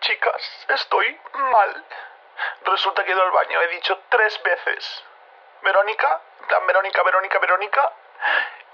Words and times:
Chicas, 0.00 0.42
estoy 0.74 1.06
mal. 1.34 1.84
Resulta 2.64 3.04
que 3.04 3.10
he 3.10 3.14
ido 3.14 3.22
al 3.22 3.30
baño, 3.30 3.60
he 3.62 3.74
dicho 3.74 3.98
tres 4.10 4.38
veces. 4.44 4.84
Verónica, 5.62 6.20
tan 6.48 6.66
Verónica, 6.66 7.02
Verónica, 7.02 7.38
Verónica. 7.38 7.92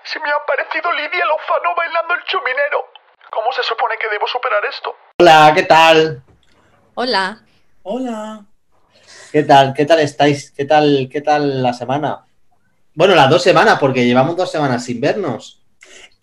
Se 0.04 0.18
me 0.20 0.30
ha 0.30 0.36
aparecido 0.36 0.92
Lidia 0.92 1.24
Lozano 1.26 1.74
bailando 1.76 2.14
el 2.14 2.24
chuminero. 2.24 2.92
¿Cómo 3.30 3.52
se 3.52 3.62
supone 3.62 3.96
que 3.98 4.08
debo 4.08 4.26
superar 4.26 4.64
esto? 4.64 4.96
Hola, 5.20 5.52
¿qué 5.54 5.62
tal? 5.62 6.22
Hola. 6.94 7.38
Hola. 7.82 8.40
¿Qué 9.30 9.42
tal? 9.42 9.72
¿Qué 9.74 9.86
tal 9.86 10.00
estáis? 10.00 10.50
¿Qué 10.50 10.64
tal, 10.64 11.08
qué 11.10 11.20
tal 11.20 11.62
la 11.62 11.72
semana? 11.72 12.26
Bueno, 12.94 13.14
las 13.14 13.30
dos 13.30 13.42
semanas, 13.42 13.78
porque 13.78 14.04
llevamos 14.04 14.36
dos 14.36 14.50
semanas 14.50 14.84
sin 14.84 15.00
vernos. 15.00 15.61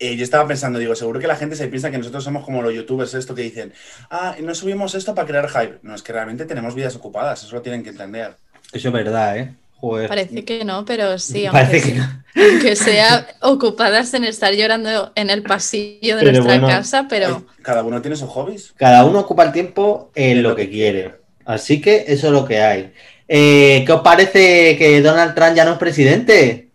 Eh, 0.00 0.16
yo 0.16 0.24
estaba 0.24 0.48
pensando, 0.48 0.78
digo, 0.78 0.94
seguro 0.96 1.20
que 1.20 1.26
la 1.28 1.36
gente 1.36 1.56
se 1.56 1.68
piensa 1.68 1.90
que 1.90 1.98
nosotros 1.98 2.24
somos 2.24 2.44
como 2.44 2.62
los 2.62 2.74
youtubers, 2.74 3.14
esto 3.14 3.34
que 3.34 3.42
dicen, 3.42 3.72
ah, 4.10 4.34
no 4.40 4.54
subimos 4.54 4.94
esto 4.94 5.14
para 5.14 5.28
crear 5.28 5.48
hype. 5.48 5.78
No, 5.82 5.94
es 5.94 6.02
que 6.02 6.12
realmente 6.12 6.46
tenemos 6.46 6.74
vidas 6.74 6.96
ocupadas, 6.96 7.42
eso 7.44 7.54
lo 7.56 7.62
tienen 7.62 7.82
que 7.84 7.90
entender. 7.90 8.36
Eso 8.72 8.88
es 8.88 8.94
verdad, 8.94 9.36
¿eh? 9.38 9.54
Joder. 9.76 10.08
Parece 10.08 10.44
que 10.44 10.64
no, 10.64 10.84
pero 10.86 11.18
sí, 11.18 11.46
Parece 11.52 11.78
aunque, 11.78 11.82
que 11.82 11.94
sea, 11.94 12.06
no. 12.06 12.22
aunque 12.42 12.76
sea 12.76 13.26
ocupadas 13.42 14.14
en 14.14 14.24
estar 14.24 14.54
llorando 14.54 15.12
en 15.14 15.30
el 15.30 15.44
pasillo 15.44 16.16
de 16.16 16.22
Pero 16.24 16.32
nuestra 16.32 16.42
bueno. 16.42 16.68
casa, 16.68 17.06
pero 17.08 17.46
Cada 17.62 17.82
uno 17.84 18.00
tiene 18.00 18.16
sus 18.16 18.28
hobbies. 18.30 18.72
Cada 18.76 19.04
uno 19.04 19.20
ocupa 19.20 19.44
el 19.44 19.52
tiempo 19.52 20.10
en 20.14 20.42
lo 20.42 20.56
que 20.56 20.70
quiere. 20.70 21.16
Así 21.44 21.80
que 21.80 22.04
eso 22.08 22.28
es 22.28 22.32
lo 22.32 22.44
que 22.46 22.60
hay. 22.60 22.92
Eh, 23.28 23.84
¿Qué 23.86 23.92
os 23.92 24.02
parece 24.02 24.76
que 24.78 25.00
Donald 25.02 25.34
Trump 25.34 25.54
ya 25.54 25.64
no 25.64 25.72
es 25.72 25.78
presidente? 25.78 26.70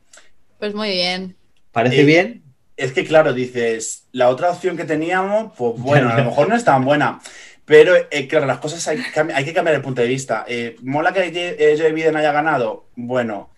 pues 0.58 0.74
muy 0.74 0.90
bien. 0.92 1.38
¿Parece 1.72 2.02
Eh, 2.02 2.06
bien? 2.06 2.44
Es 2.78 2.92
que, 2.92 3.06
claro, 3.06 3.34
dices, 3.34 4.08
la 4.12 4.30
otra 4.30 4.50
opción 4.52 4.76
que 4.76 4.84
teníamos, 4.84 5.54
pues 5.58 5.80
bueno, 5.80 6.10
a 6.10 6.18
lo 6.18 6.26
mejor 6.26 6.50
no 6.50 6.56
es 6.56 6.64
tan 6.66 6.84
buena. 6.84 7.20
Pero, 7.64 7.94
eh, 8.12 8.28
claro, 8.28 8.46
las 8.46 8.60
cosas 8.60 8.86
hay, 8.88 8.98
que 9.46 9.54
cambiar 9.54 9.76
el 9.76 9.82
punto 9.82 10.02
de 10.02 10.08
vista. 10.08 10.46
Eh, 10.48 10.76
¿Mola 10.84 11.14
que 11.14 11.32
eh, 11.34 11.76
Joe 11.80 11.94
Biden 11.94 12.16
haya 12.18 12.32
ganado? 12.32 12.90
Bueno, 12.96 13.50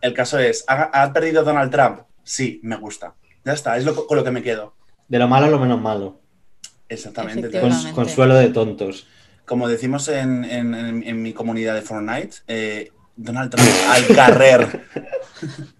el 0.00 0.12
caso 0.14 0.38
es, 0.38 0.64
¿ha, 0.68 1.02
ha 1.02 1.12
perdido 1.12 1.42
Donald 1.44 1.72
Trump? 1.72 2.00
Sí, 2.22 2.60
me 2.62 2.76
gusta. 2.76 3.14
Ya 3.44 3.54
está, 3.54 3.76
es 3.78 3.84
lo, 3.84 4.06
con 4.06 4.16
lo 4.16 4.22
que 4.22 4.30
me 4.30 4.42
quedo. 4.42 4.74
De 5.08 5.18
lo 5.18 5.26
malo 5.26 5.46
a 5.46 5.50
lo 5.50 5.58
menos 5.58 5.80
malo. 5.80 6.20
Exactamente. 6.90 7.50
Cons- 7.60 7.92
consuelo 7.92 8.34
de 8.34 8.50
tontos. 8.50 9.06
Como 9.46 9.66
decimos 9.66 10.06
en, 10.08 10.44
en- 10.44 10.74
en- 10.74 11.02
en 11.02 11.22
mi 11.22 11.32
comunidad 11.32 11.74
de 11.74 11.82
Fortnite, 11.82 12.36
eh, 12.46 12.92
Donald 13.16 13.50
Trump 13.50 13.68
al 13.88 14.06
carrer. 14.14 14.84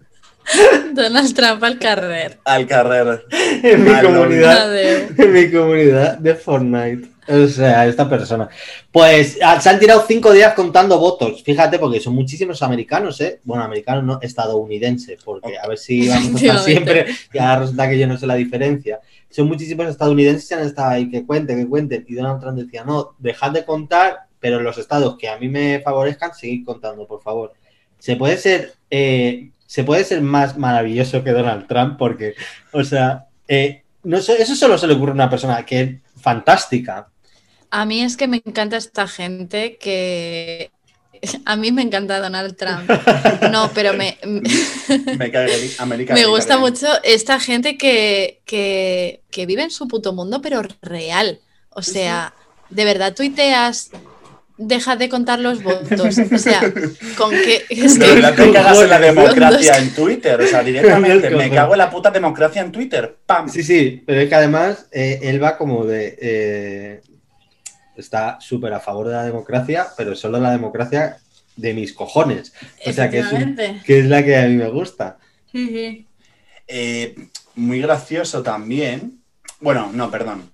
Donald 0.93 1.33
Trump 1.33 1.63
al 1.63 1.79
carrer. 1.79 2.39
Al 2.45 2.67
carrer. 2.67 3.25
En 3.63 3.83
mi 3.83 4.01
comunidad. 4.01 4.77
En 4.77 5.33
mi 5.33 5.51
comunidad 5.51 6.17
de 6.17 6.35
Fortnite. 6.35 7.09
O 7.29 7.47
sea, 7.47 7.85
esta 7.87 8.09
persona. 8.09 8.49
Pues 8.91 9.37
ah, 9.43 9.61
se 9.61 9.69
han 9.69 9.79
tirado 9.79 10.03
cinco 10.07 10.33
días 10.33 10.55
contando 10.55 10.97
votos. 10.97 11.43
Fíjate, 11.43 11.77
porque 11.77 11.99
son 11.99 12.15
muchísimos 12.15 12.63
americanos, 12.63 13.21
¿eh? 13.21 13.39
Bueno, 13.43 13.63
americanos 13.63 14.03
no, 14.03 14.19
estadounidenses, 14.19 15.21
porque 15.23 15.55
a 15.57 15.67
ver 15.67 15.77
si 15.77 16.07
vamos 16.07 16.33
a 16.33 16.45
estar 16.45 16.59
siempre. 16.59 17.05
Y 17.31 17.37
ahora 17.37 17.59
resulta 17.59 17.87
que 17.87 17.99
yo 17.99 18.07
no 18.07 18.17
sé 18.17 18.25
la 18.25 18.33
diferencia. 18.33 18.99
Son 19.29 19.47
muchísimos 19.47 19.87
estadounidenses 19.87 20.49
que 20.49 20.55
han 20.55 20.65
estado 20.65 20.89
ahí, 20.89 21.09
que 21.09 21.23
cuenten, 21.23 21.59
que 21.59 21.69
cuenten. 21.69 22.03
Y 22.07 22.15
Donald 22.15 22.41
Trump 22.41 22.57
decía, 22.57 22.83
no, 22.83 23.13
dejad 23.19 23.51
de 23.51 23.63
contar, 23.63 24.21
pero 24.39 24.59
los 24.59 24.79
estados 24.79 25.15
que 25.15 25.29
a 25.29 25.37
mí 25.37 25.49
me 25.49 25.81
favorezcan, 25.81 26.33
seguid 26.33 26.65
contando, 26.65 27.05
por 27.05 27.21
favor. 27.21 27.53
Se 27.99 28.15
puede 28.15 28.37
ser, 28.37 28.73
eh, 28.89 29.51
se 29.69 29.83
puede 29.83 30.03
ser 30.03 30.21
más 30.23 30.57
maravilloso 30.57 31.23
que 31.23 31.29
Donald 31.29 31.67
Trump, 31.67 31.95
porque, 31.99 32.33
o 32.71 32.83
sea, 32.83 33.27
eh, 33.47 33.83
no 34.03 34.17
eso 34.17 34.55
solo 34.55 34.79
se 34.79 34.87
le 34.87 34.95
ocurre 34.95 35.11
a 35.11 35.13
una 35.13 35.29
persona 35.29 35.63
que 35.63 35.81
es 35.81 35.91
fantástica. 36.19 37.07
A 37.69 37.85
mí 37.85 38.01
es 38.01 38.17
que 38.17 38.27
me 38.27 38.41
encanta 38.43 38.77
esta 38.77 39.07
gente 39.07 39.77
que... 39.77 40.71
A 41.45 41.55
mí 41.55 41.71
me 41.71 41.83
encanta 41.83 42.19
Donald 42.19 42.55
Trump. 42.55 42.89
No, 43.51 43.69
pero 43.75 43.93
me, 43.93 44.17
Me 45.17 45.29
cae 45.29 45.69
América. 45.77 46.13
me 46.15 46.25
gusta 46.25 46.57
mucho 46.57 46.87
esta 47.03 47.39
gente 47.39 47.77
que, 47.77 48.41
que, 48.45 49.21
que 49.29 49.45
vive 49.45 49.63
en 49.63 49.69
su 49.71 49.87
puto 49.87 50.13
mundo, 50.13 50.41
pero 50.41 50.63
real. 50.81 51.41
O 51.69 51.83
Sí, 51.83 51.91
sea, 51.93 52.33
de 52.69 52.85
verdad 52.85 53.13
tuiteas, 53.13 53.91
deja 54.59 54.95
de 54.97 55.07
contar 55.09 55.39
los 55.39 55.63
votos. 55.63 56.17
O 56.31 56.37
sea, 56.37 56.59
con 57.17 57.31
que... 57.31 57.65
Es 57.69 57.97
que 57.97 58.05
te 58.05 58.51
cagas 58.51 58.77
en 58.81 58.89
la 58.89 58.99
democracia 58.99 59.77
en 59.77 59.89
Twitter. 59.95 60.39
O 60.39 60.45
sea, 60.45 60.61
directamente, 60.63 61.29
me 61.31 61.49
cago 61.49 61.73
en 61.73 61.77
la 61.79 61.89
puta 61.89 62.11
democracia 62.11 62.61
en 62.61 62.71
Twitter. 62.71 63.17
¡Pam! 63.25 63.49
Sí, 63.49 63.63
sí, 63.63 64.03
pero 64.05 64.21
es 64.21 64.29
que 64.29 64.35
además 64.35 64.87
eh, 64.91 65.19
él 65.23 65.41
va 65.41 65.57
como 65.57 65.85
de... 65.85 66.17
eh, 66.21 67.01
está 67.95 68.37
súper 68.39 68.73
a 68.73 68.79
favor 68.79 69.07
de 69.07 69.13
la 69.13 69.23
democracia, 69.23 69.87
pero 69.97 70.15
solo 70.15 70.39
la 70.39 70.51
democracia 70.51 71.17
de 71.55 71.73
mis 71.73 71.93
cojones. 71.93 72.53
O 72.85 72.91
sea, 72.93 73.09
que 73.09 73.19
es, 73.19 73.31
un- 73.31 73.41
Efectivamente. 73.41 73.81
que 73.85 73.99
es 73.99 74.05
la 74.05 74.23
que 74.23 74.37
a 74.37 74.47
mí 74.47 74.55
me 74.55 74.69
gusta. 74.69 75.17
Sí, 75.51 75.67
sí. 75.67 76.07
Eh, 76.67 77.15
muy 77.55 77.81
gracioso 77.81 78.43
también. 78.43 79.19
Bueno, 79.59 79.89
no, 79.93 80.11
perdón. 80.11 80.49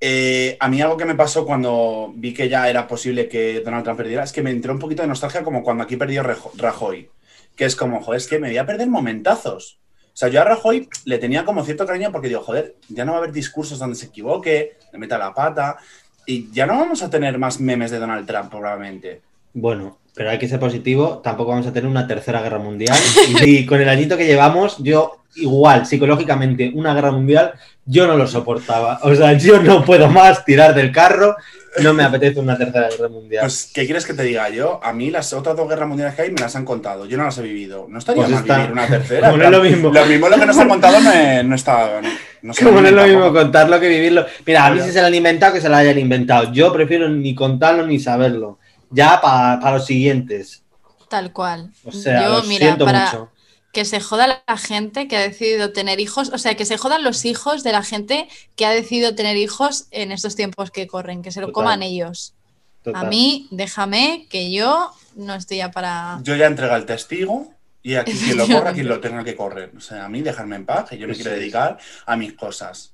Eh, 0.00 0.56
a 0.60 0.68
mí 0.68 0.80
algo 0.80 0.96
que 0.96 1.04
me 1.04 1.16
pasó 1.16 1.44
cuando 1.44 2.12
vi 2.14 2.32
que 2.32 2.48
ya 2.48 2.68
era 2.68 2.86
posible 2.86 3.28
que 3.28 3.60
Donald 3.60 3.84
Trump 3.84 3.96
perdiera 3.96 4.22
es 4.22 4.32
que 4.32 4.42
me 4.42 4.50
entró 4.50 4.72
un 4.72 4.78
poquito 4.78 5.02
de 5.02 5.08
nostalgia 5.08 5.42
como 5.42 5.62
cuando 5.62 5.84
aquí 5.84 5.96
perdió 5.96 6.22
Rajoy. 6.22 7.10
Que 7.56 7.64
es 7.64 7.74
como, 7.74 8.00
joder, 8.00 8.18
es 8.18 8.28
que 8.28 8.38
me 8.38 8.48
voy 8.48 8.58
a 8.58 8.66
perder 8.66 8.88
momentazos. 8.88 9.78
O 10.06 10.16
sea, 10.18 10.28
yo 10.28 10.40
a 10.40 10.44
Rajoy 10.44 10.88
le 11.04 11.18
tenía 11.18 11.44
como 11.44 11.64
cierto 11.64 11.86
cariño 11.86 12.12
porque 12.12 12.28
digo, 12.28 12.42
joder, 12.42 12.76
ya 12.88 13.04
no 13.04 13.12
va 13.12 13.18
a 13.18 13.20
haber 13.22 13.32
discursos 13.32 13.78
donde 13.78 13.96
se 13.96 14.06
equivoque, 14.06 14.76
le 14.92 14.98
meta 14.98 15.18
la 15.18 15.34
pata. 15.34 15.78
Y 16.26 16.50
ya 16.52 16.66
no 16.66 16.78
vamos 16.78 17.02
a 17.02 17.10
tener 17.10 17.38
más 17.38 17.60
memes 17.60 17.90
de 17.90 17.98
Donald 17.98 18.26
Trump, 18.26 18.50
probablemente. 18.50 19.22
Bueno, 19.54 19.98
pero 20.18 20.30
hay 20.30 20.38
que 20.38 20.48
ser 20.48 20.58
positivo, 20.58 21.20
tampoco 21.22 21.52
vamos 21.52 21.68
a 21.68 21.72
tener 21.72 21.88
una 21.88 22.08
tercera 22.08 22.42
guerra 22.42 22.58
mundial. 22.58 22.98
Y, 23.46 23.64
con 23.66 23.80
el 23.80 23.88
añito 23.88 24.16
que 24.16 24.26
llevamos, 24.26 24.76
yo 24.78 25.18
igual, 25.36 25.86
psicológicamente, 25.86 26.72
una 26.74 26.92
guerra 26.92 27.12
mundial, 27.12 27.52
yo 27.86 28.08
no 28.08 28.16
lo 28.16 28.26
soportaba. 28.26 28.98
O 29.04 29.14
sea, 29.14 29.34
yo 29.34 29.62
no 29.62 29.84
puedo 29.84 30.08
más 30.08 30.44
tirar 30.44 30.74
del 30.74 30.90
carro, 30.90 31.36
no 31.84 31.94
me 31.94 32.02
apetece 32.02 32.40
una 32.40 32.58
tercera 32.58 32.88
guerra 32.88 33.08
mundial. 33.08 33.44
Pues, 33.44 33.70
¿qué 33.72 33.84
quieres 33.84 34.04
que 34.04 34.12
te 34.12 34.24
diga 34.24 34.48
yo? 34.48 34.80
A 34.82 34.92
mí 34.92 35.12
las 35.12 35.32
otras 35.32 35.56
dos 35.56 35.68
guerras 35.68 35.86
mundiales 35.88 36.16
que 36.16 36.22
hay 36.22 36.32
me 36.32 36.40
las 36.40 36.56
han 36.56 36.64
contado. 36.64 37.06
Yo 37.06 37.16
no 37.16 37.22
las 37.22 37.38
he 37.38 37.42
vivido. 37.42 37.86
No 37.88 38.00
estaría 38.00 38.24
Pues 38.24 38.32
mal 38.34 38.40
está- 38.42 38.56
vivir 38.56 38.72
una 38.72 38.86
tercera. 38.88 39.26
como 39.30 39.38
no 39.38 39.44
es 39.44 39.50
lo 39.52 39.62
mismo. 39.62 39.90
Lo 39.92 40.04
mismo 40.06 40.28
lo 40.28 40.36
que 40.36 40.46
nos 40.46 40.58
han 40.58 40.68
contado 40.68 41.00
no, 41.00 41.12
es- 41.12 41.44
no 41.44 41.54
está. 41.54 42.00
No, 42.42 42.52
Como 42.64 42.80
no 42.80 42.88
es 42.88 42.92
lo 42.94 43.06
mismo 43.06 43.32
contarlo 43.32 43.78
que 43.78 43.88
vivirlo. 43.88 44.26
Mira, 44.44 44.66
a 44.66 44.70
mí 44.72 44.80
si 44.80 44.90
se 44.90 45.00
lo 45.00 45.06
han 45.06 45.14
inventado, 45.14 45.52
que 45.52 45.60
se 45.60 45.68
lo 45.68 45.76
hayan 45.76 45.96
inventado. 45.96 46.52
Yo 46.52 46.72
prefiero 46.72 47.08
ni 47.08 47.36
contarlo 47.36 47.86
ni 47.86 48.00
saberlo. 48.00 48.58
Ya 48.90 49.20
para 49.20 49.72
los 49.72 49.86
siguientes. 49.86 50.62
Tal 51.08 51.32
cual. 51.32 51.70
O 51.84 51.92
sea, 51.92 52.22
Yo, 52.24 52.28
lo 52.38 52.42
mira, 52.44 52.66
siento 52.66 52.84
para 52.84 53.06
mucho. 53.06 53.30
que 53.72 53.84
se 53.84 54.00
joda 54.00 54.42
la 54.46 54.56
gente 54.56 55.08
que 55.08 55.16
ha 55.16 55.20
decidido 55.20 55.72
tener 55.72 56.00
hijos, 56.00 56.30
o 56.32 56.38
sea, 56.38 56.54
que 56.54 56.64
se 56.66 56.76
jodan 56.78 57.02
los 57.04 57.24
hijos 57.24 57.62
de 57.64 57.72
la 57.72 57.82
gente 57.82 58.28
que 58.56 58.66
ha 58.66 58.70
decidido 58.70 59.14
tener 59.14 59.36
hijos 59.36 59.86
en 59.90 60.12
estos 60.12 60.36
tiempos 60.36 60.70
que 60.70 60.86
corren, 60.86 61.22
que 61.22 61.30
se 61.32 61.40
lo 61.40 61.48
Total. 61.48 61.54
coman 61.54 61.82
ellos. 61.82 62.34
Total. 62.82 63.06
A 63.06 63.08
mí, 63.08 63.48
déjame 63.50 64.26
que 64.30 64.50
yo 64.52 64.92
no 65.16 65.34
estoy 65.34 65.58
ya 65.58 65.70
para... 65.70 66.20
Yo 66.22 66.36
ya 66.36 66.46
entrega 66.46 66.76
el 66.76 66.86
testigo 66.86 67.52
y 67.82 67.94
aquí 67.96 68.12
quien 68.24 68.36
lo 68.36 68.46
corra, 68.46 68.72
quien 68.72 68.88
lo 68.88 69.00
tenga 69.00 69.24
que 69.24 69.34
correr. 69.36 69.72
O 69.76 69.80
sea, 69.80 70.04
a 70.04 70.08
mí 70.08 70.22
dejarme 70.22 70.56
en 70.56 70.64
paz, 70.66 70.90
que 70.90 70.98
yo 70.98 71.08
me 71.08 71.14
quiero 71.14 71.30
dedicar 71.32 71.78
a 72.06 72.16
mis 72.16 72.34
cosas. 72.34 72.92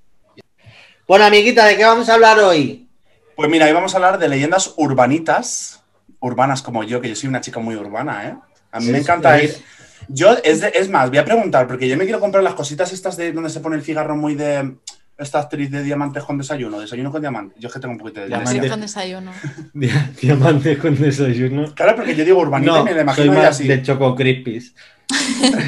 Bueno, 1.06 1.24
amiguita, 1.26 1.66
¿de 1.66 1.76
qué 1.76 1.84
vamos 1.84 2.08
a 2.08 2.14
hablar 2.14 2.38
hoy? 2.38 2.88
Pues 3.36 3.50
mira, 3.50 3.66
hoy 3.66 3.72
vamos 3.72 3.92
a 3.94 3.96
hablar 3.98 4.18
de 4.18 4.28
leyendas 4.28 4.72
urbanitas, 4.76 5.82
urbanas 6.24 6.62
como 6.62 6.82
yo, 6.84 7.00
que 7.00 7.08
yo 7.08 7.16
soy 7.16 7.28
una 7.28 7.40
chica 7.40 7.60
muy 7.60 7.76
urbana, 7.76 8.28
¿eh? 8.28 8.34
A 8.72 8.80
mí 8.80 8.86
Sí, 8.86 8.92
me 8.92 8.98
encanta 8.98 9.38
sí. 9.38 9.44
ir. 9.44 9.54
Yo, 10.08 10.36
es, 10.42 10.60
de- 10.60 10.72
es 10.74 10.88
más, 10.90 11.08
voy 11.10 11.18
a 11.18 11.24
preguntar, 11.24 11.66
porque 11.66 11.88
yo 11.88 11.96
me 11.96 12.04
quiero 12.04 12.20
comprar 12.20 12.42
las 12.42 12.54
cositas 12.54 12.92
estas 12.92 13.16
de 13.16 13.32
donde 13.32 13.50
se 13.50 13.60
pone 13.60 13.76
el 13.76 13.82
cigarro 13.82 14.16
muy 14.16 14.34
de 14.34 14.76
esta 15.16 15.38
actriz 15.38 15.70
de 15.70 15.82
diamantes 15.82 16.24
con 16.24 16.36
desayuno, 16.38 16.80
desayuno 16.80 17.10
con 17.12 17.20
diamantes. 17.20 17.56
Yo 17.60 17.68
es 17.68 17.74
que 17.74 17.78
tengo 17.80 17.92
un 17.92 17.98
poquito 17.98 18.20
de 18.20 18.26
Diamantes. 18.26 18.70
con 18.70 18.80
desayuno. 18.80 19.30
Dia- 19.74 20.10
Diamante 20.20 20.76
con 20.78 20.94
desayuno. 21.00 21.72
Claro, 21.74 21.94
porque 21.96 22.16
yo 22.16 22.24
digo 22.24 22.40
urbanita 22.40 22.72
No, 22.72 22.80
y 22.80 22.84
me 22.84 22.90
la 22.90 22.96
soy 22.96 23.02
imagino 23.26 23.32
ya 23.34 23.38
más 23.40 23.48
así. 23.50 23.68
de 23.68 23.82
Choco 23.82 24.14
Crispies. 24.16 24.74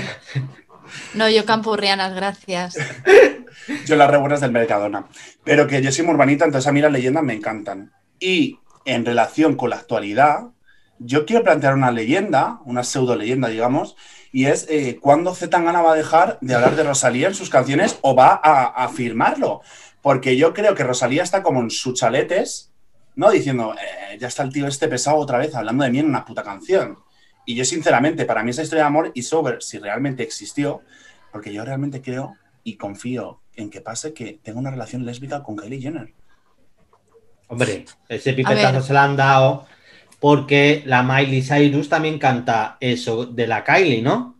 No, 1.14 1.28
yo 1.28 1.44
campurrianas, 1.44 2.14
gracias. 2.14 2.76
Yo 3.86 3.96
las 3.96 4.08
rebuenas 4.10 4.40
del 4.40 4.52
Mercadona. 4.52 5.06
Pero 5.42 5.66
que 5.66 5.82
yo 5.82 5.90
soy 5.90 6.04
muy 6.04 6.14
urbanita, 6.14 6.44
entonces 6.44 6.68
a 6.68 6.72
mí 6.72 6.80
las 6.80 6.92
leyendas 6.92 7.24
me 7.24 7.32
encantan. 7.32 7.90
Y 8.20 8.60
en 8.86 9.04
relación 9.04 9.56
con 9.56 9.70
la 9.70 9.76
actualidad, 9.76 10.52
yo 10.98 11.26
quiero 11.26 11.44
plantear 11.44 11.74
una 11.74 11.90
leyenda, 11.90 12.60
una 12.64 12.82
pseudo 12.82 13.16
leyenda, 13.16 13.48
digamos, 13.48 13.96
y 14.32 14.46
es 14.46 14.66
eh, 14.70 14.98
cuándo 15.00 15.34
Zetangana 15.34 15.82
va 15.82 15.92
a 15.92 15.96
dejar 15.96 16.38
de 16.40 16.54
hablar 16.54 16.76
de 16.76 16.84
Rosalía 16.84 17.28
en 17.28 17.34
sus 17.34 17.50
canciones 17.50 17.98
o 18.00 18.14
va 18.14 18.40
a, 18.42 18.84
afirmarlo. 18.84 19.60
Porque 20.00 20.36
yo 20.36 20.54
creo 20.54 20.74
que 20.74 20.84
Rosalía 20.84 21.22
está 21.22 21.42
como 21.42 21.60
en 21.60 21.70
sus 21.70 21.98
chaletes, 21.98 22.72
¿no? 23.14 23.30
Diciendo, 23.30 23.74
"Eh, 23.74 24.18
ya 24.18 24.28
está 24.28 24.42
el 24.42 24.52
tío 24.52 24.66
este 24.66 24.88
pesado 24.88 25.16
otra 25.16 25.38
vez 25.38 25.54
hablando 25.54 25.84
de 25.84 25.90
mí 25.90 25.98
en 25.98 26.06
una 26.06 26.24
puta 26.24 26.42
canción. 26.42 26.98
Y 27.44 27.54
yo, 27.54 27.64
sinceramente, 27.64 28.24
para 28.24 28.42
mí 28.42 28.50
esa 28.50 28.62
historia 28.62 28.84
de 28.84 28.88
amor 28.88 29.10
y 29.14 29.22
sobre 29.22 29.60
si 29.60 29.78
realmente 29.78 30.22
existió, 30.22 30.82
porque 31.32 31.52
yo 31.52 31.64
realmente 31.64 32.02
creo 32.02 32.36
y 32.62 32.76
confío 32.76 33.40
en 33.54 33.70
que 33.70 33.80
pase 33.80 34.12
que 34.12 34.40
tenga 34.42 34.58
una 34.58 34.70
relación 34.70 35.04
lésbica 35.04 35.42
con 35.42 35.56
Kylie 35.56 35.80
Jenner. 35.80 36.14
Hombre, 37.48 37.84
ese 38.08 38.32
pipetazo 38.32 38.82
se 38.82 38.92
lo 38.92 38.98
han 39.00 39.16
dado 39.16 39.66
porque 40.20 40.82
la 40.86 41.02
Miley 41.02 41.42
Cyrus 41.42 41.88
también 41.88 42.18
canta 42.18 42.76
eso 42.80 43.26
de 43.26 43.46
la 43.46 43.62
Kylie, 43.64 44.02
¿no? 44.02 44.36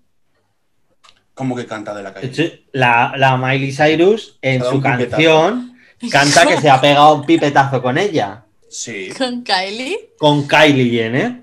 Como 1.35 1.55
que 1.55 1.67
canta 1.67 1.95
de 1.95 2.03
la. 2.03 2.15
Sí, 2.33 2.67
La, 2.73 3.13
la 3.17 3.37
Miley 3.37 3.73
Cyrus 3.73 4.39
en 4.43 4.63
su 4.65 4.81
pipetazo. 4.83 5.11
canción 5.11 5.77
canta 6.11 6.47
que 6.47 6.61
se 6.61 6.71
ha 6.71 6.81
pegado 6.81 7.15
un 7.17 7.27
pipetazo 7.27 7.81
con 7.83 7.99
ella, 7.99 8.43
Sí. 8.69 9.11
¿Con 9.17 9.43
Kylie? 9.45 10.11
con 10.19 10.49
Kylie 10.49 10.91
Jenner. 10.91 11.43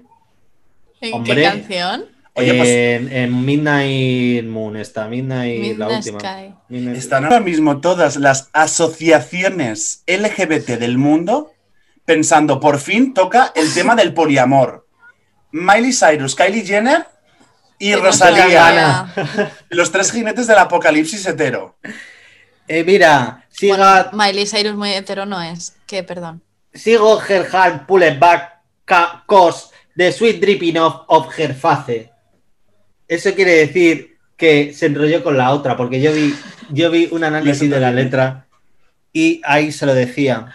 ¿En 0.99 1.13
Hombre. 1.13 1.35
qué 1.35 1.43
canción? 1.43 2.05
Oye, 2.35 2.53
pues 2.55 2.67
en, 2.69 3.11
en 3.13 3.45
Midnight 3.45 4.45
Moon 4.45 4.75
está, 4.77 5.07
Midnight, 5.07 5.77
la 5.77 5.85
Midnight 5.87 6.05
última. 6.07 6.19
Sky. 6.19 6.53
Midnight- 6.69 6.97
están 6.97 7.25
ahora 7.25 7.39
mismo 7.39 7.79
todas 7.79 8.15
las 8.17 8.49
asociaciones 8.53 10.03
LGBT 10.07 10.79
del 10.79 10.97
mundo 10.97 11.52
pensando, 12.05 12.59
por 12.59 12.79
fin 12.79 13.13
toca 13.13 13.51
el 13.55 13.73
tema 13.73 13.95
del 13.95 14.13
poliamor. 14.13 14.87
Miley 15.51 15.93
Cyrus, 15.93 16.35
Kylie 16.35 16.65
Jenner 16.65 17.05
y 17.79 17.93
Rosalía. 17.95 19.07
Los 19.69 19.91
tres 19.91 20.11
jinetes 20.11 20.47
del 20.47 20.57
apocalipsis 20.57 21.25
hetero. 21.27 21.75
Eh, 22.67 22.83
mira, 22.83 23.45
siga, 23.49 24.09
Miley 24.13 24.47
Cyrus 24.47 24.75
muy 24.75 24.91
hetero 24.93 25.25
no 25.25 25.41
es. 25.41 25.75
Que, 25.85 26.01
perdón. 26.03 26.41
sigo 26.73 27.21
her 27.29 27.45
hand 27.53 27.85
pulled 27.85 28.19
back 28.19 28.61
ca- 28.85 29.23
cause 29.27 29.67
the 29.95 30.11
sweet 30.11 30.41
dripping 30.41 30.77
of, 30.77 31.01
of 31.07 31.27
her 31.37 31.53
face. 31.53 32.09
Eso 33.07 33.33
quiere 33.35 33.51
decir 33.51 34.17
que 34.37 34.73
se 34.73 34.87
enrolló 34.87 35.23
con 35.23 35.37
la 35.37 35.51
otra, 35.51 35.77
porque 35.77 36.01
yo 36.01 36.11
vi, 36.13 36.33
yo 36.69 36.89
vi 36.89 37.07
un 37.11 37.23
análisis 37.23 37.69
de 37.69 37.79
la 37.79 37.91
letra 37.91 38.47
y 39.11 39.39
ahí 39.43 39.71
se 39.71 39.85
lo 39.85 39.93
decía. 39.93 40.47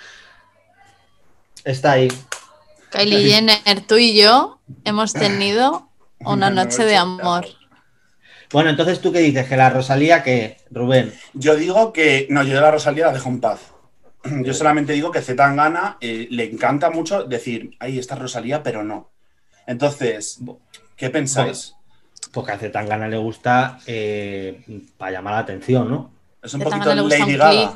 Está 1.68 1.92
ahí. 1.92 2.08
Kylie 2.90 3.30
Jenner, 3.30 3.60
tú 3.86 3.96
y 3.96 4.18
yo 4.18 4.58
hemos 4.84 5.12
tenido 5.12 5.90
una 6.20 6.48
noche 6.48 6.86
de 6.86 6.96
amor. 6.96 7.46
Bueno, 8.50 8.70
entonces 8.70 9.02
tú 9.02 9.12
qué 9.12 9.18
dices, 9.18 9.46
que 9.46 9.56
la 9.58 9.68
Rosalía 9.68 10.22
que 10.22 10.56
Rubén. 10.70 11.12
Yo 11.34 11.56
digo 11.56 11.92
que. 11.92 12.26
No, 12.30 12.42
yo 12.42 12.54
de 12.54 12.62
la 12.62 12.70
Rosalía 12.70 13.08
la 13.08 13.12
dejo 13.12 13.28
en 13.28 13.40
paz. 13.40 13.60
Yo 14.24 14.54
solamente 14.54 14.94
digo 14.94 15.12
que 15.12 15.20
Zetangana 15.20 15.98
eh, 16.00 16.26
le 16.30 16.44
encanta 16.44 16.90
mucho 16.90 17.24
decir, 17.24 17.76
ahí 17.78 17.98
está 17.98 18.16
Rosalía, 18.16 18.62
pero 18.62 18.82
no. 18.82 19.10
Entonces, 19.66 20.40
¿qué 20.96 21.10
pensáis? 21.10 21.74
Porque 22.32 22.52
a 22.52 22.58
Zetangana 22.58 23.08
le 23.08 23.18
gusta 23.18 23.78
eh, 23.86 24.60
para 24.96 25.12
llamar 25.12 25.34
la 25.34 25.40
atención, 25.40 25.88
¿no? 25.90 26.10
Es 26.42 26.54
un 26.54 26.60
Que 26.60 26.64
poquito 26.64 26.86
también 26.86 26.96
le 26.96 27.02
gusta 27.02 27.18
Lady 27.18 27.32
un 27.32 27.38
Gaga. 27.38 27.72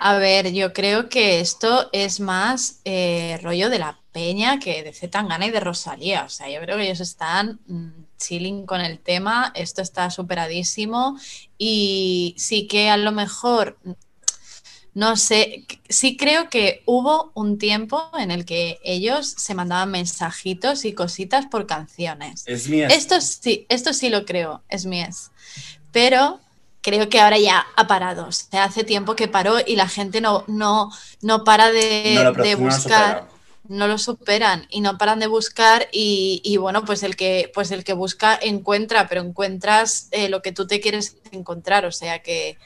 A 0.00 0.18
ver, 0.18 0.52
yo 0.52 0.72
creo 0.72 1.08
que 1.08 1.40
esto 1.40 1.88
es 1.92 2.20
más 2.20 2.80
eh, 2.84 3.38
rollo 3.42 3.70
de 3.70 3.78
la 3.78 3.98
peña 4.12 4.58
que 4.58 4.82
de 4.82 4.92
Zetangana 4.92 5.46
y 5.46 5.50
de 5.50 5.60
Rosalía. 5.60 6.24
O 6.24 6.28
sea, 6.28 6.48
yo 6.48 6.60
creo 6.60 6.76
que 6.76 6.84
ellos 6.84 7.00
están 7.00 7.60
mm, 7.66 8.04
chilling 8.16 8.66
con 8.66 8.80
el 8.80 8.98
tema, 8.98 9.52
esto 9.54 9.82
está 9.82 10.10
superadísimo 10.10 11.18
y 11.56 12.34
sí 12.38 12.66
que 12.66 12.90
a 12.90 12.96
lo 12.96 13.12
mejor, 13.12 13.78
mm, 13.84 13.92
no 14.94 15.16
sé, 15.16 15.66
sí 15.88 16.16
creo 16.16 16.48
que 16.50 16.82
hubo 16.86 17.30
un 17.34 17.58
tiempo 17.58 18.10
en 18.18 18.30
el 18.30 18.44
que 18.44 18.78
ellos 18.82 19.26
se 19.36 19.54
mandaban 19.54 19.90
mensajitos 19.90 20.84
y 20.84 20.92
cositas 20.92 21.46
por 21.46 21.66
canciones. 21.66 22.42
Es 22.46 22.68
mi 22.68 22.82
Esto 22.82 23.20
sí, 23.20 23.66
esto 23.68 23.92
sí 23.92 24.08
lo 24.08 24.24
creo, 24.24 24.62
es 24.68 24.86
mies. 24.86 25.30
Pero 25.92 26.40
creo 26.88 27.08
que 27.08 27.20
ahora 27.20 27.38
ya 27.38 27.66
ha 27.76 27.86
parado. 27.86 28.26
O 28.26 28.32
sea, 28.32 28.64
hace 28.64 28.84
tiempo 28.84 29.14
que 29.16 29.28
paró 29.28 29.56
y 29.64 29.76
la 29.76 29.88
gente 29.88 30.20
no, 30.20 30.44
no, 30.46 30.90
no 31.20 31.44
para 31.44 31.70
de, 31.70 32.14
no 32.16 32.24
lo, 32.24 32.32
de 32.32 32.54
no 32.54 32.58
lo 32.60 32.64
buscar, 32.64 33.28
no 33.68 33.86
lo 33.86 33.98
superan 33.98 34.66
y 34.70 34.80
no 34.80 34.96
paran 34.96 35.18
de 35.18 35.26
buscar 35.26 35.88
y, 35.92 36.40
y 36.44 36.56
bueno, 36.56 36.84
pues 36.84 37.02
el 37.02 37.16
que 37.16 37.50
pues 37.54 37.70
el 37.70 37.84
que 37.84 37.92
busca 37.92 38.38
encuentra, 38.40 39.08
pero 39.08 39.20
encuentras 39.20 40.08
eh, 40.10 40.28
lo 40.28 40.40
que 40.42 40.52
tú 40.52 40.66
te 40.66 40.80
quieres 40.80 41.16
encontrar. 41.30 41.84
O 41.84 41.92
sea 41.92 42.20
que 42.20 42.56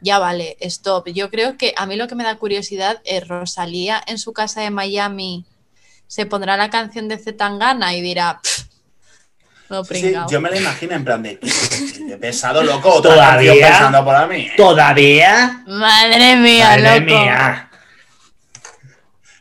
ya 0.00 0.18
vale, 0.18 0.56
stop. 0.60 1.08
Yo 1.08 1.30
creo 1.30 1.56
que 1.56 1.74
a 1.76 1.86
mí 1.86 1.96
lo 1.96 2.08
que 2.08 2.14
me 2.14 2.24
da 2.24 2.36
curiosidad 2.36 3.00
es 3.04 3.26
Rosalía 3.26 4.02
en 4.06 4.18
su 4.18 4.32
casa 4.32 4.60
de 4.60 4.70
Miami 4.70 5.44
se 6.06 6.26
pondrá 6.26 6.58
la 6.58 6.68
canción 6.68 7.08
de 7.08 7.16
Zetangana 7.16 7.94
y 7.96 8.02
dirá, 8.02 8.40
"Pff, 8.42 8.66
Sí, 9.84 9.94
sí, 9.94 10.00
pringao". 10.02 10.28
yo 10.30 10.40
me 10.40 10.50
la 10.50 10.56
imagino 10.58 10.94
en 10.94 11.04
plan 11.04 11.22
de, 11.22 11.38
de 12.06 12.16
pesado 12.18 12.62
loco, 12.62 13.00
¿Todavía? 13.02 13.54
pensando 13.54 14.04
por 14.04 14.28
mí. 14.28 14.48
¿Todavía? 14.56 15.62
Madre 15.66 16.36
mía, 16.36 16.68
Madre 16.76 17.00
loco. 17.00 17.20
mía. 17.20 17.70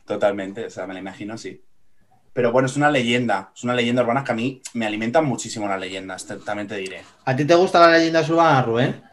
Totalmente, 0.06 0.66
o 0.66 0.70
sea, 0.70 0.88
me 0.88 0.94
la 0.94 1.00
imagino 1.00 1.34
así. 1.36 1.64
Pero 2.34 2.52
bueno, 2.52 2.66
es 2.68 2.78
una 2.78 2.90
leyenda, 2.90 3.52
es 3.56 3.64
una 3.64 3.74
leyenda 3.74 4.04
urbana 4.04 4.24
que 4.24 4.32
a 4.32 4.36
mí 4.36 4.62
me 4.74 4.86
alimentan 4.86 5.26
muchísimo 5.26 5.68
las 5.68 5.80
leyendas, 5.80 6.26
también 6.46 6.68
te 6.68 6.76
diré. 6.76 7.04
¿A 7.26 7.36
ti 7.36 7.44
te 7.46 7.56
gustan 7.56 7.82
las 7.84 8.00
leyendas 8.00 8.30
urbanas, 8.30 8.66
Rubén? 8.66 9.04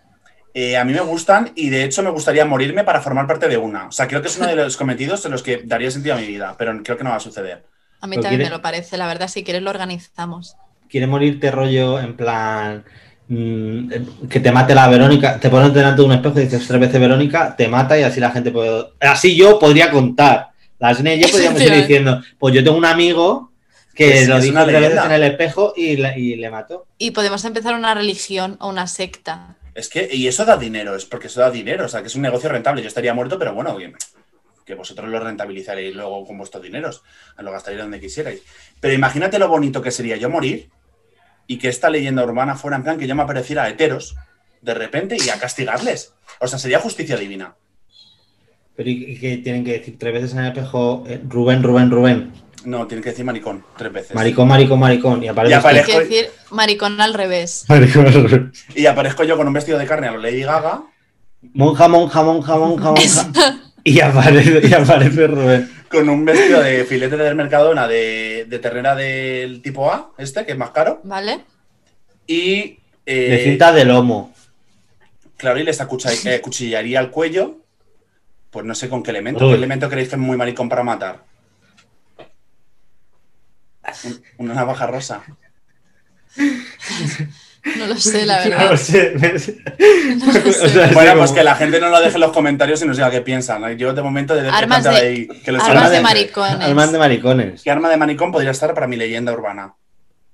Eh, 0.54 0.76
a 0.76 0.84
mí 0.84 0.92
me 0.92 1.00
gustan 1.00 1.52
y 1.54 1.68
de 1.68 1.84
hecho 1.84 2.02
me 2.02 2.10
gustaría 2.10 2.44
morirme 2.44 2.82
para 2.84 3.00
formar 3.00 3.26
parte 3.26 3.48
de 3.48 3.56
una. 3.56 3.88
O 3.88 3.92
sea, 3.92 4.08
creo 4.08 4.22
que 4.22 4.28
es 4.28 4.36
uno 4.38 4.46
de 4.46 4.56
los 4.56 4.76
cometidos 4.76 5.24
en 5.24 5.32
los 5.32 5.42
que 5.42 5.62
daría 5.64 5.90
sentido 5.90 6.14
a 6.14 6.18
mi 6.18 6.26
vida, 6.26 6.54
pero 6.58 6.80
creo 6.82 6.96
que 6.96 7.04
no 7.04 7.10
va 7.10 7.16
a 7.16 7.20
suceder. 7.20 7.64
A 8.00 8.06
mí 8.06 8.16
¿Lo 8.16 8.22
también 8.22 8.42
me 8.42 8.50
lo 8.50 8.62
parece, 8.62 8.96
la 8.96 9.06
verdad, 9.06 9.28
si 9.28 9.42
quieres 9.44 9.62
lo 9.62 9.70
organizamos. 9.70 10.56
¿Quieres 10.88 11.08
morirte 11.08 11.50
rollo 11.50 11.98
en 12.00 12.16
plan 12.16 12.84
mm, 13.28 13.88
que 14.28 14.40
te 14.40 14.52
mate 14.52 14.74
la 14.74 14.88
Verónica? 14.88 15.38
Te 15.38 15.50
pones 15.50 15.72
delante 15.74 16.00
de 16.00 16.06
un 16.06 16.12
espejo 16.12 16.38
y 16.40 16.44
dices 16.44 16.66
tres 16.66 16.80
veces 16.80 17.00
Verónica, 17.00 17.54
te 17.56 17.68
mata 17.68 17.98
y 17.98 18.02
así 18.02 18.20
la 18.20 18.30
gente 18.30 18.50
puede... 18.50 18.86
Así 19.00 19.36
yo 19.36 19.58
podría 19.58 19.90
contar. 19.90 20.48
Las 20.78 21.00
y 21.00 21.18
yo 21.20 21.28
podríamos 21.28 21.60
ir 21.60 21.72
diciendo, 21.74 22.22
pues 22.38 22.54
yo 22.54 22.62
tengo 22.62 22.76
un 22.76 22.84
amigo 22.84 23.50
que 23.94 24.20
sí, 24.22 24.26
lo 24.28 24.40
dijo 24.40 24.52
una 24.52 24.64
tres 24.64 24.80
veces 24.80 25.04
en 25.04 25.10
el 25.12 25.24
espejo 25.24 25.72
y, 25.76 25.96
la- 25.96 26.16
y 26.16 26.36
le 26.36 26.50
mató. 26.50 26.86
Y 26.98 27.10
podemos 27.10 27.44
empezar 27.44 27.74
una 27.74 27.94
religión 27.94 28.56
o 28.60 28.68
una 28.68 28.86
secta. 28.86 29.56
Es 29.74 29.88
que, 29.88 30.08
y 30.12 30.28
eso 30.28 30.44
da 30.44 30.56
dinero, 30.56 30.94
es 30.94 31.04
porque 31.04 31.26
eso 31.26 31.40
da 31.40 31.50
dinero, 31.50 31.86
o 31.86 31.88
sea, 31.88 32.00
que 32.00 32.06
es 32.06 32.14
un 32.14 32.22
negocio 32.22 32.48
rentable. 32.48 32.80
Yo 32.82 32.88
estaría 32.88 33.12
muerto, 33.12 33.38
pero 33.40 33.54
bueno, 33.54 33.76
que, 33.76 33.92
que 34.64 34.74
vosotros 34.76 35.08
lo 35.08 35.18
rentabilizaréis 35.18 35.96
luego 35.96 36.24
con 36.24 36.38
vuestros 36.38 36.62
dineros, 36.62 37.02
lo 37.38 37.50
gastaréis 37.50 37.82
donde 37.82 37.98
quisierais. 38.00 38.40
Pero 38.80 38.94
imagínate 38.94 39.38
lo 39.38 39.48
bonito 39.48 39.82
que 39.82 39.90
sería 39.90 40.16
yo 40.16 40.30
morir 40.30 40.68
y 41.48 41.58
que 41.58 41.68
esta 41.68 41.90
leyenda 41.90 42.22
urbana 42.22 42.54
fuera 42.54 42.76
en 42.76 42.84
plan 42.84 42.98
que 42.98 43.08
yo 43.08 43.16
me 43.16 43.22
apareciera 43.24 43.64
a 43.64 43.68
heteros 43.68 44.14
de 44.62 44.74
repente 44.74 45.16
y 45.16 45.28
a 45.30 45.40
castigarles. 45.40 46.12
O 46.38 46.46
sea, 46.46 46.58
sería 46.60 46.78
justicia 46.78 47.16
divina. 47.16 47.54
Pero 48.76 48.90
y, 48.90 49.18
que 49.18 49.38
tienen 49.38 49.64
que 49.64 49.72
decir 49.72 49.96
tres 49.98 50.12
veces 50.12 50.32
en 50.34 50.38
el 50.40 50.46
espejo, 50.48 51.02
eh, 51.08 51.20
Rubén, 51.26 51.62
Rubén, 51.64 51.90
Rubén, 51.90 52.32
No, 52.64 52.86
tienen 52.86 53.02
que 53.02 53.10
decir 53.10 53.24
maricón 53.24 53.64
tres 53.76 53.92
veces. 53.92 54.14
maricón, 54.14 54.46
maricón, 54.46 54.78
maricón. 54.78 55.22
Y 55.24 55.28
aparece 55.28 55.52
Y 55.52 55.54
Hay 55.54 55.60
aparece- 55.60 55.86
que 55.92 56.00
decir 56.00 56.30
maricón 56.50 57.00
al 57.00 57.14
revés. 57.14 57.64
Maricón. 57.68 58.52
Y 58.76 58.86
aparezco 58.86 59.24
yo 59.24 59.36
con 59.36 59.46
un 59.48 59.52
vestido 59.54 59.78
de 59.78 59.86
carne 59.86 60.06
a 60.08 60.12
lo 60.12 60.18
Lady 60.18 60.42
Gaga, 60.42 60.82
Monja, 61.54 61.86
monja, 61.88 62.22
monja, 62.22 62.56
monja, 62.56 62.90
monja. 62.90 63.60
Y 63.84 64.00
aparece, 64.00 64.60
y 64.66 64.72
aparece 64.74 65.26
Rubén. 65.26 65.70
con 65.90 66.08
un 66.08 66.24
vestido 66.24 66.60
de 66.62 66.84
filete 66.84 67.16
del 67.16 67.34
Mercadona 67.34 67.86
de, 67.88 68.46
de 68.48 68.58
ternera 68.58 68.94
del 68.94 69.62
tipo 69.62 69.90
A, 69.92 70.12
este, 70.18 70.44
que 70.44 70.52
es 70.52 70.58
más 70.58 70.70
caro. 70.70 71.00
¿Vale? 71.04 71.44
Y. 72.26 72.78
eh, 73.06 73.30
De 73.30 73.44
cinta 73.44 73.72
de 73.72 73.84
lomo. 73.84 74.34
Claro, 75.36 75.58
y 75.60 75.62
les 75.62 75.80
eh, 75.80 76.40
cuchillaría 76.40 77.00
el 77.00 77.10
cuello. 77.10 77.58
Pues 78.50 78.64
no 78.66 78.74
sé 78.74 78.88
con 78.88 79.02
qué 79.02 79.10
elemento. 79.10 79.44
Uy. 79.46 79.52
¿Qué 79.52 79.56
elemento 79.58 79.88
creéis 79.88 80.08
que 80.08 80.16
es 80.16 80.20
muy 80.20 80.36
maricón 80.36 80.68
para 80.68 80.82
matar? 80.82 81.24
Un- 84.04 84.22
Una 84.38 84.54
navaja 84.54 84.86
rosa. 84.86 85.22
No 87.76 87.86
lo 87.86 87.96
sé, 87.96 88.24
la 88.24 88.44
No 88.44 88.50
verdad. 88.50 88.76
sé. 88.76 89.14
No 89.14 90.26
lo 90.32 90.38
O 90.48 90.52
sé. 90.52 90.68
sea, 90.70 90.86
Bueno, 90.92 91.10
como- 91.10 91.22
pues 91.22 91.32
que 91.32 91.42
la 91.44 91.54
gente 91.56 91.80
no 91.80 91.88
lo 91.90 92.00
deje 92.00 92.14
en 92.14 92.20
los 92.20 92.32
comentarios 92.32 92.80
y 92.82 92.86
nos 92.86 92.96
diga 92.96 93.10
qué 93.10 93.20
piensan. 93.20 93.76
Yo 93.76 93.92
de 93.94 94.02
momento 94.02 94.34
de 94.34 94.48
Armas 94.48 94.84
de- 94.84 94.90
ahí 94.90 95.28
que 95.44 95.52
lo 95.52 95.62
armas 95.62 95.90
de 95.90 96.00
maricones. 96.00 96.60
Armas 96.60 96.92
de 96.92 96.98
maricones. 96.98 97.62
¿Qué 97.62 97.70
arma 97.70 97.88
de 97.88 97.96
maricón 97.96 98.32
podría 98.32 98.50
estar 98.52 98.72
para 98.74 98.86
mi 98.86 98.96
leyenda 98.96 99.32
urbana? 99.32 99.74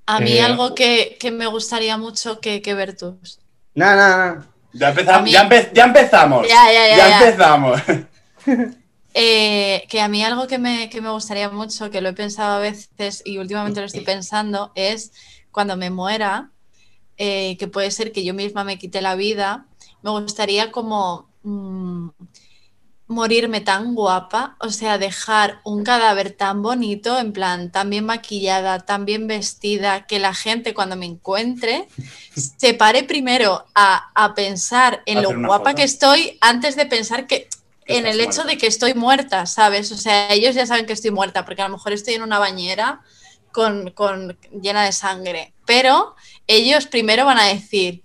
A 0.07 0.21
mí 0.21 0.33
Eh, 0.33 0.43
algo 0.43 0.75
que, 0.75 1.16
que 1.19 1.31
me 1.31 1.47
gustaría 1.47 1.97
mucho 1.97 2.38
que, 2.40 2.61
que 2.61 2.75
ver 2.75 2.95
tú. 2.97 3.19
No, 3.75 3.97
no, 3.97 4.35
no. 4.35 4.47
Ya 4.75 4.90
empezamos. 4.90 5.23
mí- 5.23 5.31
Ya, 5.33 5.49
empe- 5.49 5.71
ya 5.73 5.85
empezamos. 5.85 6.47
Ya, 6.49 6.73
ya, 6.73 6.88
ya, 6.88 6.97
ya. 7.09 7.19
empezamos. 7.21 7.81
Eh, 9.16 9.85
que 9.88 10.00
a 10.00 10.09
mí 10.09 10.25
algo 10.25 10.47
que 10.49 10.59
me, 10.59 10.90
que 10.90 11.00
me 11.00 11.09
gustaría 11.11 11.49
mucho, 11.49 11.90
que 11.90 12.00
lo 12.00 12.09
he 12.09 12.12
pensado 12.14 12.57
a 12.57 12.59
veces 12.59 13.23
y 13.25 13.38
últimamente 13.38 13.78
lo 13.81 13.87
estoy 13.87 14.00
pensando, 14.02 14.73
es 14.75 15.12
cuando 15.52 15.76
me 15.76 15.90
muera, 15.90 16.50
eh, 17.16 17.56
que 17.59 17.68
puede 17.68 17.90
ser 17.90 18.12
que 18.12 18.25
yo 18.25 18.35
misma 18.35 18.64
me 18.64 18.78
quite 18.78 19.02
la 19.02 19.14
vida, 19.14 19.66
me 20.02 20.11
gustaría 20.11 20.71
como 20.71 21.28
mm, 21.42 22.09
morirme 23.06 23.61
tan 23.61 23.94
guapa, 23.94 24.56
o 24.61 24.71
sea, 24.71 24.99
dejar 24.99 25.61
un 25.64 25.85
cadáver 25.85 26.33
tan 26.33 26.62
bonito, 26.62 27.18
en 27.18 27.33
plan, 27.33 27.71
tan 27.71 27.90
bien 27.90 28.06
maquillada, 28.06 28.80
tan 28.80 29.04
bien 29.04 29.26
vestida, 29.26 30.06
que 30.06 30.18
la 30.18 30.35
gente 30.35 30.75
cuando 30.75 30.97
me 30.97 31.06
encuentre 31.06 31.88
se 32.59 32.75
pare 32.75 33.04
primero 33.04 33.64
a, 33.75 34.11
a 34.14 34.35
pensar 34.35 35.02
en 35.06 35.23
lo 35.23 35.30
guapa 35.30 35.71
foto. 35.71 35.76
que 35.76 35.83
estoy 35.83 36.38
antes 36.40 36.76
de 36.76 36.87
pensar 36.87 37.26
que 37.26 37.49
en 37.87 38.06
el 38.06 38.21
hecho 38.21 38.44
de 38.44 38.56
que 38.56 38.66
estoy 38.66 38.94
muerta, 38.94 39.44
¿sabes? 39.44 39.92
O 39.92 39.97
sea, 39.97 40.33
ellos 40.33 40.54
ya 40.54 40.66
saben 40.66 40.87
que 40.87 40.94
estoy 40.94 41.11
muerta, 41.11 41.44
porque 41.44 41.62
a 41.62 41.68
lo 41.68 41.76
mejor 41.76 41.92
estoy 41.92 42.14
en 42.14 42.23
una 42.23 42.38
bañera 42.38 43.02
con, 43.52 43.90
con 43.90 44.38
llena 44.61 44.85
de 44.85 44.92
sangre. 44.92 45.52
Pero 45.66 46.14
ellos 46.47 46.87
primero 46.87 47.25
van 47.25 47.39
a 47.39 47.47
decir, 47.47 48.03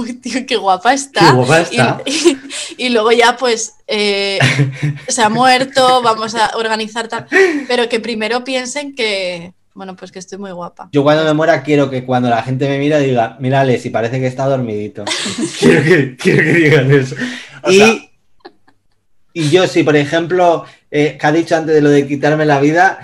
Uy, 0.00 0.14
tío, 0.14 0.44
qué 0.44 0.56
guapa 0.56 0.92
está. 0.92 1.20
Qué 1.20 1.30
guapa 1.36 1.60
está. 1.60 2.02
Y, 2.04 2.10
y- 2.10 2.38
y 2.86 2.88
luego 2.88 3.12
ya, 3.12 3.36
pues, 3.36 3.74
eh, 3.86 4.38
se 5.08 5.22
ha 5.22 5.28
muerto, 5.28 6.02
vamos 6.02 6.34
a 6.34 6.50
organizar 6.56 7.06
tal. 7.06 7.26
Pero 7.68 7.88
que 7.88 8.00
primero 8.00 8.42
piensen 8.42 8.96
que, 8.96 9.52
bueno, 9.74 9.94
pues 9.94 10.10
que 10.10 10.18
estoy 10.18 10.36
muy 10.38 10.50
guapa. 10.50 10.88
Yo 10.90 11.04
cuando 11.04 11.22
me 11.24 11.32
muera 11.32 11.62
quiero 11.62 11.88
que 11.90 12.04
cuando 12.04 12.28
la 12.28 12.42
gente 12.42 12.68
me 12.68 12.80
mira 12.80 12.98
diga, 12.98 13.36
mírale, 13.38 13.78
si 13.78 13.90
parece 13.90 14.18
que 14.18 14.26
está 14.26 14.46
dormidito. 14.46 15.04
quiero, 15.60 15.84
que, 15.84 16.16
quiero 16.16 16.42
que 16.42 16.52
digan 16.54 16.90
eso. 16.90 17.14
O 17.62 17.70
y, 17.70 17.76
sea- 17.78 17.96
y 19.32 19.50
yo, 19.50 19.66
si 19.68 19.84
por 19.84 19.94
ejemplo, 19.96 20.64
eh, 20.90 21.16
que 21.20 21.26
ha 21.26 21.30
dicho 21.32 21.54
antes 21.56 21.74
de 21.74 21.82
lo 21.82 21.90
de 21.90 22.06
quitarme 22.08 22.44
la 22.46 22.58
vida, 22.60 22.98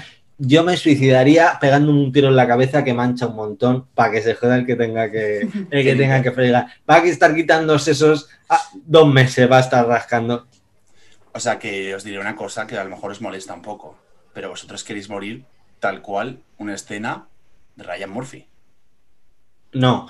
yo 0.47 0.65
me 0.65 0.77
suicidaría 0.77 1.59
pegando 1.61 1.91
un 1.91 2.13
tiro 2.13 2.29
en 2.29 2.37
la 2.37 2.47
cabeza 2.47 2.85
que 2.85 2.95
mancha 2.95 3.27
un 3.27 3.37
montón 3.37 3.87
para 3.95 4.13
que 4.13 4.23
se 4.23 4.35
joda 4.35 4.57
el 4.57 4.67
que 4.67 4.77
tenga 4.77 5.11
que, 5.11 5.49
el 5.71 5.85
que, 5.85 5.95
tenga 5.97 6.23
que 6.23 6.33
fregar. 6.33 6.67
Va 6.89 6.97
a 6.97 7.05
estar 7.05 7.35
quitando 7.35 7.79
sesos 7.79 8.29
ah, 8.49 8.63
dos 8.75 9.07
meses, 9.13 9.51
va 9.51 9.59
a 9.59 9.61
estar 9.61 9.87
rascando. 9.87 10.47
O 11.33 11.41
sea, 11.41 11.59
que 11.59 11.95
os 11.95 12.05
diré 12.05 12.19
una 12.19 12.37
cosa 12.37 12.67
que 12.67 12.79
a 12.79 12.85
lo 12.85 12.91
mejor 12.91 13.11
os 13.11 13.21
molesta 13.21 13.55
un 13.55 13.63
poco, 13.63 13.97
pero 14.33 14.51
vosotros 14.51 14.85
queréis 14.85 15.09
morir 15.09 15.45
tal 15.81 16.01
cual 16.01 16.41
una 16.59 16.75
escena 16.75 17.29
de 17.77 17.85
Ryan 17.85 18.11
Murphy. 18.11 18.47
No. 19.73 20.09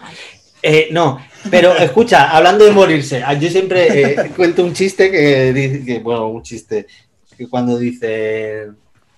Eh, 0.62 0.88
no, 0.92 1.18
pero 1.50 1.76
escucha, 1.76 2.30
hablando 2.30 2.64
de 2.64 2.70
morirse, 2.70 3.22
ah, 3.22 3.34
yo 3.34 3.50
siempre 3.50 4.12
eh, 4.12 4.30
cuento 4.34 4.64
un 4.64 4.72
chiste 4.72 5.10
que 5.10 5.52
dice, 5.52 5.84
que, 5.84 5.98
bueno, 5.98 6.28
un 6.28 6.42
chiste, 6.42 6.86
que 7.36 7.48
cuando 7.48 7.76
dice, 7.78 8.68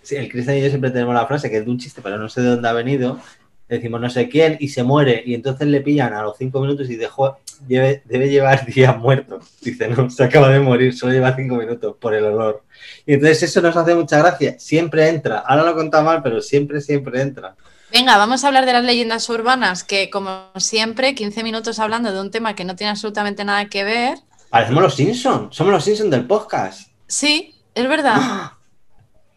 sí, 0.07 0.17
el 0.17 0.31
Cristian 0.31 0.57
y 0.59 0.63
yo 0.63 0.69
siempre 0.69 0.91
tenemos 0.91 1.15
la 1.15 1.27
frase 1.27 1.51
que 1.51 1.59
es 1.59 1.65
de 1.65 1.71
un 1.71 1.79
chiste, 1.79 2.01
pero 2.03 2.19
no 2.19 2.29
sé 2.29 2.41
de 2.43 2.49
dónde 2.51 2.69
ha 2.69 2.73
venido, 2.73 3.21
decimos 3.69 4.01
no 4.01 4.09
sé 4.09 4.29
quién 4.29 4.57
y 4.61 4.69
se 4.69 4.83
muere 4.85 5.23
y 5.27 5.35
entonces 5.35 5.67
le 5.67 5.81
pillan 5.81 6.13
a 6.15 6.23
los 6.23 6.37
cinco 6.39 6.61
minutos 6.61 6.89
y 6.89 6.97
dejó, 6.97 7.37
lleve- 7.69 8.03
debe 8.05 8.29
llevar 8.29 8.65
días 8.75 8.97
muerto. 8.97 9.41
Dice, 9.61 9.89
no, 9.89 10.09
se 10.09 10.25
acaba 10.25 10.49
de 10.51 10.61
morir, 10.61 10.95
solo 10.97 11.13
lleva 11.13 11.35
cinco 11.35 11.57
minutos 11.57 11.97
por 12.01 12.15
el 12.15 12.25
olor. 12.25 12.63
Y 13.05 13.15
entonces 13.15 13.43
eso 13.43 13.61
nos 13.61 13.77
hace 13.77 13.95
mucha 13.95 14.19
gracia, 14.19 14.57
siempre 14.59 15.09
entra, 15.09 15.39
ahora 15.39 15.65
lo 15.65 15.71
he 15.73 15.75
contado 15.75 16.05
mal, 16.05 16.23
pero 16.23 16.41
siempre, 16.41 16.81
siempre 16.81 17.21
entra. 17.21 17.57
Venga, 17.93 18.17
vamos 18.19 18.43
a 18.43 18.49
hablar 18.49 18.67
de 18.67 18.73
las 18.73 18.85
leyendas 18.85 19.29
urbanas, 19.31 19.85
que 19.85 20.11
como 20.11 20.51
siempre, 20.57 21.15
15 21.15 21.43
minutos 21.45 21.79
hablando 21.79 22.13
de 22.13 22.21
un 22.21 22.31
tema 22.33 22.55
que 22.55 22.65
no 22.65 22.75
tiene 22.77 22.91
absolutamente 22.91 23.45
nada 23.45 23.67
que 23.69 23.85
ver. 23.85 24.19
Parecemos 24.51 24.83
los 24.83 24.95
Simpsons, 24.97 25.55
somos 25.55 25.73
los 25.73 25.85
Simpsons 25.85 26.11
del 26.11 26.27
podcast. 26.27 26.89
Sí, 27.07 27.55
es 27.75 27.89
verdad, 27.89 28.17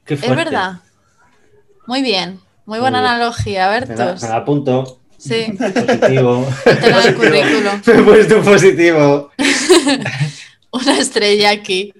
Qué 0.10 0.26
es 0.26 0.36
verdad. 0.36 0.80
Muy 1.86 2.02
bien, 2.02 2.40
muy 2.66 2.80
buena 2.80 3.00
Muy 3.00 3.10
analogía, 3.10 3.70
Bertos. 3.70 4.24
me 4.24 4.30
la 4.30 4.38
apunto. 4.38 5.00
Sí, 5.20 5.54
Positivo. 5.58 6.48
ponte 6.64 6.88
en 6.88 6.96
el 6.96 7.16
currículum. 7.16 7.82
Me 7.86 7.94
he 7.94 8.04
puesto 8.04 8.42
positivo. 8.42 9.32
Una 10.72 10.98
estrella 10.98 11.52
aquí. 11.52 11.94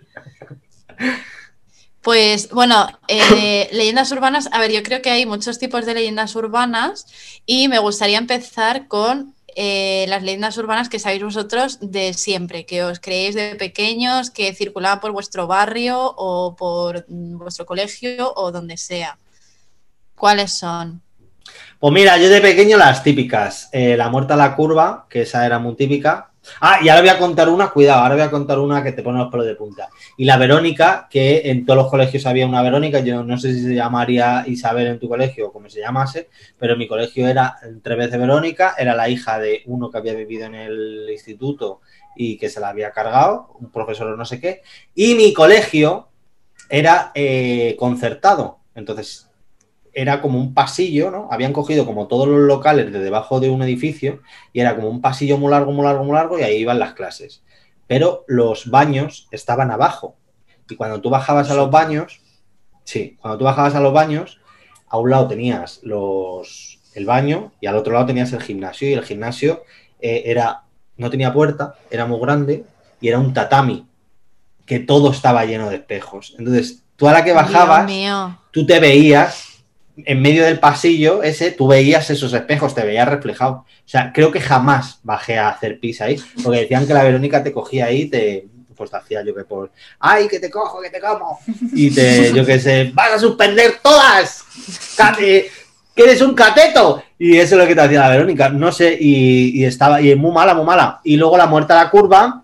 Pues 2.02 2.50
bueno, 2.50 2.88
eh, 3.08 3.70
leyendas 3.74 4.12
urbanas, 4.12 4.50
a 4.52 4.60
ver, 4.60 4.72
yo 4.72 4.82
creo 4.82 5.02
que 5.02 5.12
hay 5.12 5.26
muchos 5.28 5.60
tipos 5.60 5.86
de 5.86 5.94
leyendas 5.94 6.36
urbanas 6.36 7.06
y 7.46 7.68
me 7.68 7.78
gustaría 7.78 8.18
empezar 8.18 8.88
con 8.88 9.36
eh, 9.62 10.06
las 10.08 10.24
leyendas 10.24 10.58
urbanas 10.58 10.88
que 10.88 11.00
sabéis 11.00 11.22
vosotros 11.22 11.80
de 11.82 12.14
siempre, 12.14 12.66
que 12.66 12.82
os 12.86 13.02
creéis 13.02 13.36
de 13.36 13.56
pequeños, 13.56 14.32
que 14.32 14.54
circulaban 14.54 15.02
por 15.02 15.12
vuestro 15.12 15.48
barrio 15.48 16.14
o 16.16 16.56
por 16.56 17.04
mm, 17.10 17.38
vuestro 17.38 17.66
colegio 17.66 18.32
o 18.38 18.54
donde 18.54 18.78
sea. 18.78 19.18
¿Cuáles 20.16 20.54
son? 20.54 21.02
Pues 21.78 21.94
mira, 21.94 22.18
yo 22.18 22.30
de 22.30 22.40
pequeño 22.40 22.78
las 22.78 23.04
típicas. 23.04 23.68
Eh, 23.74 23.98
la 23.98 24.08
muerta 24.08 24.36
a 24.36 24.38
la 24.38 24.56
curva, 24.56 25.08
que 25.10 25.24
esa 25.24 25.46
era 25.46 25.60
muy 25.60 25.76
típica. 25.76 26.32
Ah, 26.62 26.80
y 26.82 26.90
ahora 26.90 27.02
voy 27.02 27.10
a 27.10 27.18
contar 27.18 27.50
una, 27.50 27.70
cuidado, 27.70 28.02
ahora 28.02 28.16
voy 28.16 28.24
a 28.24 28.32
contar 28.32 28.60
una 28.60 28.84
que 28.84 28.92
te 28.92 29.04
pone 29.04 29.20
los 29.20 29.32
pelos 29.32 29.46
de 29.46 29.56
punta. 29.56 29.90
Y 30.18 30.26
la 30.26 30.38
Verónica, 30.38 31.08
que 31.10 31.50
en 31.50 31.66
todos 31.66 31.78
los 31.78 31.90
colegios 31.90 32.26
había 32.26 32.48
una 32.48 32.62
Verónica, 32.62 33.00
yo 33.00 33.24
no 33.24 33.38
sé 33.38 33.54
si 33.54 33.62
se 33.62 33.76
llamaría 33.76 34.44
Isabel 34.48 34.88
en 34.88 35.00
tu 35.00 35.08
colegio 35.08 35.48
o 35.48 35.54
como 35.54 35.70
se 35.70 35.80
llamase, 35.80 36.30
pero 36.58 36.74
en 36.74 36.80
mi 36.80 36.88
colegio 36.88 37.28
era 37.28 37.58
tres 37.82 37.98
veces 37.98 38.20
Verónica, 38.20 38.76
era 38.78 38.96
la 38.96 39.10
hija 39.10 39.40
de 39.40 39.64
uno 39.66 39.90
que 39.90 39.98
había 39.98 40.14
vivido 40.14 40.46
en 40.46 40.56
el 40.56 41.08
instituto 41.12 41.82
y 42.16 42.38
que 42.38 42.50
se 42.50 42.60
la 42.60 42.70
había 42.70 42.92
cargado, 42.92 43.56
un 43.60 43.72
profesor 43.72 44.08
o 44.08 44.18
no 44.18 44.26
sé 44.26 44.40
qué, 44.40 44.62
y 44.94 45.16
mi 45.16 45.34
colegio 45.34 46.10
era 46.70 47.12
eh, 47.16 47.76
concertado, 47.80 48.60
entonces 48.76 49.29
era 49.94 50.22
como 50.22 50.40
un 50.40 50.54
pasillo, 50.54 51.12
¿no? 51.12 51.28
Habían 51.32 51.54
cogido 51.54 51.86
como 51.86 52.08
todos 52.08 52.28
los 52.28 52.40
locales 52.42 52.92
de 52.92 53.00
debajo 53.00 53.40
de 53.40 53.50
un 53.50 53.62
edificio 53.64 54.22
y 54.54 54.60
era 54.60 54.76
como 54.76 54.90
un 54.90 55.02
pasillo 55.02 55.38
muy 55.38 55.52
largo, 55.52 55.72
muy 55.72 55.84
largo, 55.84 56.04
muy 56.04 56.14
largo 56.14 56.40
y 56.40 56.44
ahí 56.44 56.58
iban 56.58 56.80
las 56.80 56.94
clases. 56.94 57.44
Pero 57.88 58.24
los 58.28 58.70
baños 58.70 59.28
estaban 59.32 59.72
abajo. 59.72 60.16
Y 60.70 60.76
cuando 60.76 61.02
tú 61.02 61.10
bajabas 61.10 61.50
a 61.50 61.56
los 61.56 61.72
baños, 61.72 62.22
sí, 62.84 63.18
cuando 63.20 63.38
tú 63.38 63.46
bajabas 63.46 63.76
a 63.76 63.80
los 63.80 63.94
baños, 63.94 64.40
a 64.88 64.98
un 64.98 65.10
lado 65.10 65.28
tenías 65.28 65.80
los, 65.84 66.80
el 66.94 67.06
baño 67.06 67.52
y 67.60 67.68
al 67.68 67.76
otro 67.76 67.94
lado 67.94 68.06
tenías 68.06 68.32
el 68.34 68.42
gimnasio 68.42 68.90
y 68.90 68.94
el 68.94 69.04
gimnasio 69.04 69.64
eh, 70.00 70.24
era, 70.26 70.64
no 70.98 71.10
tenía 71.10 71.34
puerta, 71.34 71.76
era 71.90 72.06
muy 72.06 72.20
grande 72.20 72.66
y 73.02 73.08
era 73.08 73.20
un 73.20 73.34
tatami 73.34 73.88
que 74.66 74.80
todo 74.80 75.12
estaba 75.12 75.46
lleno 75.46 75.70
de 75.70 75.78
espejos. 75.78 76.36
Entonces, 76.38 76.84
tú 76.96 77.08
a 77.08 77.14
la 77.14 77.24
que 77.24 77.34
bajabas, 77.34 77.92
tú 78.52 78.66
te 78.68 78.80
veías 78.80 79.49
en 80.06 80.22
medio 80.22 80.44
del 80.44 80.60
pasillo 80.60 81.24
ese, 81.24 81.52
tú 81.52 81.68
veías 81.68 82.10
esos 82.10 82.34
espejos, 82.34 82.76
te 82.76 82.84
veías 82.84 83.08
reflejado. 83.08 83.54
O 83.54 83.66
sea, 83.86 84.12
creo 84.14 84.32
que 84.32 84.42
jamás 84.42 85.00
bajé 85.04 85.38
a 85.38 85.50
hacer 85.50 85.80
pis 85.80 86.02
ahí, 86.02 86.20
porque 86.44 86.62
decían 86.62 86.86
que 86.86 86.94
la 86.94 87.04
Verónica 87.04 87.44
te 87.44 87.52
cogía 87.52 87.86
ahí 87.86 88.06
te, 88.06 88.48
pues 88.80 88.90
te 88.90 88.98
hacía 88.98 89.24
yo 89.24 89.36
que 89.36 89.44
por, 89.44 89.72
ay, 90.00 90.30
que 90.30 90.40
te 90.40 90.50
cojo, 90.50 90.82
que 90.82 90.90
te 90.90 91.02
como. 91.02 91.38
Y 91.74 91.92
te, 91.92 92.32
yo 92.34 92.46
que 92.46 92.60
sé, 92.60 92.92
vas 92.94 93.12
a 93.12 93.20
suspender 93.20 93.74
todas. 93.84 94.46
Que 95.94 96.04
eres 96.04 96.22
un 96.22 96.34
cateto. 96.34 97.04
Y 97.18 97.38
eso 97.38 97.56
es 97.56 97.62
lo 97.62 97.68
que 97.68 97.76
te 97.76 97.82
hacía 97.82 98.00
la 98.00 98.10
Verónica. 98.10 98.48
No 98.48 98.72
sé, 98.72 98.98
y, 98.98 99.66
estaba, 99.66 100.02
y 100.02 100.16
muy 100.16 100.32
mala, 100.32 100.54
muy 100.54 100.64
mala. 100.64 101.02
Y 101.04 101.18
luego 101.18 101.38
la 101.38 101.46
muerte 101.46 101.74
a 101.74 101.76
la 101.76 101.90
curva, 101.90 102.44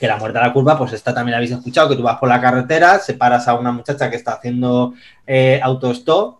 que 0.00 0.06
la 0.08 0.16
muerte 0.16 0.38
a 0.38 0.46
la 0.46 0.52
curva, 0.54 0.78
pues 0.78 0.94
esta 0.94 1.12
también 1.12 1.32
la 1.32 1.36
habéis 1.36 1.52
escuchado, 1.52 1.90
que 1.90 1.96
tú 1.96 2.02
vas 2.02 2.18
por 2.18 2.30
la 2.30 2.40
carretera, 2.40 2.98
separas 2.98 3.46
a 3.46 3.54
una 3.54 3.70
muchacha 3.70 4.08
que 4.08 4.16
está 4.16 4.32
haciendo 4.32 4.94
eh, 5.26 5.60
autostop 5.62 6.38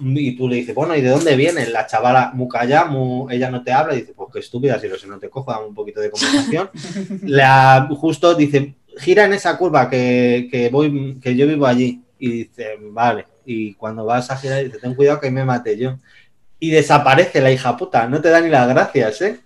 y 0.00 0.36
tú 0.36 0.48
le 0.48 0.56
dices, 0.56 0.74
bueno, 0.74 0.94
¿y 0.96 1.00
de 1.00 1.08
dónde 1.10 1.34
viene? 1.36 1.66
La 1.68 1.86
chavala 1.86 2.30
muy 2.34 2.48
callada, 2.48 2.86
muy- 2.86 3.34
ella 3.34 3.50
no 3.50 3.62
te 3.62 3.72
habla 3.72 3.94
y 3.94 4.00
dice, 4.00 4.12
pues 4.14 4.30
qué 4.32 4.38
estúpida, 4.40 4.78
si 4.78 4.88
lo 4.88 4.96
sé, 4.96 5.06
no 5.06 5.18
te 5.18 5.28
cojo, 5.28 5.50
dame 5.50 5.66
un 5.66 5.74
poquito 5.74 6.00
de 6.00 6.10
conversación. 6.10 6.70
La, 7.22 7.88
justo 7.96 8.34
dice, 8.34 8.74
gira 8.98 9.24
en 9.24 9.34
esa 9.34 9.56
curva 9.56 9.88
que, 9.88 10.48
que 10.50 10.68
voy, 10.68 11.18
que 11.20 11.34
yo 11.36 11.46
vivo 11.46 11.66
allí. 11.66 12.02
Y 12.18 12.30
dice, 12.30 12.76
vale. 12.80 13.26
Y 13.46 13.74
cuando 13.74 14.04
vas 14.04 14.30
a 14.30 14.36
girar, 14.36 14.64
dice, 14.64 14.78
ten 14.78 14.94
cuidado 14.94 15.20
que 15.20 15.30
me 15.30 15.44
mate 15.44 15.76
yo. 15.78 15.98
Y 16.60 16.70
desaparece 16.70 17.40
la 17.40 17.52
hija 17.52 17.76
puta, 17.76 18.08
no 18.08 18.20
te 18.20 18.28
da 18.30 18.40
ni 18.40 18.48
las 18.50 18.68
gracias, 18.68 19.22
¿eh? 19.22 19.40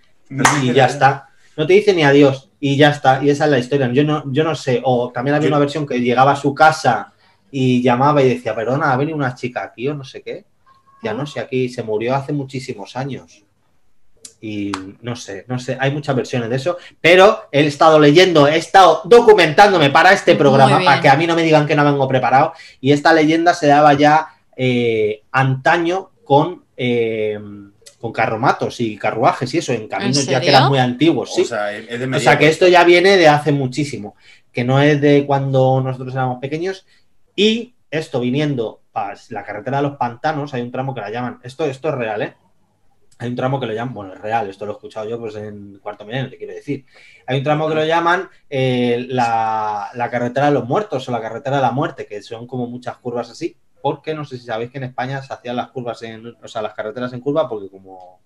y 0.62 0.72
ya 0.72 0.86
está. 0.86 1.28
No 1.56 1.66
te 1.66 1.74
dice 1.74 1.92
ni 1.92 2.02
adiós 2.02 2.48
y 2.58 2.76
ya 2.78 2.88
está. 2.90 3.22
Y 3.22 3.28
esa 3.28 3.44
es 3.44 3.50
la 3.50 3.58
historia. 3.58 3.90
Yo 3.92 4.02
no, 4.04 4.24
yo 4.32 4.42
no 4.42 4.54
sé. 4.54 4.80
O 4.84 5.10
también 5.12 5.34
había 5.34 5.48
una 5.48 5.58
versión 5.58 5.86
que 5.86 6.00
llegaba 6.00 6.32
a 6.32 6.36
su 6.36 6.54
casa 6.54 7.11
y 7.52 7.82
llamaba 7.82 8.22
y 8.22 8.30
decía, 8.30 8.54
perdona, 8.54 8.92
ha 8.92 8.96
venido 8.96 9.16
una 9.16 9.34
chica 9.34 9.62
aquí 9.62 9.86
o 9.86 9.94
no 9.94 10.02
sé 10.02 10.22
qué. 10.22 10.46
Ya 11.02 11.12
no 11.12 11.26
sé, 11.26 11.38
aquí 11.38 11.68
se 11.68 11.82
murió 11.82 12.14
hace 12.14 12.32
muchísimos 12.32 12.96
años. 12.96 13.44
Y 14.40 14.72
no 15.02 15.14
sé, 15.14 15.44
no 15.46 15.58
sé, 15.58 15.76
hay 15.78 15.92
muchas 15.92 16.16
versiones 16.16 16.50
de 16.50 16.56
eso, 16.56 16.76
pero 17.00 17.42
he 17.52 17.64
estado 17.64 18.00
leyendo, 18.00 18.48
he 18.48 18.56
estado 18.56 19.02
documentándome 19.04 19.90
para 19.90 20.12
este 20.12 20.34
programa, 20.34 20.80
para 20.82 21.00
que 21.00 21.08
a 21.08 21.14
mí 21.14 21.28
no 21.28 21.36
me 21.36 21.44
digan 21.44 21.66
que 21.66 21.76
no 21.76 21.84
vengo 21.84 22.08
preparado. 22.08 22.52
Y 22.80 22.90
esta 22.90 23.12
leyenda 23.12 23.54
se 23.54 23.68
daba 23.68 23.92
ya 23.94 24.28
eh, 24.56 25.22
antaño 25.30 26.10
con, 26.24 26.64
eh, 26.76 27.38
con 28.00 28.12
carromatos 28.12 28.80
y 28.80 28.96
carruajes 28.96 29.52
y 29.54 29.58
eso, 29.58 29.72
en 29.72 29.86
caminos 29.86 30.26
ya 30.26 30.40
que 30.40 30.48
eran 30.48 30.68
muy 30.68 30.78
antiguos. 30.78 31.34
Sí. 31.34 31.42
O 31.42 31.44
sea, 31.44 31.76
es 31.76 31.86
de 31.86 31.94
O 31.94 31.98
sea 31.98 32.06
medieval. 32.08 32.38
que 32.38 32.48
esto 32.48 32.66
ya 32.66 32.82
viene 32.82 33.16
de 33.16 33.28
hace 33.28 33.52
muchísimo, 33.52 34.16
que 34.50 34.64
no 34.64 34.80
es 34.80 35.00
de 35.00 35.24
cuando 35.26 35.80
nosotros 35.82 36.14
éramos 36.14 36.40
pequeños. 36.40 36.86
Y 37.34 37.74
esto 37.90 38.20
viniendo 38.20 38.82
para 38.92 39.14
la 39.30 39.44
carretera 39.44 39.78
de 39.78 39.84
los 39.84 39.96
pantanos, 39.96 40.54
hay 40.54 40.62
un 40.62 40.70
tramo 40.70 40.94
que 40.94 41.00
la 41.00 41.10
llaman, 41.10 41.40
esto, 41.42 41.64
esto 41.64 41.88
es 41.88 41.94
real, 41.94 42.22
¿eh? 42.22 42.36
Hay 43.18 43.28
un 43.28 43.36
tramo 43.36 43.60
que 43.60 43.66
lo 43.66 43.72
llaman, 43.72 43.94
bueno, 43.94 44.14
es 44.14 44.20
real, 44.20 44.48
esto 44.48 44.66
lo 44.66 44.72
he 44.72 44.74
escuchado 44.74 45.08
yo 45.08 45.18
pues 45.18 45.36
en 45.36 45.78
cuarto 45.78 46.04
milenio, 46.04 46.28
te 46.28 46.38
quiero 46.38 46.54
decir. 46.54 46.84
Hay 47.26 47.38
un 47.38 47.44
tramo 47.44 47.68
que 47.68 47.74
lo 47.76 47.84
llaman 47.84 48.28
eh, 48.50 49.06
la, 49.08 49.90
carretera 50.10 50.46
de 50.46 50.52
los 50.52 50.66
muertos 50.66 51.08
o 51.08 51.12
la 51.12 51.20
carretera 51.20 51.56
de 51.56 51.62
la 51.62 51.70
muerte, 51.70 52.06
que 52.06 52.20
son 52.20 52.48
como 52.48 52.66
muchas 52.66 52.96
curvas 52.96 53.30
así, 53.30 53.56
porque 53.80 54.14
no 54.14 54.24
sé 54.24 54.38
si 54.38 54.46
sabéis 54.46 54.72
que 54.72 54.78
en 54.78 54.84
España 54.84 55.22
se 55.22 55.32
hacían 55.32 55.54
las 55.54 55.70
curvas 55.70 56.02
en, 56.02 56.34
o 56.42 56.48
sea, 56.48 56.62
las 56.62 56.74
carreteras 56.74 57.12
en 57.12 57.20
curva 57.20 57.48
porque 57.48 57.68
como 57.68 58.20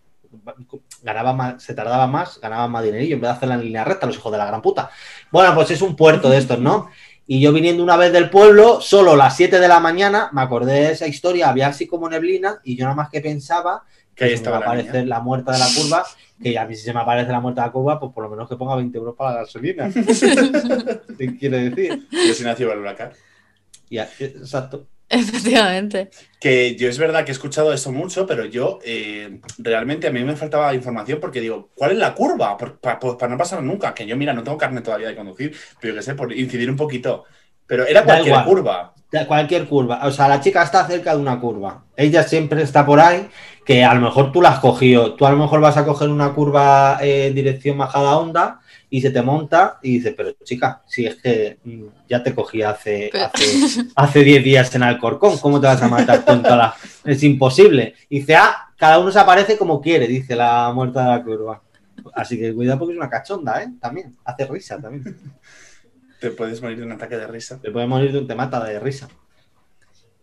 ganaba 1.02 1.32
más, 1.32 1.62
se 1.62 1.74
tardaba 1.74 2.06
más, 2.06 2.40
ganaban 2.40 2.70
más 2.70 2.84
dinerillo 2.84 3.16
en 3.16 3.20
vez 3.20 3.30
de 3.30 3.36
hacerla 3.36 3.54
en 3.56 3.62
línea 3.62 3.84
recta, 3.84 4.06
los 4.06 4.16
hijos 4.16 4.32
de 4.32 4.38
la 4.38 4.46
gran 4.46 4.62
puta. 4.62 4.90
Bueno, 5.30 5.54
pues 5.54 5.70
es 5.70 5.82
un 5.82 5.94
puerto 5.94 6.30
de 6.30 6.38
estos, 6.38 6.58
¿no? 6.58 6.88
Y 7.26 7.40
yo 7.40 7.52
viniendo 7.52 7.82
una 7.82 7.96
vez 7.96 8.12
del 8.12 8.30
pueblo, 8.30 8.80
solo 8.80 9.12
a 9.12 9.16
las 9.16 9.36
7 9.36 9.58
de 9.58 9.68
la 9.68 9.80
mañana, 9.80 10.30
me 10.32 10.42
acordé 10.42 10.74
de 10.74 10.92
esa 10.92 11.08
historia, 11.08 11.48
había 11.48 11.68
así 11.68 11.86
como 11.86 12.08
neblina, 12.08 12.60
y 12.62 12.76
yo 12.76 12.84
nada 12.84 12.94
más 12.94 13.10
que 13.10 13.20
pensaba 13.20 13.82
Que 14.14 14.24
ahí 14.24 14.30
se 14.30 14.34
me 14.34 14.36
estaba 14.36 14.58
va 14.60 14.64
a 14.64 14.68
aparecer 14.68 15.04
niña. 15.04 15.16
la 15.16 15.20
muerta 15.20 15.52
de 15.52 15.58
la 15.58 15.66
curva, 15.74 16.04
que 16.40 16.58
a 16.58 16.64
mí 16.66 16.76
si 16.76 16.84
se 16.84 16.92
me 16.92 17.00
aparece 17.00 17.32
la 17.32 17.40
muerta 17.40 17.62
de 17.62 17.66
la 17.68 17.72
curva, 17.72 17.98
pues 17.98 18.12
por 18.12 18.22
lo 18.22 18.30
menos 18.30 18.48
que 18.48 18.56
ponga 18.56 18.76
20 18.76 18.96
euros 18.96 19.16
para 19.16 19.32
la 19.32 19.40
gasolina. 19.40 19.90
¿Qué 21.18 21.36
quiere 21.38 21.70
decir? 21.70 22.06
Yo 22.10 22.34
soy 22.34 22.44
nacido 22.46 22.72
en 22.72 22.78
Huracán. 22.78 23.10
Ya, 23.90 24.08
exacto. 24.18 24.86
Efectivamente. 25.08 26.10
Que 26.40 26.76
yo 26.76 26.88
es 26.88 26.98
verdad 26.98 27.24
que 27.24 27.30
he 27.30 27.32
escuchado 27.32 27.72
eso 27.72 27.92
mucho, 27.92 28.26
pero 28.26 28.44
yo 28.44 28.80
eh, 28.84 29.40
realmente 29.58 30.08
a 30.08 30.10
mí 30.10 30.24
me 30.24 30.36
faltaba 30.36 30.74
información 30.74 31.20
porque 31.20 31.40
digo, 31.40 31.70
¿cuál 31.74 31.92
es 31.92 31.98
la 31.98 32.14
curva? 32.14 32.56
Por- 32.56 32.78
pa- 32.80 32.98
pues 32.98 33.14
para 33.16 33.32
no 33.32 33.38
pasar 33.38 33.62
nunca. 33.62 33.94
Que 33.94 34.06
yo, 34.06 34.16
mira, 34.16 34.32
no 34.32 34.42
tengo 34.42 34.58
carne 34.58 34.80
todavía 34.80 35.08
de 35.08 35.16
conducir, 35.16 35.54
pero 35.80 35.94
yo 35.94 35.98
qué 36.00 36.02
sé, 36.04 36.14
por 36.14 36.32
incidir 36.32 36.68
un 36.70 36.76
poquito. 36.76 37.24
Pero 37.66 37.86
era 37.86 38.04
cualquier 38.04 38.28
igual. 38.28 38.44
curva. 38.44 38.94
Cualquier 39.26 39.66
curva. 39.66 40.00
O 40.06 40.10
sea, 40.10 40.28
la 40.28 40.40
chica 40.40 40.62
está 40.62 40.86
cerca 40.86 41.14
de 41.14 41.20
una 41.22 41.40
curva. 41.40 41.84
Ella 41.96 42.22
siempre 42.22 42.62
está 42.62 42.84
por 42.84 43.00
ahí, 43.00 43.28
que 43.64 43.82
a 43.84 43.94
lo 43.94 44.00
mejor 44.00 44.30
tú 44.32 44.42
la 44.42 44.50
has 44.50 44.58
cogido. 44.60 45.14
Tú 45.14 45.24
a 45.26 45.30
lo 45.30 45.36
mejor 45.38 45.60
vas 45.60 45.76
a 45.76 45.84
coger 45.86 46.08
una 46.10 46.34
curva 46.34 46.98
en 47.00 47.34
dirección 47.34 47.78
bajada 47.78 48.18
onda 48.18 48.60
y 48.88 49.00
se 49.00 49.10
te 49.10 49.20
monta 49.22 49.78
y 49.82 49.94
dices, 49.98 50.14
pero 50.16 50.32
chica, 50.44 50.82
si 50.86 51.06
es 51.06 51.16
que 51.16 51.58
mm, 51.64 51.84
ya 52.08 52.22
te 52.22 52.34
cogí 52.34 52.62
hace 52.62 53.08
Pero- 53.12 53.24
hace 53.26 53.44
hace 53.96 54.24
10 54.24 54.44
días 54.44 54.74
en 54.74 54.82
Alcorcón, 54.84 55.38
¿cómo 55.38 55.60
te 55.60 55.66
vas 55.66 55.82
a 55.82 55.88
matar 55.88 56.24
toda 56.24 56.56
la- 56.56 56.74
Es 57.04 57.22
imposible. 57.22 57.94
Y 58.08 58.20
dice, 58.20 58.36
ah, 58.36 58.54
cada 58.76 58.98
uno 58.98 59.10
se 59.10 59.18
aparece 59.18 59.56
como 59.56 59.80
quiere, 59.80 60.06
dice 60.06 60.36
la 60.36 60.70
muerta 60.74 61.02
de 61.02 61.08
la 61.08 61.22
curva. 61.24 61.62
Así 62.14 62.38
que 62.38 62.54
cuidado 62.54 62.78
porque 62.78 62.92
es 62.92 62.98
una 62.98 63.10
cachonda, 63.10 63.62
¿eh? 63.62 63.68
También, 63.80 64.14
hace 64.24 64.46
risa 64.46 64.78
también. 64.80 65.16
Te 66.20 66.30
puedes 66.30 66.62
morir 66.62 66.78
de 66.78 66.84
un 66.86 66.92
ataque 66.92 67.16
de 67.16 67.26
risa. 67.26 67.58
Te 67.60 67.70
puede 67.70 67.86
morir 67.86 68.12
de 68.12 68.18
un 68.20 68.26
te 68.26 68.34
mata 68.34 68.62
de 68.64 68.78
risa. 68.78 69.08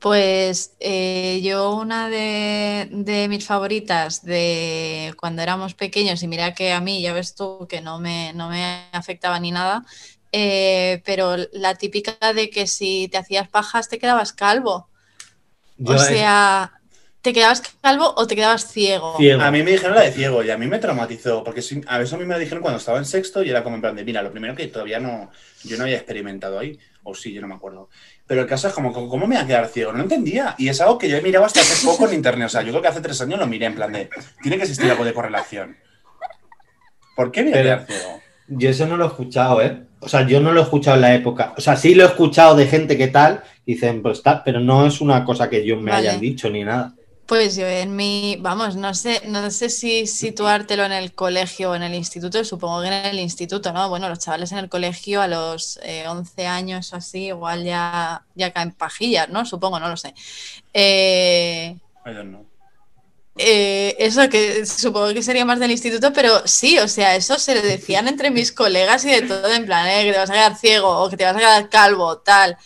Pues 0.04 0.76
eh, 0.82 1.40
yo 1.46 1.76
una 1.76 2.10
de, 2.10 2.90
de 2.92 3.30
mis 3.30 3.46
favoritas 3.46 4.22
de 4.22 5.14
cuando 5.18 5.42
éramos 5.42 5.76
pequeños, 5.76 6.22
y 6.24 6.28
mira 6.28 6.54
que 6.54 6.74
a 6.74 6.82
mí, 6.82 7.02
ya 7.02 7.14
ves 7.14 7.36
tú, 7.36 7.66
que 7.70 7.80
no 7.80 8.02
me, 8.02 8.34
no 8.34 8.50
me 8.50 8.84
afectaba 8.92 9.40
ni 9.40 9.52
nada, 9.52 9.86
eh, 10.34 11.02
pero 11.06 11.38
la 11.54 11.76
típica 11.76 12.34
de 12.34 12.50
que 12.50 12.68
si 12.68 13.08
te 13.10 13.18
hacías 13.18 13.48
pajas 13.48 13.88
te 13.88 13.98
quedabas 13.98 14.34
calvo. 14.34 14.90
Yo, 15.78 15.96
o 15.96 15.98
sea, 15.98 16.74
¿te 17.22 17.32
quedabas 17.32 17.62
calvo 17.82 18.14
o 18.18 18.28
te 18.28 18.36
quedabas 18.36 18.70
ciego? 18.70 19.16
ciego. 19.18 19.42
A 19.42 19.52
mí 19.52 19.64
me 19.64 19.72
dijeron 19.72 19.96
la 19.96 20.02
de 20.02 20.12
ciego 20.12 20.44
y 20.44 20.50
a 20.50 20.58
mí 20.58 20.68
me 20.68 20.80
traumatizó, 20.80 21.46
porque 21.46 21.62
a 21.88 22.02
eso 22.02 22.16
a 22.18 22.20
mí 22.20 22.26
me 22.26 22.34
lo 22.34 22.42
dijeron 22.42 22.62
cuando 22.62 22.80
estaba 22.80 22.98
en 22.98 23.06
sexto 23.06 23.42
y 23.42 23.50
era 23.50 23.64
como 23.64 23.78
en 23.78 23.82
plan 23.82 23.96
de, 23.96 24.04
mira, 24.04 24.22
lo 24.22 24.32
primero 24.32 24.54
que 24.54 24.68
todavía 24.68 25.00
no, 25.00 25.32
yo 25.64 25.78
no 25.78 25.84
había 25.86 25.96
experimentado 25.96 26.60
ahí, 26.60 26.78
o 27.04 27.16
sí, 27.16 27.32
yo 27.32 27.40
no 27.40 27.48
me 27.48 27.56
acuerdo. 27.56 27.90
Pero 28.26 28.42
el 28.42 28.48
caso 28.48 28.68
es 28.68 28.74
como, 28.74 28.94
¿cómo 28.94 29.28
me 29.28 29.36
voy 29.36 29.44
a 29.44 29.48
quedar 29.48 29.68
ciego? 29.68 29.92
No 29.92 30.04
entendía. 30.04 30.56
Y 30.58 30.70
es 30.70 30.80
algo 30.80 30.98
que 30.98 31.10
yo 31.10 31.18
he 31.18 31.22
mirado 31.22 31.46
hasta 31.46 31.60
hace 31.60 31.86
poco 31.86 32.08
en 32.08 32.14
internet. 32.16 32.48
O 32.48 32.50
sea, 32.50 32.62
yo 32.62 32.70
creo 32.70 32.82
que 32.82 32.88
hace 32.88 33.02
tres 33.02 33.20
años 33.22 33.40
lo 33.40 33.48
miré 33.48 33.66
en 33.66 33.76
plan 33.76 33.92
de, 33.92 34.10
tiene 34.42 34.58
que 34.58 34.64
existir 34.64 34.90
algo 34.90 35.04
de 35.04 35.14
correlación. 35.14 35.78
¿Por 37.16 37.32
qué 37.32 37.44
me 37.44 37.52
voy 37.52 37.60
a 37.60 37.64
quedar 37.64 37.86
ciego? 37.86 38.22
Yo 38.48 38.70
eso 38.70 38.88
no 38.88 38.98
lo 38.98 39.06
he 39.06 39.08
escuchado, 39.08 39.62
¿eh? 39.62 39.84
O 40.00 40.10
sea, 40.10 40.26
yo 40.28 40.40
no 40.40 40.52
lo 40.52 40.62
he 40.62 40.64
escuchado 40.64 40.96
en 40.96 41.02
la 41.02 41.16
época. 41.16 41.54
O 41.58 41.62
sea, 41.62 41.76
sí 41.76 41.96
lo 41.96 42.04
he 42.04 42.08
escuchado 42.08 42.56
de 42.56 42.68
gente 42.68 42.98
que 42.98 43.08
tal, 43.08 43.44
dicen, 43.66 44.02
pues 44.02 44.22
tal, 44.22 44.42
pero 44.44 44.60
no 44.60 44.86
es 44.86 45.02
una 45.02 45.24
cosa 45.24 45.50
que 45.50 45.66
yo 45.66 45.78
me 45.78 45.92
Vale. 45.92 46.10
hayan 46.10 46.22
dicho 46.22 46.50
ni 46.50 46.64
nada. 46.64 46.94
Pues 47.34 47.56
yo 47.56 47.66
en 47.68 47.96
mi, 47.96 48.38
vamos, 48.42 48.76
no 48.76 48.94
sé, 48.94 49.24
no 49.26 49.50
sé 49.50 49.70
si 49.70 50.06
situártelo 50.06 50.84
en 50.86 50.92
el 50.92 51.16
colegio 51.16 51.72
o 51.72 51.76
en 51.76 51.82
el 51.82 51.96
instituto, 51.96 52.44
supongo 52.46 52.82
que 52.82 52.88
en 52.90 52.94
el 52.94 53.20
instituto, 53.20 53.74
¿no? 53.74 53.90
Bueno, 53.90 54.08
los 54.08 54.20
chavales 54.20 54.52
en 54.52 54.60
el 54.60 54.70
colegio 54.70 55.20
a 55.20 55.28
los 55.28 55.80
eh, 55.82 56.08
11 56.08 56.46
años 56.46 56.94
o 56.94 56.98
así, 56.98 57.28
igual 57.28 57.64
ya, 57.64 58.24
ya 58.36 58.54
caen 58.54 58.72
pajillas, 58.74 59.30
¿no? 59.30 59.46
Supongo, 59.48 59.80
no 59.80 59.90
lo 59.90 59.98
sé. 59.98 60.14
Eh, 60.74 61.80
I 62.06 62.14
don't 62.14 62.30
know. 62.30 62.46
eh, 63.36 63.96
eso 64.00 64.30
que 64.30 64.66
supongo 64.66 65.14
que 65.14 65.24
sería 65.24 65.46
más 65.46 65.60
del 65.60 65.72
instituto, 65.72 66.14
pero 66.14 66.48
sí, 66.48 66.78
o 66.80 66.88
sea, 66.88 67.16
eso 67.16 67.40
se 67.40 67.56
lo 67.56 67.62
decían 67.62 68.08
entre 68.08 68.30
mis 68.32 68.52
colegas 68.52 69.06
y 69.06 69.10
de 69.10 69.24
todo, 69.24 69.52
en 69.52 69.66
plan, 69.66 69.88
eh, 69.88 70.04
que 70.06 70.12
te 70.14 70.20
vas 70.20 70.30
a 70.30 70.34
quedar 70.34 70.56
ciego 70.58 70.88
o 71.04 71.10
que 71.10 71.18
te 71.18 71.26
vas 71.26 71.36
a 71.36 71.40
quedar 71.40 71.70
calvo, 71.70 72.20
tal. 72.20 72.58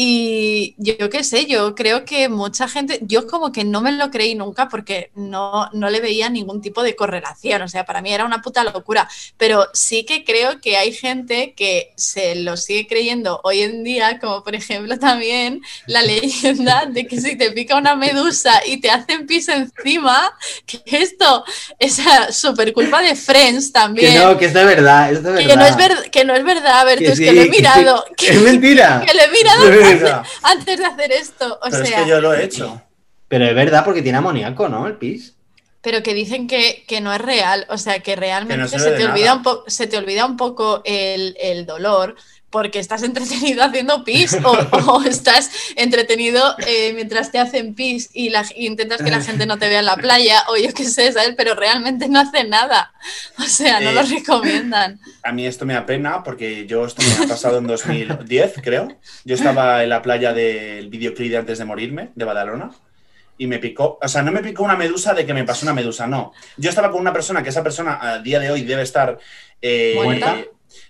Y 0.00 0.76
yo 0.78 1.10
qué 1.10 1.24
sé, 1.24 1.46
yo 1.46 1.74
creo 1.74 2.04
que 2.04 2.28
mucha 2.28 2.68
gente, 2.68 3.00
yo 3.02 3.26
como 3.26 3.50
que 3.50 3.64
no 3.64 3.80
me 3.80 3.90
lo 3.90 4.12
creí 4.12 4.36
nunca 4.36 4.68
porque 4.68 5.10
no, 5.16 5.68
no 5.72 5.90
le 5.90 6.00
veía 6.00 6.30
ningún 6.30 6.62
tipo 6.62 6.84
de 6.84 6.94
correlación, 6.94 7.62
o 7.62 7.68
sea, 7.68 7.84
para 7.84 8.00
mí 8.00 8.12
era 8.12 8.24
una 8.24 8.40
puta 8.40 8.62
locura, 8.62 9.08
pero 9.36 9.66
sí 9.72 10.04
que 10.04 10.22
creo 10.24 10.60
que 10.60 10.76
hay 10.76 10.92
gente 10.92 11.52
que 11.56 11.90
se 11.96 12.36
lo 12.36 12.56
sigue 12.56 12.86
creyendo 12.86 13.40
hoy 13.42 13.62
en 13.62 13.82
día, 13.82 14.20
como 14.20 14.44
por 14.44 14.54
ejemplo 14.54 14.96
también 15.00 15.62
la 15.86 16.02
leyenda 16.02 16.86
de 16.86 17.08
que 17.08 17.20
si 17.20 17.34
te 17.34 17.50
pica 17.50 17.74
una 17.74 17.96
medusa 17.96 18.60
y 18.64 18.80
te 18.80 18.90
hacen 18.90 19.26
pis 19.26 19.48
encima, 19.48 20.32
que 20.64 20.80
esto 20.86 21.44
es 21.80 22.00
súper 22.30 22.72
culpa 22.72 23.02
de 23.02 23.16
Friends 23.16 23.72
también. 23.72 24.12
Que 24.12 24.18
no, 24.20 24.38
que 24.38 24.44
es 24.44 24.54
de 24.54 24.64
verdad, 24.64 25.10
es 25.10 25.24
de 25.24 25.32
verdad. 25.32 25.48
Que 25.48 25.56
no 25.56 25.66
es, 25.66 25.76
ver- 25.76 26.10
que 26.12 26.24
no 26.24 26.36
es 26.36 26.44
verdad, 26.44 26.86
Bertus, 26.86 27.18
Que 27.18 27.24
que, 27.24 27.30
sí, 27.30 27.34
lo 27.34 27.42
he 27.42 27.44
que 27.46 27.50
mirado. 27.50 28.04
Que, 28.16 28.28
Es 28.28 28.42
mentira. 28.42 29.02
que 29.04 29.12
lo 29.12 29.22
he 29.24 29.28
mirado 29.32 29.87
antes, 30.42 30.78
de 30.78 30.84
hacer 30.84 31.12
esto. 31.12 31.58
O 31.62 31.68
Pero 31.70 31.84
sea, 31.84 31.98
es 31.98 32.04
que 32.04 32.08
yo 32.10 32.20
lo 32.20 32.34
he 32.34 32.44
hecho. 32.44 32.82
Pero 33.28 33.44
es 33.46 33.54
verdad 33.54 33.84
porque 33.84 34.02
tiene 34.02 34.18
amoníaco, 34.18 34.68
¿no? 34.68 34.86
El 34.86 34.96
pis. 34.96 35.34
pero 35.80 36.02
que 36.02 36.14
dicen 36.14 36.46
que, 36.48 36.84
que 36.86 37.00
no 37.00 37.12
es 37.12 37.20
real. 37.20 37.66
O 37.70 37.78
sea, 37.78 38.00
que 38.00 38.16
realmente 38.16 38.78
se 38.78 38.92
te 38.92 39.04
olvida 39.04 39.34
un 39.34 39.42
po- 39.42 39.64
se 39.66 39.86
te 39.86 39.96
olvida 39.96 40.26
un 40.26 40.36
poco 40.36 40.82
el, 40.84 41.36
el 41.40 41.66
dolor. 41.66 42.16
Porque 42.50 42.78
estás 42.78 43.02
entretenido 43.02 43.62
haciendo 43.68 44.04
pis 44.04 44.36
o, 44.42 44.52
o 44.92 45.02
estás 45.02 45.50
entretenido 45.76 46.42
eh, 46.66 46.92
mientras 46.94 47.30
te 47.30 47.38
hacen 47.38 47.74
pis 47.74 48.08
y, 48.14 48.30
la- 48.30 48.46
y 48.56 48.66
intentas 48.66 49.02
que 49.02 49.10
la 49.10 49.20
gente 49.20 49.44
no 49.44 49.58
te 49.58 49.68
vea 49.68 49.80
en 49.80 49.84
la 49.86 49.96
playa 49.96 50.44
o 50.48 50.56
yo 50.56 50.72
qué 50.72 50.84
sé, 50.86 51.12
¿sabes? 51.12 51.34
Pero 51.36 51.54
realmente 51.54 52.08
no 52.08 52.20
hace 52.20 52.44
nada. 52.44 52.92
O 53.38 53.42
sea, 53.42 53.80
no 53.80 53.90
Eh, 53.90 53.94
lo 53.94 54.02
recomiendan. 54.02 54.98
A 55.22 55.32
mí 55.32 55.46
esto 55.46 55.66
me 55.66 55.74
da 55.74 55.84
pena 55.84 56.22
porque 56.22 56.66
yo 56.66 56.86
esto 56.86 57.02
me 57.02 57.24
ha 57.24 57.28
pasado 57.28 57.58
en 57.58 57.66
2010, 57.66 58.54
creo. 58.62 58.96
Yo 59.24 59.34
estaba 59.34 59.82
en 59.82 59.90
la 59.90 60.00
playa 60.00 60.32
del 60.32 60.88
videoclip 60.88 61.30
de 61.30 61.36
Antes 61.36 61.58
de 61.58 61.64
Morirme, 61.66 62.10
de 62.14 62.24
Badalona, 62.24 62.70
y 63.36 63.46
me 63.46 63.58
picó, 63.58 63.98
o 64.02 64.08
sea, 64.08 64.22
no 64.22 64.32
me 64.32 64.40
picó 64.42 64.62
una 64.64 64.74
medusa 64.76 65.14
de 65.14 65.24
que 65.26 65.34
me 65.34 65.44
pasó 65.44 65.64
una 65.66 65.74
medusa, 65.74 66.06
no. 66.06 66.32
Yo 66.56 66.70
estaba 66.70 66.90
con 66.90 67.00
una 67.00 67.12
persona 67.12 67.42
que 67.42 67.50
esa 67.50 67.62
persona 67.62 67.98
a 68.00 68.18
día 68.20 68.40
de 68.40 68.50
hoy 68.50 68.62
debe 68.62 68.82
estar... 68.82 69.18
eh, 69.62 69.92
¿Muerta? 70.02 70.38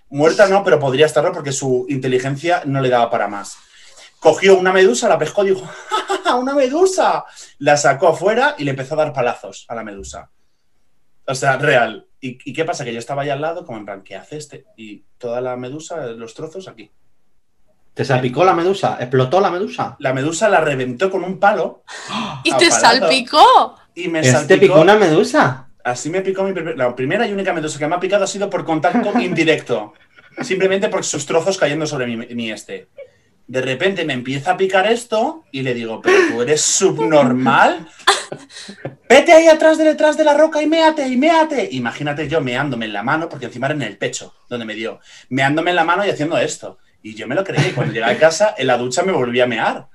Muerta 0.09 0.47
no, 0.47 0.63
pero 0.63 0.79
podría 0.79 1.05
estarlo 1.05 1.31
porque 1.31 1.51
su 1.51 1.85
inteligencia 1.89 2.63
no 2.65 2.81
le 2.81 2.89
daba 2.89 3.09
para 3.09 3.27
más. 3.27 3.57
Cogió 4.19 4.57
una 4.57 4.73
medusa, 4.73 5.07
la 5.07 5.17
pescó 5.17 5.45
y 5.45 5.49
dijo, 5.51 5.65
¡Ja, 5.65 5.95
ja, 6.07 6.19
ja, 6.23 6.35
una 6.35 6.53
medusa! 6.53 7.23
La 7.59 7.77
sacó 7.77 8.09
afuera 8.09 8.55
y 8.57 8.63
le 8.65 8.71
empezó 8.71 8.95
a 8.95 8.97
dar 9.05 9.13
palazos 9.13 9.65
a 9.69 9.75
la 9.75 9.83
medusa. 9.83 10.29
O 11.25 11.35
sea, 11.35 11.57
real. 11.57 12.07
¿Y, 12.19 12.37
y 12.43 12.53
qué 12.53 12.65
pasa? 12.65 12.83
Que 12.83 12.91
yo 12.91 12.99
estaba 12.99 13.21
ahí 13.21 13.29
al 13.29 13.39
lado, 13.39 13.65
como 13.65 13.77
en 13.77 13.85
plan, 13.85 14.01
¿qué 14.03 14.15
hace 14.17 14.37
este? 14.37 14.65
Y 14.75 15.05
toda 15.17 15.39
la 15.39 15.55
medusa, 15.55 16.05
los 16.07 16.33
trozos 16.33 16.67
aquí. 16.67 16.91
¿Te 17.93 18.03
salpicó 18.03 18.43
la 18.43 18.53
medusa? 18.53 18.97
¿Explotó 18.99 19.39
la 19.41 19.51
medusa? 19.51 19.95
La 19.99 20.13
medusa 20.13 20.49
la 20.49 20.61
reventó 20.61 21.09
con 21.11 21.23
un 21.23 21.39
palo 21.39 21.83
Y 22.43 22.53
te 22.57 22.71
salpicó. 22.71 23.75
y 23.95 24.07
me 24.07 24.19
¿Este 24.19 24.31
salpicó. 24.33 24.59
picó 24.59 24.81
una 24.81 24.95
medusa? 24.95 25.68
Así 25.83 26.09
me 26.09 26.21
picó 26.21 26.43
mi 26.43 26.53
primer- 26.53 26.77
la 26.77 26.95
primera 26.95 27.27
y 27.27 27.31
única 27.33 27.53
medusa 27.53 27.79
que 27.79 27.87
me 27.87 27.95
ha 27.95 27.99
picado 27.99 28.23
ha 28.23 28.27
sido 28.27 28.49
por 28.49 28.65
contacto 28.65 29.11
indirecto. 29.21 29.93
Simplemente 30.41 30.89
por 30.89 31.03
sus 31.03 31.25
trozos 31.25 31.57
cayendo 31.57 31.85
sobre 31.87 32.07
mi, 32.07 32.17
mi 32.27 32.51
este. 32.51 32.87
De 33.47 33.61
repente 33.61 34.05
me 34.05 34.13
empieza 34.13 34.51
a 34.51 34.57
picar 34.57 34.85
esto 34.91 35.43
y 35.51 35.63
le 35.63 35.73
digo, 35.73 36.01
pero 36.01 36.15
tú 36.29 36.41
eres 36.41 36.61
subnormal. 36.61 37.87
Vete 39.09 39.33
ahí 39.33 39.47
atrás 39.47 39.77
de 39.79 39.85
detrás 39.85 40.15
de 40.17 40.23
la 40.23 40.35
roca 40.35 40.61
y 40.61 40.67
méate, 40.67 41.07
y 41.07 41.17
méate. 41.17 41.67
Imagínate 41.71 42.27
yo 42.27 42.41
meándome 42.41 42.85
en 42.85 42.93
la 42.93 43.01
mano, 43.01 43.27
porque 43.27 43.47
encima 43.47 43.65
era 43.65 43.75
en 43.75 43.81
el 43.81 43.97
pecho 43.97 44.35
donde 44.47 44.65
me 44.65 44.75
dio. 44.75 44.99
Meándome 45.29 45.71
en 45.71 45.77
la 45.77 45.83
mano 45.83 46.05
y 46.05 46.09
haciendo 46.11 46.37
esto. 46.37 46.77
Y 47.01 47.15
yo 47.15 47.27
me 47.27 47.33
lo 47.33 47.43
creí. 47.43 47.71
Cuando 47.71 47.91
llegué 47.93 48.05
a 48.05 48.17
casa, 48.19 48.53
en 48.55 48.67
la 48.67 48.77
ducha 48.77 49.01
me 49.01 49.11
volví 49.11 49.39
a 49.41 49.47
mear. 49.47 49.87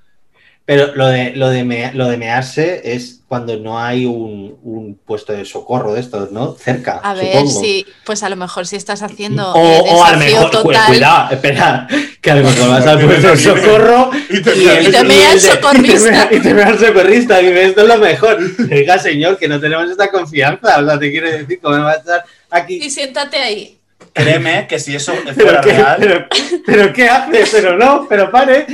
Pero 0.67 0.95
lo 0.95 1.09
de, 1.09 1.33
lo 1.37 1.51
de, 1.51 1.63
mea- 1.63 1.93
lo 1.93 2.09
de 2.09 2.17
mearse 2.17 2.81
es 2.95 3.21
cuando 3.29 3.57
no 3.59 3.79
hay 3.79 4.07
un, 4.07 4.57
un 4.63 4.99
puesto 5.05 5.35
de 5.35 5.45
socorro 5.45 5.93
de 5.93 6.01
estos, 6.01 6.33
¿no? 6.33 6.53
Cerca. 6.55 7.01
A 7.03 7.13
ver 7.13 7.35
supongo. 7.41 7.61
si, 7.61 7.87
pues 8.05 8.23
a 8.23 8.31
lo 8.31 8.37
mejor 8.37 8.67
si 8.67 8.77
estás 8.77 9.03
haciendo 9.03 9.53
O, 9.53 9.59
eh, 9.63 9.83
o 9.91 10.03
a 10.05 10.13
lo 10.13 10.19
mejor, 10.19 10.51
total 10.51 10.87
cuidado, 10.87 11.33
espera, 11.35 11.87
que 12.23 12.31
a 12.31 12.37
lo 12.37 12.45
mejor 12.45 12.69
vas 12.71 12.87
al 12.87 12.99
puesto 12.99 13.27
de 13.29 13.35
me- 13.35 13.41
socorro 13.43 14.11
y 14.31 14.41
te 14.43 14.57
y, 14.57 14.65
mea- 14.65 14.79
el- 14.79 14.89
y 14.89 14.91
te 14.91 15.05
mea 15.05 15.33
el 15.33 15.41
socorrista. 15.41 16.29
Y 16.31 16.41
te 16.41 16.55
mea, 16.55 16.69
el 16.71 16.79
socorrista, 16.79 17.43
y 17.43 17.47
esto 17.49 17.83
es 17.83 17.87
lo 17.89 17.99
mejor. 17.99 18.39
Oiga, 18.73 18.99
señor, 18.99 19.37
que 19.37 19.49
no 19.49 19.61
tenemos 19.61 19.91
esta 19.91 20.11
confianza. 20.11 20.79
O 20.81 20.87
sea, 20.87 20.99
te 20.99 21.11
quiero 21.11 21.31
decir, 21.31 21.61
¿cómo 21.61 21.77
me 21.77 21.83
va 21.83 21.91
a 21.93 21.97
estar 21.97 22.25
aquí? 22.51 22.77
y 22.83 22.89
siéntate 22.89 23.37
ahí. 23.37 23.77
Créeme 24.15 24.67
que 24.67 24.79
si 24.79 24.95
eso 24.97 25.13
¿Pero 25.25 25.35
fuera 25.35 25.61
qué, 25.61 25.73
real, 25.73 25.97
pero, 25.99 26.27
pero 26.65 26.93
qué 26.95 27.09
hace? 27.09 27.45
Pero 27.53 27.77
no, 27.77 28.07
pero 28.09 28.31
pare. 28.31 28.67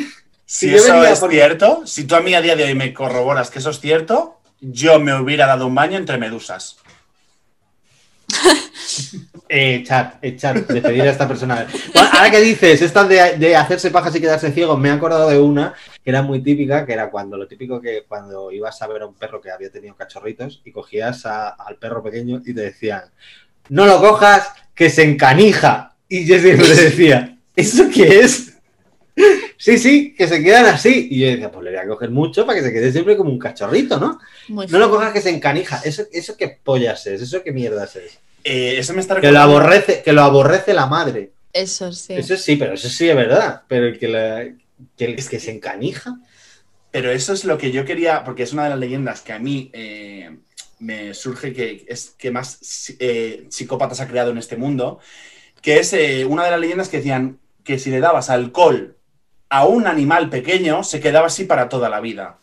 Si 0.52 0.74
eso 0.74 1.04
es 1.04 1.20
por- 1.20 1.30
cierto, 1.30 1.82
si 1.86 2.04
tú 2.04 2.16
a 2.16 2.20
mí 2.20 2.34
a 2.34 2.42
día 2.42 2.56
de 2.56 2.64
hoy 2.64 2.74
me 2.74 2.92
corroboras 2.92 3.50
que 3.50 3.60
eso 3.60 3.70
es 3.70 3.78
cierto, 3.78 4.40
yo 4.60 4.98
me 4.98 5.14
hubiera 5.14 5.46
dado 5.46 5.66
un 5.68 5.74
baño 5.76 5.96
entre 5.96 6.18
medusas. 6.18 6.76
Eh, 9.52 9.76
echar, 9.82 10.18
echar, 10.22 10.64
despedir 10.66 11.02
a 11.02 11.10
esta 11.10 11.26
persona. 11.26 11.66
Bueno, 11.92 12.08
ahora 12.12 12.30
que 12.30 12.40
dices, 12.40 12.80
estas 12.82 13.08
de, 13.08 13.36
de 13.36 13.56
hacerse 13.56 13.90
pajas 13.90 14.14
y 14.14 14.20
quedarse 14.20 14.52
ciego, 14.52 14.76
me 14.76 14.88
he 14.88 14.92
acordado 14.92 15.28
de 15.28 15.40
una 15.40 15.74
que 16.04 16.10
era 16.10 16.22
muy 16.22 16.40
típica, 16.40 16.86
que 16.86 16.92
era 16.92 17.10
cuando 17.10 17.36
lo 17.36 17.48
típico 17.48 17.80
que 17.80 18.04
cuando 18.06 18.52
ibas 18.52 18.80
a 18.80 18.86
ver 18.86 19.02
a 19.02 19.06
un 19.06 19.14
perro 19.14 19.40
que 19.40 19.50
había 19.50 19.70
tenido 19.70 19.96
cachorritos 19.96 20.60
y 20.64 20.70
cogías 20.70 21.26
a- 21.26 21.48
al 21.50 21.76
perro 21.76 22.00
pequeño 22.00 22.40
y 22.46 22.54
te 22.54 22.60
decían, 22.60 23.02
no 23.70 23.86
lo 23.86 24.00
cojas, 24.00 24.50
que 24.74 24.88
se 24.88 25.02
encanija. 25.02 25.96
Y 26.08 26.24
yo 26.26 26.38
siempre 26.38 26.68
decía, 26.68 27.36
¿eso 27.56 27.84
qué 27.92 28.20
es? 28.20 28.54
Sí, 29.60 29.76
sí, 29.76 30.14
que 30.16 30.26
se 30.26 30.42
quedan 30.42 30.64
así. 30.64 31.08
Y 31.10 31.20
yo 31.20 31.26
decía, 31.26 31.52
pues 31.52 31.64
le 31.64 31.70
voy 31.72 31.78
a 31.80 31.86
coger 31.86 32.10
mucho 32.10 32.46
para 32.46 32.58
que 32.58 32.64
se 32.64 32.72
quede 32.72 32.90
siempre 32.92 33.14
como 33.14 33.30
un 33.30 33.38
cachorrito, 33.38 34.00
¿no? 34.00 34.18
Muy 34.48 34.66
No 34.68 34.78
lo 34.78 34.88
cojas 34.88 35.12
que 35.12 35.20
se 35.20 35.28
encanija. 35.28 35.82
¿Eso, 35.84 36.04
eso 36.10 36.34
qué 36.38 36.48
pollas 36.64 37.06
es? 37.06 37.20
¿Eso 37.20 37.42
qué 37.42 37.52
mierdas 37.52 37.94
es? 37.96 38.18
Eh, 38.42 38.76
eso 38.78 38.94
me 38.94 39.02
está 39.02 39.20
Que 39.20 39.30
lo 39.30 39.38
aborrece, 39.38 40.00
que 40.02 40.14
lo 40.14 40.22
aborrece 40.22 40.72
la 40.72 40.86
madre. 40.86 41.32
Eso 41.52 41.92
sí. 41.92 42.14
Eso 42.14 42.38
sí, 42.38 42.56
pero 42.56 42.72
eso 42.72 42.88
sí 42.88 43.10
es 43.10 43.14
verdad. 43.14 43.62
Pero 43.68 43.88
el 43.88 43.98
que, 43.98 44.08
la- 44.08 44.48
que, 44.96 45.04
el 45.04 45.28
que 45.28 45.38
se 45.38 45.50
encanija. 45.50 46.18
Pero 46.90 47.10
eso 47.10 47.34
es 47.34 47.44
lo 47.44 47.58
que 47.58 47.70
yo 47.70 47.84
quería, 47.84 48.24
porque 48.24 48.44
es 48.44 48.54
una 48.54 48.64
de 48.64 48.70
las 48.70 48.78
leyendas 48.78 49.20
que 49.20 49.34
a 49.34 49.38
mí 49.38 49.70
eh, 49.74 50.38
me 50.78 51.12
surge 51.12 51.52
que 51.52 51.84
es 51.86 52.14
que 52.16 52.30
más 52.30 52.94
eh, 52.98 53.44
psicópatas 53.50 54.00
ha 54.00 54.08
creado 54.08 54.30
en 54.30 54.38
este 54.38 54.56
mundo, 54.56 55.00
que 55.60 55.78
es 55.80 55.92
eh, 55.92 56.24
una 56.24 56.44
de 56.46 56.50
las 56.50 56.60
leyendas 56.60 56.88
que 56.88 56.96
decían 56.96 57.38
que 57.62 57.78
si 57.78 57.90
le 57.90 58.00
dabas 58.00 58.30
alcohol 58.30 58.96
a 59.50 59.66
un 59.66 59.86
animal 59.86 60.30
pequeño, 60.30 60.82
se 60.84 61.00
quedaba 61.00 61.26
así 61.26 61.44
para 61.44 61.68
toda 61.68 61.88
la 61.88 62.00
vida. 62.00 62.38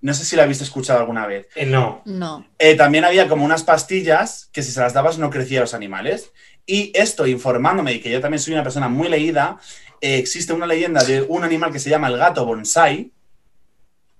No 0.00 0.12
sé 0.14 0.24
si 0.24 0.34
la 0.36 0.42
habéis 0.42 0.60
escuchado 0.60 0.98
alguna 1.00 1.26
vez. 1.26 1.46
Eh, 1.54 1.66
no. 1.66 2.02
No. 2.04 2.46
Eh, 2.58 2.74
también 2.74 3.04
había 3.04 3.28
como 3.28 3.44
unas 3.44 3.62
pastillas 3.62 4.48
que 4.52 4.62
si 4.62 4.70
se 4.72 4.80
las 4.80 4.92
dabas 4.92 5.18
no 5.18 5.30
crecían 5.30 5.62
los 5.62 5.74
animales. 5.74 6.32
Y 6.66 6.90
esto, 6.94 7.26
informándome, 7.26 7.92
y 7.92 8.00
que 8.00 8.10
yo 8.10 8.20
también 8.20 8.40
soy 8.40 8.54
una 8.54 8.62
persona 8.62 8.88
muy 8.88 9.08
leída, 9.08 9.58
eh, 10.00 10.18
existe 10.18 10.52
una 10.52 10.66
leyenda 10.66 11.02
de 11.04 11.22
un 11.22 11.44
animal 11.44 11.72
que 11.72 11.78
se 11.78 11.90
llama 11.90 12.08
el 12.08 12.16
gato 12.18 12.44
bonsai, 12.44 13.12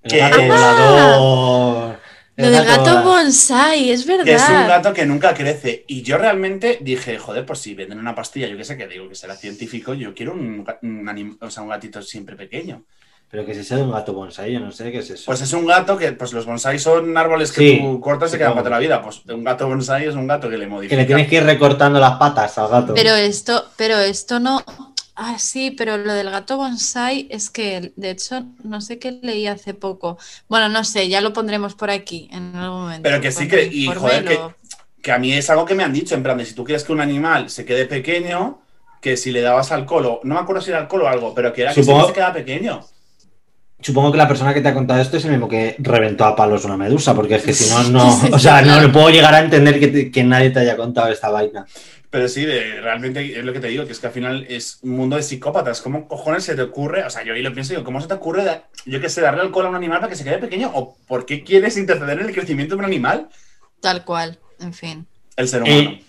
El 0.02 0.10
Que- 0.10 0.18
gato 0.18 0.40
volador. 0.42 1.95
Lo 2.36 2.46
El 2.46 2.52
del 2.52 2.64
gato 2.66 3.02
bonsai, 3.02 3.90
es 3.90 4.06
verdad. 4.06 4.24
que 4.24 4.34
es 4.34 4.48
un 4.48 4.68
gato 4.68 4.92
que 4.92 5.06
nunca 5.06 5.32
crece. 5.34 5.84
Y 5.88 6.02
yo 6.02 6.18
realmente 6.18 6.78
dije, 6.82 7.18
joder, 7.18 7.46
pues 7.46 7.60
si 7.60 7.74
venden 7.74 7.98
una 7.98 8.14
pastilla, 8.14 8.46
yo 8.46 8.56
qué 8.58 8.64
sé, 8.64 8.76
que 8.76 8.86
digo 8.86 9.08
que 9.08 9.14
será 9.14 9.34
científico, 9.36 9.94
yo 9.94 10.14
quiero 10.14 10.32
un, 10.34 10.64
un 10.82 11.06
anim- 11.06 11.38
o 11.40 11.50
sea, 11.50 11.62
un 11.62 11.70
gatito 11.70 12.02
siempre 12.02 12.36
pequeño. 12.36 12.84
Pero 13.28 13.44
que 13.44 13.54
si 13.54 13.64
sea 13.64 13.78
de 13.78 13.82
un 13.82 13.90
gato 13.90 14.12
bonsai, 14.12 14.52
yo 14.52 14.60
no 14.60 14.70
sé 14.70 14.92
qué 14.92 14.98
es 14.98 15.10
eso. 15.10 15.24
Pues 15.26 15.40
es 15.40 15.52
un 15.52 15.66
gato 15.66 15.96
que, 15.98 16.12
pues 16.12 16.32
los 16.32 16.46
bonsai 16.46 16.78
son 16.78 17.16
árboles 17.16 17.50
que 17.50 17.60
Sí, 17.60 17.78
tú 17.80 18.00
cortas 18.00 18.28
y 18.30 18.32
se 18.32 18.38
quedan 18.38 18.52
para 18.52 18.62
toda 18.62 18.76
la 18.76 18.80
vida. 18.80 19.02
Pues 19.02 19.22
un 19.26 19.42
gato 19.42 19.66
bonsai 19.66 20.06
es 20.06 20.14
un 20.14 20.26
gato 20.28 20.48
que 20.48 20.56
le 20.58 20.64
que 20.66 20.70
modifica. 20.70 20.96
le 21.00 21.06
tienes 21.06 21.28
que 21.28 21.36
ir 21.36 21.42
recortando 21.42 21.98
las 21.98 22.18
patas 22.18 22.56
al 22.58 22.68
gato. 22.68 22.94
Pero 22.94 23.10
esto, 23.16 23.64
pero 23.76 23.98
esto 23.98 24.38
no. 24.38 24.62
Ah, 25.18 25.36
sí, 25.38 25.70
pero 25.70 25.96
lo 25.96 26.12
del 26.12 26.30
gato 26.30 26.58
bonsai 26.58 27.26
es 27.30 27.48
que, 27.48 27.92
de 27.96 28.10
hecho, 28.10 28.44
no 28.62 28.80
sé 28.82 28.98
qué 28.98 29.18
leí 29.22 29.46
hace 29.46 29.72
poco. 29.72 30.18
Bueno, 30.48 30.68
no 30.68 30.84
sé, 30.84 31.08
ya 31.08 31.22
lo 31.22 31.32
pondremos 31.32 31.74
por 31.74 31.88
aquí 31.90 32.28
en 32.32 32.54
algún 32.54 32.82
momento. 32.82 33.02
Pero 33.02 33.20
que 33.22 33.32
sí 33.32 33.48
que- 33.48 33.64
y, 33.64 33.86
joder, 33.86 34.24
que- 34.26 34.38
que 35.02 35.12
a 35.12 35.18
mí 35.18 35.32
es 35.32 35.48
algo 35.48 35.64
que 35.64 35.74
me 35.74 35.84
han 35.84 35.92
dicho, 35.92 36.14
en 36.14 36.22
plan 36.22 36.36
de 36.36 36.44
si 36.44 36.52
tú 36.54 36.64
quieres 36.64 36.84
que 36.84 36.92
un 36.92 37.00
animal 37.00 37.48
se 37.48 37.64
quede 37.64 37.86
pequeño, 37.86 38.60
que 39.00 39.16
si 39.16 39.30
le 39.30 39.40
dabas 39.40 39.72
alcohol, 39.72 40.04
o 40.06 40.20
no 40.24 40.34
me 40.34 40.40
acuerdo 40.40 40.60
si 40.60 40.70
era 40.70 40.80
alcohol 40.80 41.02
o 41.02 41.08
algo, 41.08 41.32
pero 41.34 41.50
que 41.52 41.62
era 41.62 41.72
que 41.72 41.82
Supongo- 41.82 42.00
siempre 42.06 42.08
se 42.08 42.14
queda 42.20 42.32
pequeño. 42.34 42.80
Supongo 43.80 44.10
que 44.10 44.18
la 44.18 44.26
persona 44.26 44.52
que 44.54 44.62
te 44.62 44.68
ha 44.68 44.74
contado 44.74 45.00
esto 45.02 45.18
es 45.18 45.24
el 45.26 45.32
mismo 45.32 45.48
que 45.48 45.76
reventó 45.78 46.24
a 46.24 46.34
palos 46.34 46.64
una 46.64 46.78
medusa, 46.78 47.14
porque 47.14 47.36
es 47.36 47.42
que 47.42 47.52
si 47.52 47.68
no, 47.70 47.82
no. 47.84 48.20
O 48.34 48.38
sea, 48.38 48.62
no 48.62 48.80
le 48.80 48.88
puedo 48.88 49.10
llegar 49.10 49.34
a 49.34 49.40
entender 49.40 49.78
que, 49.78 49.88
te- 49.88 50.10
que 50.10 50.24
nadie 50.24 50.50
te 50.50 50.60
haya 50.60 50.76
contado 50.76 51.12
esta 51.12 51.28
vaina. 51.28 51.66
Pero 52.10 52.28
sí, 52.28 52.44
de- 52.44 52.80
realmente 52.80 53.38
es 53.38 53.44
lo 53.44 53.52
que 53.52 53.60
te 53.60 53.68
digo, 53.68 53.84
que 53.84 53.92
es 53.92 53.98
que 54.00 54.06
al 54.06 54.12
final 54.12 54.46
es 54.48 54.78
un 54.82 54.90
mundo 54.90 55.16
de 55.16 55.22
psicópatas. 55.22 55.80
¿Cómo 55.80 56.06
cojones 56.08 56.44
se 56.44 56.54
te 56.54 56.62
ocurre? 56.62 57.04
O 57.04 57.10
sea, 57.10 57.24
yo 57.24 57.34
ahí 57.34 57.42
lo 57.42 57.52
pienso 57.52 57.72
digo, 57.72 57.84
¿cómo 57.84 58.00
se 58.00 58.08
te 58.08 58.14
ocurre, 58.14 58.62
yo 58.84 59.00
que 59.00 59.08
sé, 59.08 59.20
darle 59.20 59.42
alcohol 59.42 59.66
a 59.66 59.70
un 59.70 59.76
animal 59.76 59.98
para 59.98 60.10
que 60.10 60.16
se 60.16 60.24
quede 60.24 60.38
pequeño? 60.38 60.70
¿O 60.74 60.96
por 61.06 61.26
qué 61.26 61.42
quieres 61.42 61.76
interceder 61.76 62.20
en 62.20 62.26
el 62.26 62.34
crecimiento 62.34 62.74
de 62.74 62.78
un 62.80 62.84
animal? 62.84 63.28
Tal 63.80 64.04
cual, 64.04 64.38
en 64.60 64.72
fin. 64.72 65.06
El 65.36 65.48
ser 65.48 65.62
humano. 65.62 65.90
Eh, 65.90 66.02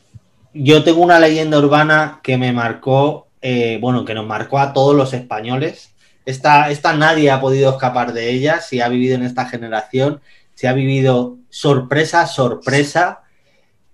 yo 0.54 0.84
tengo 0.84 1.02
una 1.02 1.20
leyenda 1.20 1.60
urbana 1.60 2.20
que 2.24 2.38
me 2.38 2.52
marcó, 2.54 3.28
eh, 3.42 3.78
bueno, 3.82 4.06
que 4.06 4.14
nos 4.14 4.26
marcó 4.26 4.60
a 4.60 4.74
todos 4.74 4.96
los 4.96 5.14
españoles. 5.14 5.90
Esta, 6.26 6.70
esta 6.70 6.94
nadie 6.94 7.32
ha 7.32 7.40
podido 7.40 7.72
escapar 7.72 8.14
de 8.14 8.30
ella, 8.32 8.60
si 8.62 8.82
ha 8.82 8.90
vivido 8.90 9.16
en 9.16 9.24
esta 9.24 9.46
generación, 9.46 10.22
si 10.56 10.68
ha 10.68 10.74
vivido 10.74 11.38
sorpresa, 11.50 12.26
sorpresa, 12.28 13.22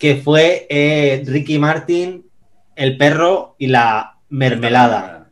que 0.04 0.18
fue 0.18 0.68
eh, 0.70 1.24
Ricky 1.26 1.58
Martin, 1.60 2.26
el 2.76 2.98
perro 2.98 3.56
y 3.58 3.68
la 3.68 4.18
mermelada. 4.28 5.30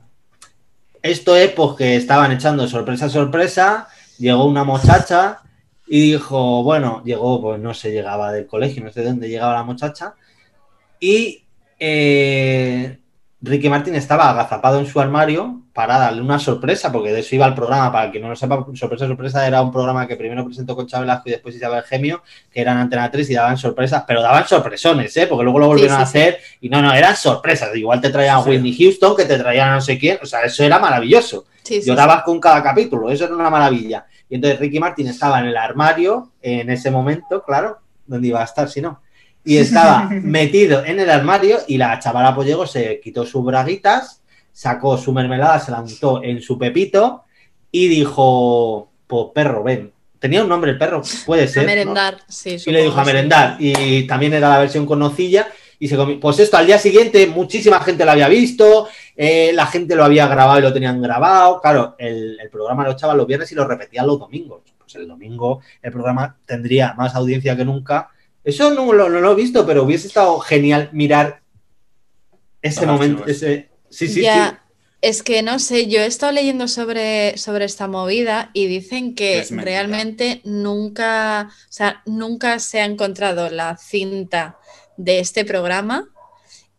Esto 1.02 1.36
es 1.36 1.52
porque 1.52 1.98
estaban 1.98 2.32
echando 2.32 2.66
sorpresa, 2.70 3.10
sorpresa, 3.10 3.90
llegó 4.18 4.46
una 4.46 4.64
muchacha 4.64 5.40
y 5.88 6.12
dijo, 6.14 6.64
bueno, 6.64 7.02
llegó, 7.04 7.42
pues 7.42 7.60
no 7.60 7.74
sé, 7.74 7.92
llegaba 7.92 8.32
del 8.32 8.48
colegio, 8.48 8.82
no 8.82 8.94
sé 8.94 9.02
de 9.02 9.08
dónde 9.08 9.28
llegaba 9.28 9.56
la 9.56 9.64
muchacha, 9.64 10.16
y 11.02 11.44
eh, 11.78 12.98
Ricky 13.44 13.70
Martin 13.70 13.96
estaba 13.96 14.30
agazapado 14.30 14.80
en 14.80 14.86
su 14.86 15.00
armario 15.00 15.62
para 15.74 15.98
darle 15.98 16.22
una 16.22 16.38
sorpresa, 16.38 16.92
porque 16.92 17.12
de 17.12 17.22
eso 17.22 17.36
iba 17.36 17.48
el 17.48 17.56
programa, 17.56 17.92
para 17.92 18.06
el 18.06 18.12
que 18.12 18.20
no 18.20 18.30
lo 18.30 18.36
sepa, 18.36 18.64
sorpresa, 18.76 19.08
sorpresa 19.08 19.48
era 19.48 19.64
un 19.64 19.72
programa 19.72 20.08
que 20.08 20.16
primero 20.16 20.46
presentó 20.46 20.76
con 20.76 20.86
Velasco 20.86 21.24
y 21.26 21.32
después 21.32 21.56
Isabel 21.56 21.82
Gemio, 21.84 22.22
que 22.52 22.62
eran 22.62 22.78
Antena 22.78 23.10
3 23.10 23.28
y 23.32 23.34
daban 23.34 23.58
sorpresas, 23.58 24.04
pero 24.06 24.22
daban 24.22 24.48
sorpresones, 24.48 25.18
¿eh? 25.18 25.26
porque 25.26 25.44
luego 25.44 25.58
lo 25.58 25.68
volvieron 25.68 25.98
Sí, 25.98 26.04
a 26.04 26.06
sí, 26.06 26.18
hacer 26.18 26.40
y 26.62 26.70
no, 26.70 26.84
no, 26.84 26.94
eran 26.94 27.16
sorpresas, 27.16 27.76
igual 27.76 28.00
te 28.00 28.12
traían 28.12 28.36
a. 28.36 28.40
Whitney 28.42 28.78
Houston, 28.78 29.16
que 29.16 29.26
te 29.26 29.40
traían 29.40 29.70
a 29.70 29.76
no 29.76 29.82
sé 29.82 29.98
quién, 29.98 30.20
o 30.22 30.26
sea, 30.26 30.42
eso 30.42 30.64
era 30.64 30.78
maravilloso. 30.78 31.46
Llorabas 31.84 32.24
con 32.24 32.40
cada 32.40 32.62
capítulo, 32.62 33.10
eso 33.10 33.26
era 33.26 33.34
una 33.34 33.50
maravilla. 33.50 34.06
Y 34.30 34.36
entonces 34.36 34.60
Ricky 34.60 34.80
Martin 34.80 35.08
estaba 35.08 35.40
en 35.40 35.48
el 35.48 35.58
armario 35.58 36.32
en 36.42 36.70
ese 36.70 36.92
momento, 36.92 37.44
claro, 37.44 37.80
donde 38.06 38.28
iba 38.28 38.42
a 38.42 38.46
estar 38.46 38.70
si 38.70 38.82
no. 38.82 39.02
Y 39.44 39.58
estaba 39.58 40.10
metido 40.12 40.86
en 40.86 41.00
el 41.00 41.10
armario 41.10 41.60
y 41.68 41.78
la 41.78 42.00
chavala 42.00 42.36
Pollego 42.36 42.68
se 42.68 43.00
quitó 43.00 43.26
sus 43.26 43.44
braguitas, 43.44 44.22
sacó 44.52 44.98
su 44.98 45.14
mermelada, 45.14 45.60
se 45.60 45.72
la 45.72 45.82
untó 45.82 46.24
en 46.24 46.42
su 46.42 46.58
pepito 46.58 47.24
y 47.72 47.88
dijo, 47.88 48.92
pues 49.08 49.28
perro, 49.34 49.64
ven. 49.64 49.92
Tenía 50.20 50.44
un 50.44 50.50
nombre 50.50 50.72
el 50.72 50.78
perro, 50.78 51.02
puede 51.26 51.48
ser. 51.48 51.64
A 51.64 51.64
¿no? 51.64 51.70
merendar, 51.70 52.18
sí. 52.28 52.58
Y 52.64 52.72
le 52.72 52.84
dijo 52.84 53.00
a 53.00 53.04
sí. 53.04 53.12
merendar. 53.12 53.56
Y 53.60 54.06
también 54.06 54.34
era 54.34 54.50
la 54.50 54.60
versión 54.60 54.86
con 54.86 55.00
nocilla. 55.00 55.48
Y 55.80 55.88
se 55.88 55.96
comió. 55.96 56.20
Pues 56.20 56.38
esto 56.38 56.58
al 56.58 56.68
día 56.68 56.78
siguiente, 56.78 57.26
muchísima 57.26 57.80
gente 57.80 58.06
lo 58.06 58.12
había 58.12 58.28
visto, 58.28 58.88
eh, 59.16 59.52
la 59.52 59.66
gente 59.66 59.96
lo 59.96 60.04
había 60.04 60.28
grabado 60.28 60.60
y 60.60 60.62
lo 60.62 60.72
tenían 60.72 61.02
grabado. 61.02 61.60
Claro, 61.60 61.96
el, 61.98 62.38
el 62.40 62.50
programa 62.52 62.84
lo 62.84 62.92
echaban 62.92 63.18
los 63.18 63.26
viernes 63.26 63.52
y 63.52 63.56
lo 63.56 63.68
repetían 63.68 64.06
los 64.06 64.20
domingos. 64.20 64.62
Pues 64.78 64.94
el 64.94 65.08
domingo 65.08 65.62
el 65.82 65.92
programa 65.92 66.38
tendría 66.46 66.94
más 66.94 67.16
audiencia 67.16 67.58
que 67.58 67.66
nunca. 67.66 68.12
Eso 68.44 68.72
no, 68.74 68.92
lo- 68.94 69.10
no 69.10 69.20
lo 69.20 69.32
he 69.32 69.36
visto, 69.36 69.66
pero 69.66 69.84
hubiese 69.84 70.08
estado 70.08 70.40
genial 70.40 70.90
mirar 70.94 71.42
ese 72.62 72.86
Los 72.86 72.94
momento. 72.94 73.24
archivos. 73.24 73.42
Ese, 73.44 73.70
sí, 73.90 74.08
sí, 74.08 74.22
ya, 74.22 74.50
sí. 74.50 74.76
es 75.02 75.24
que 75.24 75.42
no 75.44 75.60
sé, 75.60 75.88
yo 75.88 76.00
he 76.02 76.06
estado 76.06 76.32
leyendo 76.32 76.68
sobre, 76.68 77.38
sobre 77.38 77.66
esta 77.66 77.88
movida 77.88 78.50
y 78.54 78.68
dicen 78.68 79.16
que 79.16 79.46
realmente 79.50 80.42
nunca, 80.44 81.50
o 81.52 81.72
sea, 81.72 82.02
nunca 82.06 82.60
se 82.60 82.82
ha 82.82 82.86
encontrado 82.86 83.50
la 83.50 83.78
cinta 83.78 84.58
de 84.98 85.20
este 85.20 85.46
programa 85.46 86.08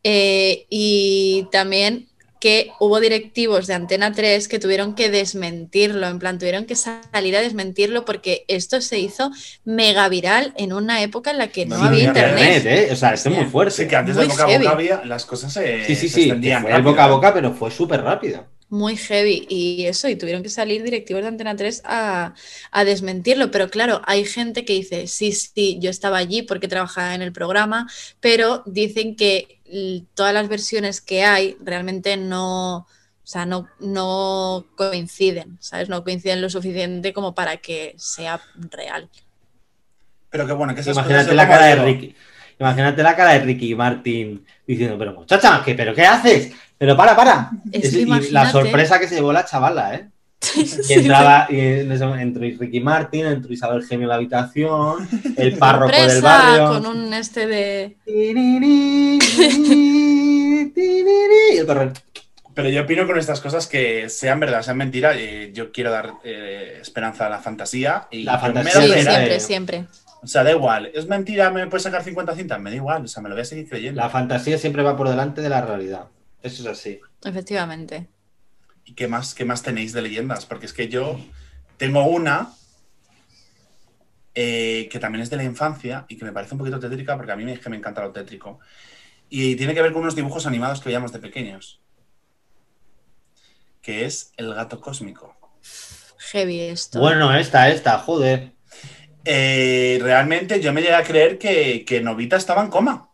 eh, 0.05 0.66
y 0.68 1.46
también 1.53 2.09
que 2.42 2.72
hubo 2.81 2.98
directivos 3.00 3.66
de 3.68 3.74
Antena 3.74 4.12
3 4.12 4.48
que 4.48 4.59
tuvieron 4.59 4.94
que 4.96 5.11
desmentirlo, 5.11 6.09
en 6.09 6.18
plan, 6.18 6.38
tuvieron 6.40 6.66
que 6.66 6.74
salir 6.76 7.37
a 7.37 7.40
desmentirlo 7.40 8.05
porque 8.05 8.44
esto 8.48 8.81
se 8.81 8.98
hizo 8.98 9.31
mega 9.64 10.09
viral 10.09 10.52
en 10.57 10.72
una 10.72 11.02
época 11.02 11.31
en 11.31 11.38
la 11.38 11.48
que 11.55 11.66
no 11.66 11.76
Sí, 11.78 11.83
había 11.87 12.05
internet. 12.05 12.57
internet. 12.59 12.66
¿eh? 12.66 12.92
O 12.92 12.96
sea, 12.96 13.14
esto 13.14 13.28
es 13.31 13.37
muy 13.37 13.46
fuerte. 13.46 13.72
Sí, 13.76 13.88
que 13.88 13.96
antes 13.96 14.16
de 14.16 14.22
Muy 14.22 14.28
boca 14.28 14.44
a 14.44 14.46
boca 14.48 14.70
había, 14.70 15.05
las 15.05 15.24
cosas 15.24 15.52
se, 15.52 15.85
Sí, 15.87 15.94
sí, 15.96 16.09
se 16.09 16.09
sí. 16.09 16.20
extendían 16.20 16.62
Fue 16.62 16.70
rápido. 16.70 16.90
boca 16.90 17.05
a 17.05 17.09
boca, 17.09 17.35
pero 17.35 17.52
fue 17.55 17.70
súper 17.70 18.02
rápido. 18.02 18.46
Muy 18.68 18.96
heavy 18.96 19.46
y 19.50 19.85
eso, 19.85 20.09
y 20.09 20.16
tuvieron 20.16 20.42
que 20.42 20.48
salir 20.48 20.83
directivos 20.83 21.20
de 21.22 21.28
Antena 21.28 21.55
3 21.55 21.83
a, 21.85 22.33
a 22.70 22.85
desmentirlo, 22.87 23.50
pero 23.50 23.68
claro, 23.68 24.00
hay 24.07 24.24
gente 24.24 24.64
que 24.64 24.72
dice, 24.72 25.07
sí, 25.09 25.33
sí, 25.33 25.76
yo 25.78 25.90
estaba 25.90 26.16
allí 26.16 26.40
porque 26.40 26.68
trabajaba 26.68 27.14
en 27.14 27.20
el 27.20 27.35
programa, 27.35 27.87
pero 28.20 28.62
dicen 28.64 29.14
que 29.14 29.61
todas 30.14 30.35
las 30.35 30.48
versiones 30.48 31.00
que 31.00 31.24
hay 31.24 31.56
realmente 31.61 32.16
no, 32.16 32.76
o 32.78 32.87
sea, 33.24 33.46
no, 33.46 33.68
no 33.80 34.66
coinciden, 34.76 35.56
¿sabes? 35.61 35.88
No 35.88 36.04
coinciden 36.04 36.42
lo 36.42 36.50
suficiente 36.50 37.12
como 37.12 37.35
para 37.35 37.56
que 37.58 37.94
sea 37.96 38.40
real. 38.70 39.08
Pero 40.30 40.46
que 40.46 40.52
bueno, 40.52 40.74
que 40.74 40.82
Imagínate 40.82 41.35
la 41.35 41.48
cara 41.48 41.66
de 41.66 41.76
Ricky. 41.76 42.16
Imagínate 42.58 43.02
la 43.02 43.16
cara 43.16 43.32
de 43.32 43.40
Ricky 43.40 43.74
Martin 43.74 44.44
diciendo, 44.66 44.96
pero 44.98 45.14
muchacha, 45.14 45.62
¿qué, 45.64 45.74
¿pero 45.74 45.94
qué 45.94 46.02
haces? 46.06 46.52
Pero 46.78 46.96
para, 46.96 47.14
para. 47.16 47.50
Es 47.70 47.85
Es- 47.85 47.92
que 47.92 48.00
y 48.00 48.30
la 48.30 48.50
sorpresa 48.50 48.98
que 48.98 49.08
se 49.08 49.16
llevó 49.16 49.32
la 49.32 49.44
chavala, 49.44 49.94
¿eh? 49.94 50.08
Y 50.57 50.66
Sí, 50.66 50.94
entraba, 50.94 51.46
y 51.50 51.59
en 51.61 51.92
ese 51.92 52.05
momento 52.05 52.40
entró 52.44 52.59
Ricky 52.64 52.81
Martin, 52.81 53.26
entró 53.26 53.52
Isabel 53.52 53.85
Gemio 53.85 54.05
en 54.07 54.09
la 54.09 54.14
habitación, 54.16 55.09
el 55.37 55.57
párroco 55.59 55.92
del 55.94 56.20
barrio. 56.20 56.68
con 56.68 56.87
un 56.87 57.14
este 57.14 57.46
de... 57.46 57.96
Tirini, 58.05 59.18
y 61.52 61.57
el 61.59 61.66
perro. 61.66 61.92
Pero 62.55 62.68
yo 62.68 62.83
opino 62.83 63.07
con 63.07 63.18
estas 63.18 63.40
cosas 63.40 63.66
que 63.66 64.09
sean 64.11 64.38
verdad, 64.40 64.62
sean 64.62 64.76
mentira. 64.76 65.12
eh, 65.16 65.52
yo 65.55 65.72
quiero 65.72 65.90
dar 65.90 66.12
eh, 66.22 66.78
esperanza 66.83 67.26
a 67.26 67.31
la 67.31 67.38
fantasía. 67.38 68.09
Y 68.11 68.24
La 68.24 68.35
me 68.35 68.40
fantasía, 68.40 68.72
siempre, 69.02 69.37
eh. 69.37 69.40
siempre. 69.40 69.85
O 70.22 70.26
sea, 70.26 70.44
da 70.44 70.50
igual. 70.52 70.90
¿Es 70.94 71.07
mentira? 71.09 71.50
¿Me 71.50 71.66
puedes 71.68 71.83
sacar 71.83 72.05
50 72.05 72.35
cintas? 72.37 72.61
Me 72.61 72.68
da 72.70 72.76
igual. 72.76 73.05
O 73.05 73.09
sea, 73.09 73.22
me 73.22 73.31
lo 73.31 73.35
voy 73.35 73.42
a 73.42 73.46
seguir 73.46 73.68
creyendo. 73.68 74.00
La 74.02 74.11
fantasía 74.11 74.59
siempre 74.59 74.83
va 74.83 74.96
por 74.96 75.09
delante 75.09 75.40
de 75.40 75.48
la 75.48 75.62
realidad. 75.62 76.05
Eso 76.42 76.62
es 76.62 76.68
así. 76.78 77.00
Efectivamente. 77.24 78.07
¿Y 78.84 78.94
qué 78.94 79.08
más, 79.08 79.34
qué 79.34 79.44
más 79.44 79.62
tenéis 79.62 79.92
de 79.92 80.02
leyendas? 80.02 80.46
Porque 80.46 80.66
es 80.66 80.72
que 80.72 80.88
yo 80.88 81.18
tengo 81.76 82.04
una 82.04 82.52
eh, 84.34 84.88
que 84.90 84.98
también 84.98 85.22
es 85.22 85.28
de 85.28 85.36
la 85.36 85.44
infancia 85.44 86.06
y 86.08 86.16
que 86.16 86.24
me 86.24 86.32
parece 86.32 86.54
un 86.54 86.58
poquito 86.58 86.80
tétrica 86.80 87.16
porque 87.16 87.32
a 87.32 87.36
mí 87.36 87.44
me, 87.44 87.52
es 87.52 87.60
que 87.60 87.68
me 87.68 87.76
encanta 87.76 88.02
lo 88.02 88.12
tétrico. 88.12 88.60
Y 89.28 89.56
tiene 89.56 89.74
que 89.74 89.82
ver 89.82 89.92
con 89.92 90.02
unos 90.02 90.14
dibujos 90.14 90.46
animados 90.46 90.80
que 90.80 90.88
veíamos 90.88 91.12
de 91.12 91.18
pequeños. 91.18 91.80
Que 93.80 94.04
es 94.04 94.32
El 94.36 94.54
gato 94.54 94.80
cósmico. 94.80 95.36
Heavy 96.18 96.60
esto. 96.60 97.00
Bueno, 97.00 97.34
esta, 97.34 97.68
esta, 97.68 97.98
joder. 97.98 98.52
Eh, 99.24 99.98
realmente 100.02 100.60
yo 100.60 100.72
me 100.72 100.80
llegué 100.80 100.94
a 100.94 101.04
creer 101.04 101.38
que, 101.38 101.84
que 101.84 102.00
Novita 102.00 102.36
estaba 102.36 102.62
en 102.62 102.68
coma. 102.68 103.10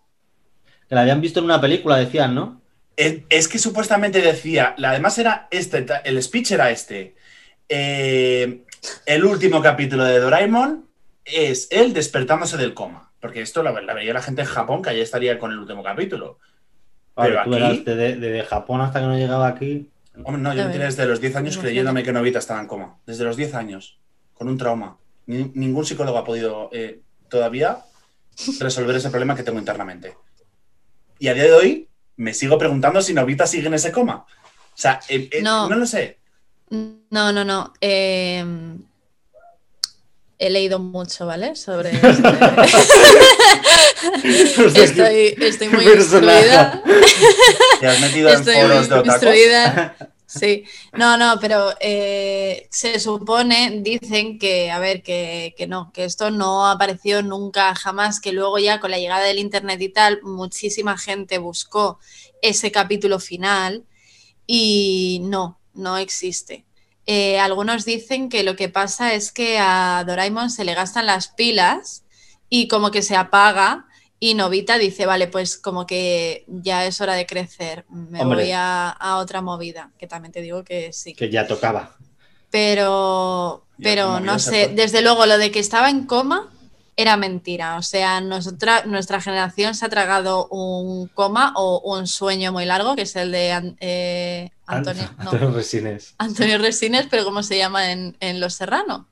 Que 0.88 0.94
la 0.94 1.02
habían 1.02 1.20
visto 1.20 1.40
en 1.40 1.46
una 1.46 1.60
película, 1.60 1.96
decían, 1.96 2.34
¿no? 2.34 2.62
Es, 2.98 3.20
es 3.28 3.46
que 3.46 3.58
supuestamente 3.60 4.20
decía, 4.20 4.74
la- 4.76 4.90
además 4.90 5.16
era 5.18 5.46
este, 5.52 5.86
el 6.04 6.20
speech 6.22 6.50
era 6.52 6.70
este. 6.70 7.14
Eh, 7.68 8.64
el 9.06 9.24
último 9.24 9.62
capítulo 9.62 10.02
de 10.04 10.18
Doraemon 10.18 10.84
es 11.24 11.68
él 11.70 11.92
despertándose 11.92 12.56
del 12.56 12.74
coma. 12.74 13.12
Porque 13.20 13.40
esto 13.42 13.62
la, 13.62 13.72
la 13.82 13.94
veía 13.94 14.12
la 14.14 14.22
gente 14.22 14.42
en 14.42 14.48
Japón, 14.48 14.82
que 14.82 14.90
allá 14.90 15.02
estaría 15.02 15.38
con 15.38 15.52
el 15.52 15.58
último 15.58 15.82
capítulo. 15.82 16.38
Vale, 17.14 17.36
Pero 17.44 17.44
tú 17.58 17.64
aquí- 17.64 17.82
desde, 17.84 18.16
desde 18.16 18.42
Japón 18.44 18.80
hasta 18.80 19.00
que 19.00 19.06
no 19.06 19.16
llegaba 19.16 19.46
aquí. 19.48 19.90
Hombre, 20.24 20.42
no, 20.42 20.52
yo 20.54 20.62
A 20.62 20.66
me 20.66 20.72
tiré 20.72 20.84
desde 20.84 21.06
los 21.06 21.20
10 21.20 21.36
años 21.36 21.58
creyéndome 21.58 22.02
que 22.02 22.12
Novita 22.12 22.38
estaba 22.40 22.60
en 22.60 22.66
coma. 22.66 22.96
Desde 23.06 23.24
los 23.24 23.36
10 23.36 23.54
años, 23.54 23.98
con 24.34 24.48
un 24.48 24.58
trauma. 24.58 24.96
Ni- 25.26 25.50
ningún 25.54 25.84
psicólogo 25.84 26.18
ha 26.18 26.24
podido 26.24 26.70
eh, 26.72 27.00
todavía 27.28 27.78
resolver 28.60 28.96
ese 28.96 29.10
problema 29.10 29.36
que 29.36 29.42
tengo 29.44 29.58
internamente. 29.58 30.14
Y 31.20 31.28
a 31.28 31.34
día 31.34 31.44
de 31.44 31.52
hoy 31.52 31.87
me 32.18 32.34
sigo 32.34 32.58
preguntando 32.58 33.00
si 33.02 33.14
Novita 33.14 33.46
sigue 33.46 33.66
en 33.68 33.74
ese 33.74 33.90
coma. 33.90 34.26
O 34.26 34.26
sea, 34.80 35.00
eh, 35.08 35.28
eh, 35.32 35.40
No. 35.42 35.68
no 35.68 35.76
lo 35.76 35.86
sé. 35.86 36.18
No, 36.70 37.32
no, 37.32 37.44
no. 37.44 37.72
eh, 37.80 38.44
he 40.38 40.50
leído 40.50 40.78
mucho, 40.78 41.26
¿vale? 41.26 41.56
Sobre 41.56 41.90
este- 44.24 44.84
estoy, 44.84 45.34
estoy 45.46 45.68
muy 45.68 45.84
Personaje. 45.84 46.38
instruida. 46.38 46.82
Te 47.80 47.86
has 47.86 48.00
metido 48.00 48.28
en 48.28 48.34
Estoy 48.36 48.54
foros 48.54 48.88
de 48.88 48.94
otakus. 48.94 49.12
instruida. 49.14 49.96
Sí, 50.30 50.64
no, 50.92 51.16
no, 51.16 51.36
pero 51.40 51.70
eh, 51.80 52.68
se 52.70 53.00
supone, 53.00 53.80
dicen 53.80 54.38
que, 54.38 54.70
a 54.70 54.78
ver, 54.78 55.02
que, 55.02 55.54
que 55.56 55.66
no, 55.66 55.90
que 55.90 56.04
esto 56.04 56.30
no 56.30 56.68
apareció 56.68 57.22
nunca 57.22 57.74
jamás, 57.74 58.20
que 58.20 58.32
luego 58.32 58.58
ya 58.58 58.78
con 58.78 58.90
la 58.90 58.98
llegada 58.98 59.24
del 59.24 59.38
Internet 59.38 59.80
y 59.80 59.88
tal, 59.88 60.20
muchísima 60.22 60.98
gente 60.98 61.38
buscó 61.38 61.98
ese 62.42 62.70
capítulo 62.70 63.20
final 63.20 63.86
y 64.46 65.22
no, 65.24 65.58
no 65.72 65.96
existe. 65.98 66.66
Eh, 67.06 67.40
algunos 67.40 67.86
dicen 67.86 68.28
que 68.28 68.42
lo 68.42 68.54
que 68.54 68.68
pasa 68.68 69.14
es 69.14 69.32
que 69.32 69.58
a 69.58 70.04
Doraemon 70.06 70.50
se 70.50 70.66
le 70.66 70.74
gastan 70.74 71.06
las 71.06 71.28
pilas 71.28 72.04
y 72.50 72.68
como 72.68 72.90
que 72.90 73.00
se 73.02 73.16
apaga 73.16 73.87
y 74.20 74.34
Novita 74.34 74.78
dice, 74.78 75.06
vale, 75.06 75.28
pues 75.28 75.56
como 75.58 75.86
que 75.86 76.44
ya 76.48 76.84
es 76.86 77.00
hora 77.00 77.14
de 77.14 77.26
crecer, 77.26 77.84
me 77.88 78.20
Hombre. 78.20 78.42
voy 78.44 78.52
a, 78.52 78.88
a 78.90 79.18
otra 79.18 79.42
movida, 79.42 79.90
que 79.98 80.06
también 80.06 80.32
te 80.32 80.42
digo 80.42 80.64
que 80.64 80.92
sí. 80.92 81.14
Que 81.14 81.30
ya 81.30 81.46
tocaba. 81.46 81.96
Pero, 82.50 83.64
Ya, 83.78 83.84
pero 83.84 84.20
no 84.20 84.38
sé, 84.38 84.68
desde 84.74 85.02
luego 85.02 85.26
lo 85.26 85.38
de 85.38 85.50
que 85.50 85.58
estaba 85.60 85.90
en 85.90 86.06
coma 86.06 86.50
era 86.96 87.16
mentira. 87.16 87.76
O 87.76 87.82
sea, 87.82 88.20
nosotras, 88.20 88.86
nuestra 88.86 89.20
generación 89.20 89.74
se 89.74 89.86
ha 89.86 89.88
tragado 89.88 90.48
un 90.48 91.06
coma 91.08 91.52
o 91.56 91.80
un 91.96 92.06
sueño 92.08 92.50
muy 92.50 92.64
largo, 92.64 92.96
que 92.96 93.02
es 93.02 93.14
el 93.16 93.30
de 93.30 93.76
eh, 93.80 94.50
Antonio, 94.66 95.08
no, 95.18 95.30
Antonio 95.30 95.50
Resines. 95.52 96.14
Antonio 96.18 96.58
Resines, 96.58 97.06
pero 97.08 97.24
¿cómo 97.24 97.42
se 97.44 97.56
llama 97.58 97.92
en, 97.92 98.16
en 98.18 98.40
Los 98.40 98.54
Serrano? 98.54 99.06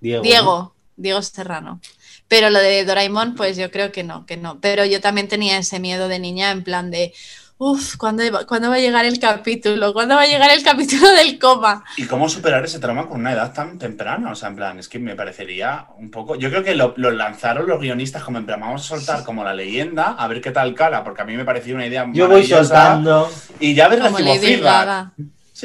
Diego. 0.00 0.22
Diego, 0.22 0.74
Diego 0.96 1.22
Serrano. 1.22 1.80
Pero 2.30 2.48
lo 2.48 2.60
de 2.60 2.84
Doraemon, 2.84 3.34
pues 3.34 3.56
yo 3.58 3.70
creo 3.72 3.90
que 3.90 4.04
no, 4.04 4.24
que 4.24 4.36
no. 4.36 4.60
Pero 4.60 4.84
yo 4.84 5.00
también 5.00 5.26
tenía 5.28 5.58
ese 5.58 5.80
miedo 5.80 6.06
de 6.08 6.20
niña 6.20 6.52
en 6.52 6.62
plan 6.62 6.90
de, 6.90 7.12
uff, 7.58 7.96
¿cuándo, 7.96 8.22
va- 8.32 8.46
¿cuándo 8.46 8.70
va 8.70 8.76
a 8.76 8.78
llegar 8.78 9.04
el 9.04 9.18
capítulo? 9.18 9.92
¿Cuándo 9.92 10.14
va 10.14 10.22
a 10.22 10.26
llegar 10.26 10.48
el 10.52 10.62
capítulo 10.62 11.10
del 11.18 11.40
coma? 11.40 11.84
¿Y 11.96 12.06
cómo 12.06 12.28
superar 12.28 12.64
ese 12.64 12.78
trauma 12.78 13.08
con 13.08 13.18
una 13.20 13.32
edad 13.32 13.52
tan 13.52 13.78
temprana? 13.78 14.30
O 14.30 14.36
sea, 14.36 14.48
en 14.48 14.56
plan, 14.56 14.78
es 14.78 14.88
que 14.88 15.00
me 15.00 15.16
parecería 15.16 15.86
un 15.98 16.10
poco. 16.10 16.36
Yo 16.36 16.50
creo 16.50 16.62
que 16.62 16.76
lo, 16.76 16.94
lo 16.96 17.10
lanzaron 17.10 17.66
los 17.68 17.80
guionistas 17.80 18.22
como 18.22 18.38
en 18.38 18.46
plan, 18.46 18.60
vamos 18.60 18.82
a 18.84 18.96
soltar 18.96 19.24
como 19.24 19.42
la 19.44 19.52
leyenda, 19.52 20.12
a 20.12 20.28
ver 20.28 20.40
qué 20.40 20.52
tal 20.52 20.74
cala, 20.74 21.02
porque 21.02 21.22
a 21.22 21.24
mí 21.24 21.36
me 21.36 21.44
parecía 21.44 21.74
una 21.74 21.86
idea 21.86 22.06
Yo 22.12 22.28
voy 22.28 22.46
soltando. 22.46 23.28
Y 23.58 23.74
ya 23.74 23.88
Como 23.88 24.18
recibo 24.18 24.34
feedback. 24.36 24.86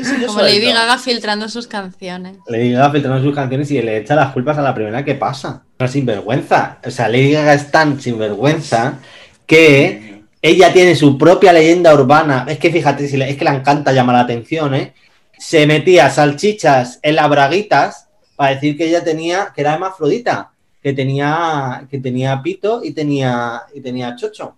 Gaga. 0.01 0.09
Sí, 0.09 0.15
sí, 0.15 0.21
yo 0.21 0.27
Como 0.27 0.41
Lady. 0.41 0.71
Gaga 0.71 0.97
filtrando 0.97 1.49
sus 1.49 1.67
canciones. 1.67 2.37
Lady 2.47 2.71
Gaga 2.71 2.91
filtrando 2.91 3.23
sus 3.23 3.35
canciones 3.35 3.71
y 3.71 3.81
le 3.81 3.97
echa 3.97 4.15
las 4.15 4.31
culpas 4.33 4.57
a 4.57 4.61
la 4.61 4.73
primera 4.73 5.03
que 5.05 5.15
pasa. 5.15 5.63
Una 5.79 5.87
sinvergüenza. 5.87 6.77
O 6.85 6.91
sea, 6.91 7.07
Lady 7.09 7.31
Gaga 7.31 7.53
es 7.53 7.71
tan 7.71 7.99
sinvergüenza 7.99 8.99
que 9.45 10.23
ella 10.41 10.71
tiene 10.73 10.95
su 10.95 11.17
propia 11.17 11.53
leyenda 11.53 11.93
urbana. 11.93 12.45
Es 12.47 12.57
que 12.59 12.71
fíjate, 12.71 13.07
si 13.07 13.17
le- 13.17 13.29
es 13.29 13.37
que 13.37 13.45
le 13.45 13.51
encanta 13.51 13.91
llamar 13.91 14.15
la 14.15 14.21
atención, 14.21 14.73
¿eh? 14.75 14.93
Se 15.37 15.65
metía 15.67 16.09
salchichas 16.09 16.99
en 17.01 17.15
las 17.15 17.29
braguitas 17.29 18.07
para 18.35 18.53
decir 18.55 18.77
que 18.77 18.87
ella 18.87 19.03
tenía, 19.03 19.51
que 19.55 19.61
era 19.61 19.73
hermafrodita, 19.73 20.51
que 20.81 20.93
tenía, 20.93 21.85
que 21.89 21.99
tenía 21.99 22.41
pito 22.41 22.81
y 22.83 22.91
tenía, 22.91 23.61
y 23.73 23.81
tenía 23.81 24.15
chocho. 24.15 24.55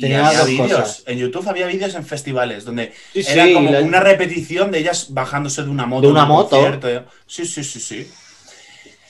Y 0.00 0.12
había 0.12 0.44
vídeos. 0.44 1.02
En 1.06 1.18
YouTube 1.18 1.48
había 1.48 1.66
vídeos 1.66 1.94
en 1.94 2.04
festivales 2.06 2.64
donde 2.64 2.92
Sí, 3.12 3.24
era 3.28 3.44
sí, 3.46 3.52
como 3.54 3.70
la- 3.70 3.80
una 3.80 4.00
repetición 4.00 4.70
de 4.70 4.78
ellas 4.78 5.06
bajándose 5.10 5.62
de 5.64 5.68
una 5.70 5.86
moto. 5.86 6.06
De 6.06 6.12
una 6.12 6.22
un 6.22 6.28
moto. 6.28 6.50
concierto. 6.50 7.04
Sí, 7.26 7.44
sí, 7.44 7.64
sí, 7.64 7.80
sí. 7.80 8.10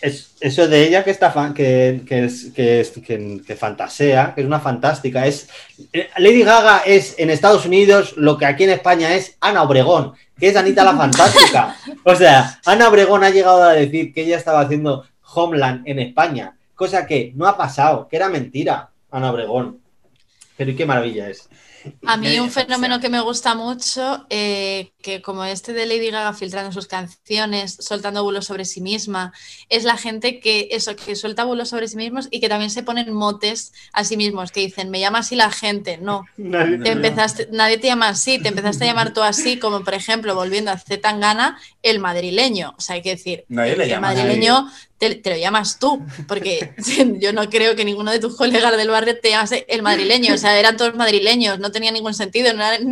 Es, 0.00 0.30
eso 0.40 0.68
de 0.68 0.86
ella 0.86 1.02
que 1.02 1.10
está 1.10 1.30
fan- 1.32 1.52
que, 1.54 2.02
que, 2.06 2.24
es, 2.24 2.52
que, 2.54 2.80
es- 2.80 2.90
que- 2.92 3.40
que 3.46 3.56
fantasea, 3.56 4.32
que 4.34 4.40
es 4.42 4.46
una 4.46 4.60
fantástica. 4.60 5.26
Es 5.26 5.48
eh, 5.92 6.08
Lady 6.18 6.42
Gaga 6.42 6.82
es 6.86 7.16
en 7.18 7.30
Estados 7.30 7.66
Unidos 7.66 8.14
lo 8.16 8.38
que 8.38 8.46
aquí 8.46 8.62
en 8.64 8.70
España 8.70 9.12
es 9.14 9.36
Ana 9.40 9.62
Obregón, 9.64 10.12
que 10.38 10.48
es 10.48 10.56
Anita 10.56 10.84
la 10.84 10.96
Fantástica. 10.96 11.76
O 12.04 12.14
sea, 12.14 12.60
Ana 12.64 12.88
Obregón 12.88 13.24
ha 13.24 13.30
llegado 13.30 13.62
a 13.64 13.72
decir 13.72 14.12
que 14.14 14.22
ella 14.22 14.36
estaba 14.36 14.60
haciendo 14.60 15.04
Homeland 15.34 15.82
en 15.86 15.98
España, 15.98 16.56
cosa 16.76 17.04
que 17.04 17.32
no 17.34 17.46
ha 17.48 17.56
pasado, 17.58 18.06
que 18.08 18.16
era 18.16 18.28
mentira, 18.28 18.90
Ana 19.10 19.32
Obregón. 19.32 19.80
Pero 20.58 20.74
qué 20.76 20.84
maravilla 20.84 21.30
es. 21.30 21.48
A 22.04 22.16
mí 22.16 22.38
un 22.40 22.50
fenómeno 22.50 22.98
que 23.00 23.08
me 23.08 23.20
gusta 23.20 23.54
mucho, 23.54 24.26
eh, 24.28 24.90
que 25.00 25.22
como 25.22 25.44
este 25.44 25.72
de 25.72 25.86
Lady 25.86 26.10
Gaga 26.10 26.32
filtrando 26.32 26.72
sus 26.72 26.88
canciones, 26.88 27.76
soltando 27.80 28.24
bulos 28.24 28.46
sobre 28.46 28.64
sí 28.64 28.80
misma, 28.80 29.32
es 29.68 29.84
la 29.84 29.96
gente 29.96 30.40
que 30.40 30.68
eso, 30.72 30.96
que 30.96 31.14
suelta 31.14 31.44
bulos 31.44 31.68
sobre 31.68 31.86
sí 31.86 31.96
mismos 31.96 32.26
y 32.32 32.40
que 32.40 32.48
también 32.48 32.70
se 32.70 32.82
ponen 32.82 33.12
motes 33.12 33.72
a 33.92 34.02
sí 34.02 34.16
mismos, 34.16 34.50
que 34.50 34.60
dicen, 34.60 34.90
me 34.90 34.98
llama 34.98 35.20
así 35.20 35.36
la 35.36 35.52
gente. 35.52 35.96
No, 35.98 36.24
te 36.36 36.90
empezaste, 36.90 37.48
nadie 37.52 37.78
te 37.78 37.86
llama 37.86 38.08
así, 38.08 38.40
te 38.40 38.48
empezaste 38.48 38.84
a 38.84 38.88
llamar 38.88 39.12
tú 39.12 39.22
así, 39.22 39.58
como 39.58 39.84
por 39.84 39.94
ejemplo, 39.94 40.34
volviendo 40.34 40.72
a 40.72 40.78
Z 40.78 41.00
Tangana, 41.00 41.58
el 41.84 42.00
madrileño. 42.00 42.74
O 42.76 42.80
sea, 42.80 42.96
hay 42.96 43.02
que 43.02 43.10
decir, 43.10 43.44
Nadie 43.48 43.76
le 43.76 43.84
el 43.84 43.90
llama 43.90 44.08
madrileño 44.08 44.68
te, 44.98 45.14
te 45.16 45.30
lo 45.30 45.36
llamas 45.36 45.78
tú, 45.78 46.04
porque 46.26 46.72
yo 47.20 47.32
no 47.32 47.48
creo 47.48 47.76
que 47.76 47.84
ninguno 47.84 48.10
de 48.10 48.18
tus 48.18 48.36
colegas 48.36 48.76
del 48.76 48.90
barrio 48.90 49.18
te 49.20 49.30
llamase 49.30 49.64
el 49.68 49.82
madrileño, 49.82 50.34
o 50.34 50.38
sea, 50.38 50.58
eran 50.58 50.76
todos 50.76 50.94
madrileños, 50.94 51.58
no 51.58 51.70
tenía 51.72 51.90
ningún 51.92 52.14
sentido, 52.14 52.52
no, 52.52 52.62
era- 52.64 52.82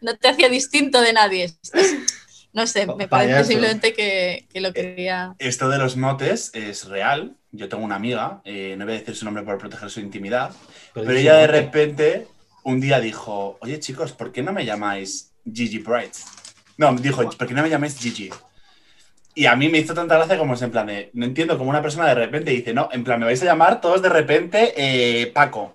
no 0.00 0.16
te 0.16 0.28
hacía 0.28 0.48
distinto 0.48 1.00
de 1.00 1.12
nadie. 1.12 1.44
Es- 1.72 1.94
no 2.52 2.66
sé, 2.66 2.84
me 2.86 3.06
parece 3.06 3.32
Payaso. 3.34 3.48
simplemente 3.50 3.92
que, 3.94 4.46
que 4.52 4.60
lo 4.60 4.72
quería... 4.72 5.34
Esto 5.38 5.68
de 5.68 5.78
los 5.78 5.96
motes 5.96 6.50
es 6.52 6.86
real. 6.88 7.36
Yo 7.52 7.68
tengo 7.68 7.84
una 7.84 7.94
amiga, 7.94 8.40
eh, 8.44 8.74
no 8.76 8.84
voy 8.86 8.94
a 8.94 8.98
decir 8.98 9.14
su 9.14 9.24
nombre 9.24 9.44
por 9.44 9.56
proteger 9.58 9.88
su 9.88 10.00
intimidad, 10.00 10.50
pero 10.92 11.10
ella 11.12 11.36
de 11.36 11.46
repente 11.46 12.26
un 12.64 12.80
día 12.80 12.98
dijo, 13.00 13.56
oye 13.60 13.78
chicos, 13.78 14.12
¿por 14.12 14.32
qué 14.32 14.42
no 14.42 14.52
me 14.52 14.64
llamáis 14.64 15.30
Gigi 15.44 15.78
Bright? 15.78 16.12
No, 16.76 16.92
dijo, 16.94 17.28
¿por 17.30 17.46
qué 17.46 17.54
no 17.54 17.62
me 17.62 17.70
llamáis 17.70 17.96
Gigi? 17.98 18.30
Y 19.34 19.46
a 19.46 19.56
mí 19.56 19.68
me 19.68 19.78
hizo 19.78 19.94
tanta 19.94 20.16
gracia 20.16 20.38
como 20.38 20.54
es 20.54 20.62
en 20.62 20.70
plan 20.70 20.86
de, 20.86 21.10
no 21.14 21.24
entiendo 21.24 21.56
cómo 21.56 21.70
una 21.70 21.82
persona 21.82 22.08
de 22.08 22.14
repente 22.14 22.50
dice, 22.50 22.74
no, 22.74 22.88
en 22.92 23.04
plan, 23.04 23.20
me 23.20 23.26
vais 23.26 23.40
a 23.42 23.46
llamar 23.46 23.80
todos 23.80 24.02
de 24.02 24.08
repente 24.08 24.74
eh, 24.76 25.28
Paco. 25.28 25.74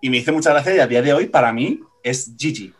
Y 0.00 0.10
me 0.10 0.18
hizo 0.18 0.32
mucha 0.32 0.50
gracia 0.50 0.74
y 0.74 0.80
a 0.80 0.86
día 0.86 1.02
de 1.02 1.12
hoy 1.12 1.26
para 1.26 1.52
mí 1.52 1.80
es 2.02 2.32
Gigi. 2.38 2.72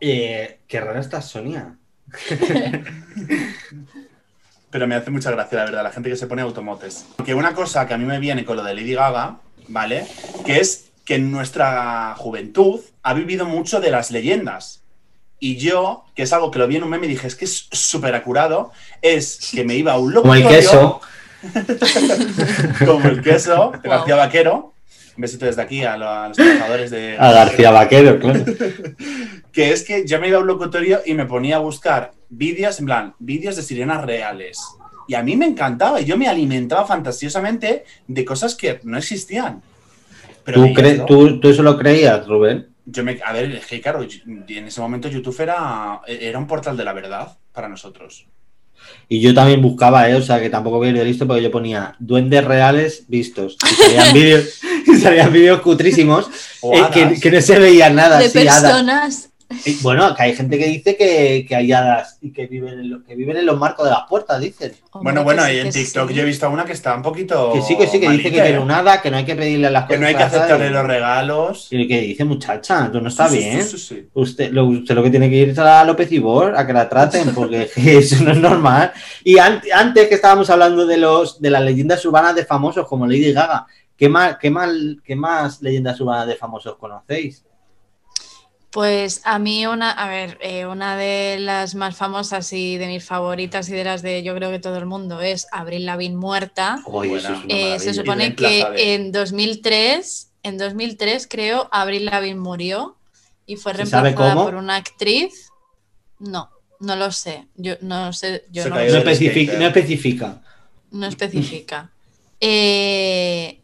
Eh, 0.00 0.60
qué 0.66 0.80
rara 0.80 1.00
está 1.00 1.22
Sonia. 1.22 1.76
Pero 4.70 4.86
me 4.86 4.94
hace 4.94 5.10
mucha 5.10 5.32
gracia, 5.32 5.58
la 5.58 5.64
verdad, 5.64 5.82
la 5.82 5.90
gente 5.90 6.08
que 6.08 6.16
se 6.16 6.28
pone 6.28 6.42
automotes. 6.42 7.04
Porque 7.16 7.34
una 7.34 7.54
cosa 7.54 7.86
que 7.88 7.94
a 7.94 7.98
mí 7.98 8.04
me 8.04 8.20
viene 8.20 8.44
con 8.44 8.56
lo 8.56 8.62
de 8.62 8.74
Lady 8.74 8.94
Gaga, 8.94 9.38
¿vale? 9.68 10.06
Que 10.46 10.60
es 10.60 10.90
que 11.04 11.16
en 11.16 11.32
nuestra 11.32 12.14
juventud 12.16 12.80
ha 13.02 13.14
vivido 13.14 13.46
mucho 13.46 13.80
de 13.80 13.90
las 13.90 14.12
leyendas. 14.12 14.84
Y 15.40 15.56
yo, 15.56 16.04
que 16.14 16.22
es 16.24 16.32
algo 16.34 16.50
que 16.50 16.58
lo 16.58 16.68
vi 16.68 16.76
en 16.76 16.84
un 16.84 16.90
meme 16.90 17.06
y 17.06 17.10
dije, 17.10 17.26
es 17.26 17.34
que 17.34 17.46
es 17.46 17.66
súper 17.72 18.14
acurado, 18.14 18.72
es 19.00 19.50
que 19.52 19.64
me 19.64 19.74
iba 19.74 19.92
a 19.94 19.98
un 19.98 20.12
Como 20.12 20.34
el 20.34 20.46
queso. 20.46 21.00
como 22.86 23.08
el 23.08 23.22
queso, 23.22 23.72
de 23.82 23.88
Wow. 23.88 23.98
García 23.98 24.16
Vaquero. 24.16 24.72
Un 25.16 25.22
besito 25.22 25.46
desde 25.46 25.62
aquí 25.62 25.82
a, 25.84 25.96
lo- 25.96 26.08
a 26.08 26.28
los 26.28 26.36
trabajadores 26.36 26.90
de... 26.90 27.16
A 27.18 27.32
García 27.32 27.70
Vaquero, 27.70 28.18
claro. 28.18 28.44
Que 29.52 29.72
es 29.72 29.82
que 29.82 30.06
yo 30.06 30.20
me 30.20 30.28
iba 30.28 30.38
a 30.38 30.40
un 30.40 30.46
locutorio 30.46 31.00
y 31.04 31.14
me 31.14 31.26
ponía 31.26 31.56
a 31.56 31.58
buscar 31.58 32.12
vídeos, 32.28 32.78
en 32.78 32.86
plan, 32.86 33.14
vídeos 33.18 33.56
de 33.56 33.62
sirenas 33.62 34.04
reales. 34.04 34.60
Y 35.08 35.14
a 35.14 35.22
mí 35.24 35.36
me 35.36 35.46
encantaba, 35.46 36.00
y 36.00 36.04
yo 36.04 36.16
me 36.16 36.28
alimentaba 36.28 36.86
fantasiosamente 36.86 37.84
de 38.06 38.24
cosas 38.24 38.54
que 38.54 38.78
no 38.84 38.96
existían. 38.96 39.60
Pero 40.44 40.62
¿Tú, 40.62 40.68
cre- 40.68 41.04
tú, 41.04 41.40
tú 41.40 41.48
eso 41.48 41.62
lo 41.64 41.76
creías, 41.76 42.26
Rubén? 42.28 42.68
Yo 42.90 43.04
me, 43.04 43.18
a 43.24 43.32
ver, 43.32 43.52
es 43.52 43.66
que 43.66 43.80
claro, 43.80 44.02
en 44.02 44.66
ese 44.66 44.80
momento 44.80 45.08
YouTube 45.08 45.40
era, 45.40 46.00
era 46.06 46.38
un 46.38 46.46
portal 46.46 46.76
de 46.76 46.84
la 46.84 46.92
verdad 46.92 47.36
para 47.52 47.68
nosotros. 47.68 48.26
Y 49.08 49.20
yo 49.20 49.34
también 49.34 49.60
buscaba, 49.60 50.08
¿eh? 50.08 50.14
O 50.14 50.22
sea, 50.22 50.40
que 50.40 50.50
tampoco 50.50 50.76
había 50.76 50.90
ido 50.90 51.04
listo 51.04 51.26
porque 51.26 51.42
yo 51.42 51.50
ponía 51.50 51.96
duendes 51.98 52.44
reales 52.44 53.04
vistos. 53.08 53.56
Y 53.70 53.74
salían 53.74 54.14
vídeos, 54.14 54.60
y 54.86 54.96
salían 54.96 55.32
vídeos 55.32 55.60
cutrísimos 55.60 56.28
eh, 56.62 56.82
que, 56.92 57.20
que 57.20 57.30
no 57.30 57.40
se 57.40 57.58
veía 57.58 57.90
nada. 57.90 58.18
de 58.18 58.30
personas. 58.30 59.29
Bueno, 59.82 60.14
que 60.14 60.22
hay 60.22 60.34
gente 60.36 60.56
que 60.58 60.66
dice 60.66 60.96
que, 60.96 61.44
que 61.46 61.56
hay 61.56 61.72
hadas 61.72 62.18
y 62.20 62.32
que 62.32 62.46
viven, 62.46 62.78
en 62.80 62.90
lo- 62.90 63.02
que 63.04 63.14
viven 63.16 63.36
en 63.36 63.46
los 63.46 63.58
marcos 63.58 63.84
de 63.84 63.90
las 63.90 64.02
puertas, 64.08 64.40
dicen. 64.40 64.72
Hombre, 64.92 65.12
Bueno, 65.12 65.24
bueno, 65.24 65.44
sí, 65.44 65.52
y 65.52 65.58
en 65.58 65.64
que 65.66 65.72
TikTok 65.72 66.08
sí. 66.08 66.14
yo 66.14 66.22
he 66.22 66.24
visto 66.24 66.48
una 66.48 66.64
que 66.64 66.72
está 66.72 66.94
un 66.94 67.02
poquito. 67.02 67.52
Que 67.52 67.60
sí, 67.62 67.76
que 67.76 67.86
sí, 67.86 67.98
que 68.00 68.08
dice 68.10 68.24
que 68.24 68.30
tiene 68.30 68.50
¿eh? 68.54 68.58
un 68.58 68.70
hada, 68.70 69.02
que 69.02 69.10
no 69.10 69.16
hay 69.16 69.24
que 69.24 69.34
pedirle 69.34 69.70
las 69.70 69.82
cosas. 69.84 69.94
Que 69.96 70.00
no 70.00 70.06
hay 70.06 70.14
que 70.14 70.22
aceptarle 70.22 70.70
los 70.70 70.86
regalos. 70.86 71.68
Y 71.70 71.88
que 71.88 72.00
dice, 72.02 72.24
muchacha, 72.24 72.90
tú 72.92 73.00
no 73.00 73.08
está 73.08 73.28
Sí, 73.28 73.38
bien. 73.38 73.62
sí, 73.64 73.76
sí, 73.76 73.78
sí. 73.96 74.08
Usted 74.14 74.52
lo, 74.52 74.66
usted 74.66 74.94
lo 74.94 75.02
que 75.02 75.10
tiene 75.10 75.28
que 75.28 75.36
ir 75.36 75.48
es 75.50 75.58
a 75.58 75.84
López 75.84 76.10
Ibor 76.12 76.56
a 76.56 76.66
que 76.66 76.72
la 76.72 76.88
traten, 76.88 77.30
porque 77.34 77.68
eso 77.74 78.22
no 78.22 78.30
es 78.32 78.38
normal. 78.38 78.92
Y 79.24 79.38
an- 79.38 79.62
antes 79.74 80.08
que 80.08 80.14
estábamos 80.14 80.48
hablando 80.50 80.86
de 80.86 80.96
los 80.96 81.40
de 81.40 81.50
las 81.50 81.62
leyendas 81.62 82.04
urbanas 82.04 82.34
de 82.36 82.44
famosos 82.44 82.86
como 82.86 83.06
Lady 83.06 83.32
Gaga, 83.32 83.66
¿qué 83.96 84.08
más, 84.08 84.36
qué 84.38 84.50
más, 84.50 84.70
qué 85.04 85.16
más 85.16 85.60
leyendas 85.60 86.00
urbanas 86.00 86.26
de 86.28 86.36
famosos 86.36 86.76
conocéis? 86.76 87.44
Pues 88.70 89.20
a 89.24 89.40
mí 89.40 89.66
una, 89.66 89.90
a 89.90 90.08
ver, 90.08 90.38
eh, 90.40 90.64
una 90.64 90.96
de 90.96 91.38
las 91.40 91.74
más 91.74 91.96
famosas 91.96 92.52
y 92.52 92.78
de 92.78 92.86
mis 92.86 93.04
favoritas 93.04 93.68
y 93.68 93.72
de 93.72 93.82
las 93.82 94.00
de 94.00 94.22
yo 94.22 94.32
creo 94.36 94.50
que 94.52 94.60
todo 94.60 94.76
el 94.78 94.86
mundo 94.86 95.20
es 95.20 95.48
Avril 95.50 95.86
Lavigne 95.86 96.16
muerta. 96.16 96.78
Eh, 97.48 97.80
se 97.80 97.94
supone 97.94 98.36
que 98.36 98.64
en 98.76 99.10
2003, 99.10 100.30
en 100.44 100.56
2003 100.56 101.26
creo, 101.28 101.68
Avril 101.72 102.04
Lavigne 102.04 102.38
murió 102.38 102.96
y 103.44 103.56
fue 103.56 103.74
¿Se 103.74 103.86
sabe 103.86 104.10
reemplazada 104.10 104.34
cómo? 104.34 104.44
por 104.44 104.54
una 104.54 104.76
actriz. 104.76 105.50
No, 106.20 106.50
no 106.78 106.94
lo 106.94 107.10
sé. 107.10 107.48
Yo 107.56 107.74
no 107.80 108.12
sé, 108.12 108.44
yo 108.52 108.68
no, 108.68 108.76
no, 108.76 108.80
especifica, 108.82 109.58
no 109.58 109.66
especifica. 109.66 110.42
no 110.92 111.06
especifica. 111.08 111.90
Eh, 112.38 113.59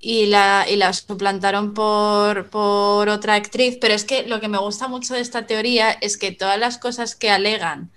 y, 0.00 0.26
la, 0.26 0.66
y 0.68 0.76
la 0.76 0.92
suplantaron 0.92 1.74
por, 1.74 2.50
por 2.50 3.08
otra 3.08 3.34
actriz, 3.34 3.78
pero 3.80 3.94
es 3.94 4.04
que 4.04 4.26
lo 4.26 4.40
que 4.40 4.48
me 4.48 4.58
gusta 4.58 4.88
mucho 4.88 5.14
de 5.14 5.20
esta 5.20 5.46
teoría 5.46 5.90
es 5.90 6.16
que 6.16 6.32
todas 6.32 6.58
las 6.58 6.78
cosas 6.78 7.14
que 7.14 7.30
alegan 7.30 7.90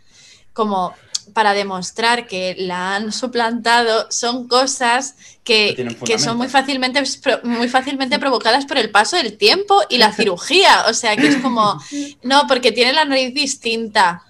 como 0.54 0.94
para 1.34 1.54
demostrar 1.54 2.28
que 2.28 2.56
la 2.58 2.96
han 2.96 3.12
suplantado 3.12 4.08
son 4.10 4.48
cosas 4.48 5.16
que, 5.44 5.96
Que 6.06 6.20
son 6.20 6.38
muy 6.38 6.50
fácilmente, 6.50 7.02
muy 7.44 7.68
fácilmente 7.68 8.20
provocadas 8.20 8.66
por 8.66 8.78
el 8.78 8.92
paso 8.92 9.16
del 9.16 9.38
tiempo 9.38 9.82
y 9.90 9.98
la 9.98 10.14
cirugía. 10.16 10.86
O 10.88 10.94
sea, 10.94 11.16
que 11.16 11.28
es 11.28 11.38
como, 11.38 11.82
no, 12.24 12.46
porque 12.48 12.72
tiene 12.72 12.94
la 12.94 13.06
nariz 13.06 13.34
distinta. 13.34 14.24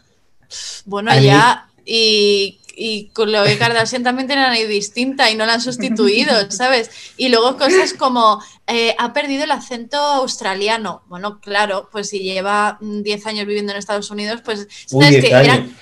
Bueno, 0.86 1.18
ya, 1.20 1.70
y, 1.86 2.60
y 2.76 3.10
Khloe 3.14 3.58
Kardashian 3.58 4.04
también 4.04 4.28
tiene 4.28 4.44
nariz 4.44 4.68
distinta 4.68 5.30
y 5.30 5.36
no 5.36 5.46
la 5.46 5.54
han 5.56 5.62
sustituido, 5.62 6.34
¿sabes? 6.52 6.90
Y 7.18 7.30
luego 7.30 7.58
cosas 7.58 7.94
como, 7.94 8.42
eh, 8.68 8.96
ha 8.98 9.14
perdido 9.14 9.44
el 9.44 9.52
acento 9.52 9.98
australiano. 9.98 11.04
Bueno, 11.08 11.40
claro, 11.42 11.90
pues 11.92 12.10
si 12.10 12.20
lleva 12.20 12.78
mm, 12.82 13.02
10 13.02 13.28
años 13.28 13.46
viviendo 13.46 13.72
en 13.72 13.78
Estados 13.80 14.10
Unidos, 14.12 14.42
pues, 14.44 14.68
Uy, 14.92 15.04
¿sabes? 15.06 15.22
10 15.22 15.26
Que 15.26 15.36
años. 15.36 15.48
eran, 15.48 15.76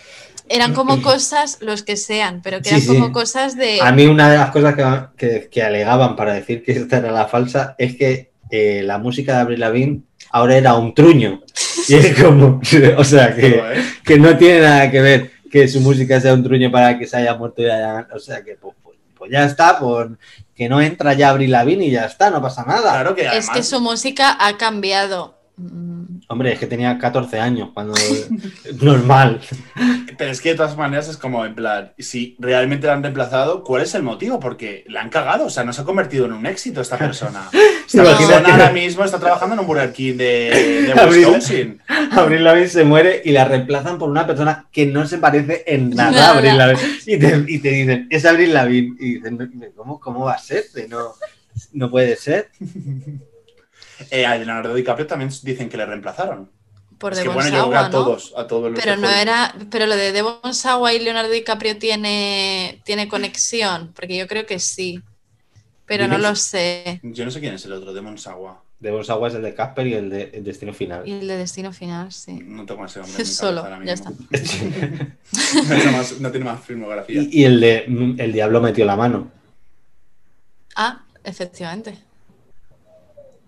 eran 0.49 0.73
como 0.73 1.01
cosas, 1.03 1.57
los 1.61 1.83
que 1.83 1.95
sean, 1.97 2.41
pero 2.41 2.61
que 2.61 2.69
eran 2.69 2.81
sí. 2.81 2.87
como 2.87 3.11
cosas 3.11 3.55
de... 3.55 3.79
A 3.81 3.91
mí 3.91 4.05
una 4.07 4.29
de 4.31 4.37
las 4.37 4.51
cosas 4.51 4.75
que, 4.75 4.83
que- 5.17 5.49
que 5.49 5.61
alegaban 5.63 6.15
para 6.15 6.33
decir 6.33 6.63
que 6.63 6.71
esta 6.73 6.97
era 6.97 7.11
la 7.11 7.27
falsa 7.27 7.75
es 7.77 7.95
que 7.95 8.31
eh, 8.51 8.81
la 8.83 8.97
música 8.97 9.35
de 9.35 9.39
Avril 9.41 9.59
Lavigne 9.59 10.01
ahora 10.31 10.57
era 10.57 10.75
un 10.75 10.93
truño. 10.93 11.41
Y 11.87 11.95
es 11.95 12.21
como, 12.21 12.61
o 12.97 13.03
sea, 13.03 13.35
que, 13.35 13.63
que 14.05 14.19
no 14.19 14.37
tiene 14.37 14.59
nada 14.59 14.91
que 14.91 15.01
ver 15.01 15.31
que 15.49 15.67
su 15.67 15.79
música 15.81 16.19
sea 16.21 16.33
un 16.33 16.43
truño 16.43 16.71
para 16.71 16.97
que 16.97 17.07
se 17.07 17.17
haya 17.17 17.35
muerto 17.35 17.61
y 17.61 17.65
haya- 17.69 18.07
o 18.13 18.19
sea 18.19 18.43
que 18.43 18.55
pues, 18.55 18.75
pues- 18.83 18.97
pues 19.17 19.31
ya 19.31 19.43
está, 19.45 19.77
pues 19.79 20.07
que 20.55 20.69
no 20.69 20.79
entra 20.81 21.13
ya 21.13 21.29
Avril 21.29 21.51
Lavigne 21.51 21.85
y 21.85 21.91
ya 21.91 22.05
está, 22.05 22.29
no 22.29 22.41
pasa 22.41 22.63
nada. 22.65 22.91
Claro 22.91 23.15
que 23.15 23.23
es 23.37 23.49
que 23.49 23.63
su 23.63 23.79
música 23.81 24.37
ha 24.39 24.57
cambiado. 24.57 25.38
Mm, 25.59 26.21
Hombre, 26.29 26.53
es 26.53 26.59
que 26.59 26.67
tenía 26.67 26.97
14 26.97 27.39
años 27.39 27.69
cuando 27.73 27.93
normal. 28.81 29.41
Pero 30.17 30.31
es 30.31 30.41
que 30.41 30.49
de 30.49 30.55
todas 30.55 30.77
maneras 30.77 31.07
es 31.09 31.17
como, 31.17 31.45
en 31.45 31.55
plan, 31.55 31.91
si 31.97 32.35
realmente 32.39 32.87
la 32.87 32.93
han 32.93 33.03
reemplazado, 33.03 33.63
¿cuál 33.63 33.81
es 33.83 33.93
el 33.95 34.03
motivo? 34.03 34.39
Porque 34.39 34.83
la 34.87 35.01
han 35.01 35.09
cagado, 35.09 35.45
o 35.45 35.49
sea, 35.49 35.63
no 35.63 35.73
se 35.73 35.81
ha 35.81 35.85
convertido 35.85 36.25
en 36.25 36.33
un 36.33 36.45
éxito 36.45 36.81
esta 36.81 36.97
persona. 36.97 37.49
Esta 37.89 38.03
Imagínate. 38.03 38.33
persona 38.33 38.53
ahora 38.53 38.71
mismo 38.71 39.03
está 39.03 39.19
trabajando 39.19 39.55
en 39.55 39.61
un 39.61 39.65
Burger 39.67 39.91
King 39.91 40.15
de, 40.17 40.83
de 40.85 40.91
Abril. 40.93 41.25
Wisconsin. 41.25 41.81
Avril 42.11 42.43
Lavigne 42.43 42.67
se 42.69 42.83
muere 42.83 43.21
y 43.25 43.31
la 43.31 43.45
reemplazan 43.45 43.97
por 43.97 44.09
una 44.11 44.27
persona 44.27 44.67
que 44.71 44.85
no 44.85 45.07
se 45.07 45.17
parece 45.17 45.63
en 45.65 45.89
nada, 45.89 46.11
Nada. 46.11 46.37
a 46.37 46.55
Lavigne. 46.55 46.87
Y 47.07 47.17
te, 47.17 47.45
y 47.47 47.57
te 47.57 47.69
dicen, 47.69 48.07
es 48.11 48.25
Avril 48.25 48.53
Lavigne. 48.53 48.95
Y 48.99 49.13
dicen, 49.15 49.71
¿cómo, 49.75 49.99
cómo 49.99 50.25
va 50.25 50.33
a 50.33 50.37
ser? 50.37 50.65
No, 50.87 51.13
no 51.73 51.89
puede 51.89 52.15
ser. 52.15 52.49
Eh, 54.11 54.25
a 54.25 54.35
Leonardo 54.35 54.73
DiCaprio 54.73 55.07
también 55.07 55.31
dicen 55.43 55.69
que 55.69 55.77
le 55.77 55.85
reemplazaron. 55.85 56.49
por 56.97 57.13
es 57.13 57.19
que 57.19 57.23
Devon 57.23 57.35
bueno, 57.35 57.49
yo 57.49 57.69
creo 57.69 57.69
que 57.69 57.75
Sawa, 57.75 57.85
a 57.85 57.89
¿no? 57.89 57.97
todos, 57.97 58.33
a 58.35 58.47
todos 58.47 58.71
los 58.71 58.79
Pero 58.79 58.97
no 58.97 59.09
era, 59.09 59.55
pero 59.69 59.85
lo 59.85 59.95
de 59.95 60.11
Devon 60.11 60.53
Sawa 60.53 60.93
y 60.93 60.99
Leonardo 60.99 61.31
DiCaprio 61.31 61.77
tiene, 61.77 62.81
tiene 62.85 63.07
conexión, 63.07 63.91
porque 63.95 64.17
yo 64.17 64.27
creo 64.27 64.45
que 64.45 64.59
sí, 64.59 65.01
pero 65.85 66.07
no 66.07 66.17
lo 66.17 66.35
sé. 66.35 66.99
Yo 67.03 67.25
no 67.25 67.31
sé 67.31 67.39
quién 67.39 67.53
es 67.53 67.65
el 67.65 67.73
otro, 67.73 67.93
Demon 67.93 68.17
Sawa. 68.17 68.63
De 68.79 68.91
Bon 68.91 69.03
Agua 69.09 69.27
es 69.27 69.33
el 69.33 69.41
de 69.41 69.53
Casper 69.53 69.87
y 69.87 69.93
el 69.93 70.09
de 70.09 70.31
el 70.33 70.43
Destino 70.45 70.73
Final. 70.73 71.05
Y 71.05 71.11
el 71.11 71.27
de 71.27 71.35
Destino 71.35 71.73
Final, 71.73 72.13
sí. 72.13 72.39
No 72.45 72.65
tengo 72.65 72.85
ese 72.85 73.01
hombre. 73.01 73.13
en 73.13 73.19
mi 73.19 73.25
Solo, 73.33 73.67
ya 73.83 73.91
está. 73.93 74.09
no, 74.11 75.75
tiene 75.75 75.91
más, 75.91 76.19
no 76.21 76.31
tiene 76.31 76.45
más 76.45 76.63
filmografía. 76.63 77.21
Y, 77.21 77.41
y 77.41 77.43
el 77.43 77.59
de 77.59 77.83
El 78.17 78.31
Diablo 78.31 78.61
metió 78.61 78.85
la 78.85 78.95
mano. 78.95 79.29
Ah, 80.77 81.03
efectivamente. 81.25 81.97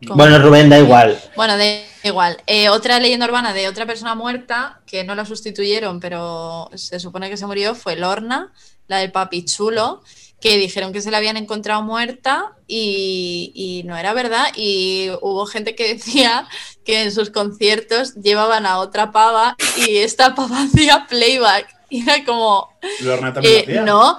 Bueno, 0.02 0.40
Rubén, 0.40 0.70
da 0.70 0.80
igual. 0.80 1.20
Bueno, 1.36 1.58
da 1.58 1.66
igual. 2.04 2.38
Eh, 2.48 2.70
otra 2.70 3.00
leyenda 3.00 3.26
urbana 3.26 3.54
de 3.54 3.68
otra 3.68 3.86
persona 3.86 4.16
muerta, 4.16 4.82
que 4.86 5.04
no 5.04 5.14
la 5.16 5.26
sustituyeron, 5.26 6.00
pero 6.00 6.70
se 6.76 7.00
supone 7.00 7.30
que 7.30 7.38
se 7.38 7.46
murió, 7.46 7.76
fue 7.76 7.96
Lorna, 7.96 8.52
la 8.88 8.98
del 8.98 9.12
papi 9.12 9.46
chulo, 9.46 10.02
que 10.40 10.58
dijeron 10.58 10.92
que 10.92 11.02
se 11.02 11.12
la 11.12 11.18
habían 11.18 11.38
encontrado 11.38 11.84
muerta 11.84 12.54
y, 12.68 13.52
y 13.54 13.84
no 13.88 13.96
era 13.96 14.14
verdad. 14.14 14.48
Y 14.56 15.10
hubo 15.22 15.46
gente 15.46 15.76
que 15.76 15.94
decía 15.94 16.48
que 16.84 17.04
en 17.04 17.12
sus 17.12 17.30
conciertos 17.30 18.16
llevaban 18.16 18.66
a 18.66 18.80
otra 18.80 19.12
pava 19.12 19.56
y 19.78 19.98
esta 19.98 20.34
pava 20.34 20.64
hacía 20.64 21.06
playback. 21.08 21.81
Y 21.94 22.02
era 22.10 22.24
como, 22.26 22.70
Lorna 23.04 23.34
también 23.34 23.54
eh, 23.54 23.64
lo 23.66 23.72
hacía. 23.72 23.84
no, 23.84 24.18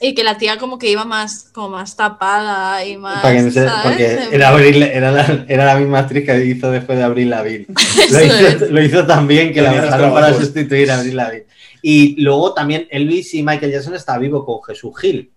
y 0.00 0.14
que 0.14 0.24
la 0.24 0.38
tía 0.38 0.56
como 0.56 0.78
que 0.78 0.90
iba 0.90 1.04
más, 1.04 1.44
como 1.52 1.68
más 1.68 1.94
tapada 1.94 2.82
y 2.84 2.96
más... 2.96 3.20
Para 3.20 3.34
que 3.36 3.42
no 3.42 3.50
se- 3.50 3.66
¿sabes? 3.66 3.82
porque 3.84 4.12
En 4.14 4.34
era, 4.34 4.48
Avril- 4.50 4.82
era, 4.82 5.10
la, 5.12 5.44
era 5.46 5.64
la 5.66 5.76
misma 5.76 5.98
actriz 5.98 6.24
que 6.24 6.46
hizo 6.46 6.70
después 6.70 6.96
de 6.96 7.04
Abril 7.04 7.28
Lavigne. 7.28 7.66
Lo 8.10 8.24
hizo, 8.24 8.34
es. 8.46 8.70
lo 8.70 8.82
hizo 8.82 9.06
tan 9.06 9.28
bien 9.28 9.52
que 9.52 9.60
la 9.60 9.70
dejaron 9.72 10.14
para 10.14 10.32
sustituir 10.32 10.90
a 10.90 10.98
Abril 10.98 11.16
Lavigne. 11.16 11.46
Y 11.82 12.20
luego 12.22 12.54
también 12.54 12.88
Elvis 12.90 13.34
y 13.34 13.42
Michael 13.42 13.70
Jackson 13.72 13.94
está 13.94 14.16
vivo 14.18 14.44
con 14.46 14.62
Jesús 14.62 14.98
Gil, 14.98 15.30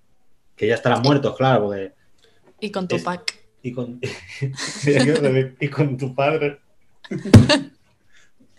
que 0.56 0.68
ya 0.68 0.76
estarán 0.76 1.02
muertos, 1.02 1.36
claro, 1.36 1.66
porque... 1.66 1.92
Y 2.62 2.72
con 2.72 2.88
Es- 2.90 2.98
Tupac. 2.98 3.36
Y 3.62 3.72
con, 3.74 4.00
y 5.60 5.68
con 5.68 5.98
tu 5.98 6.16
padre. 6.16 6.60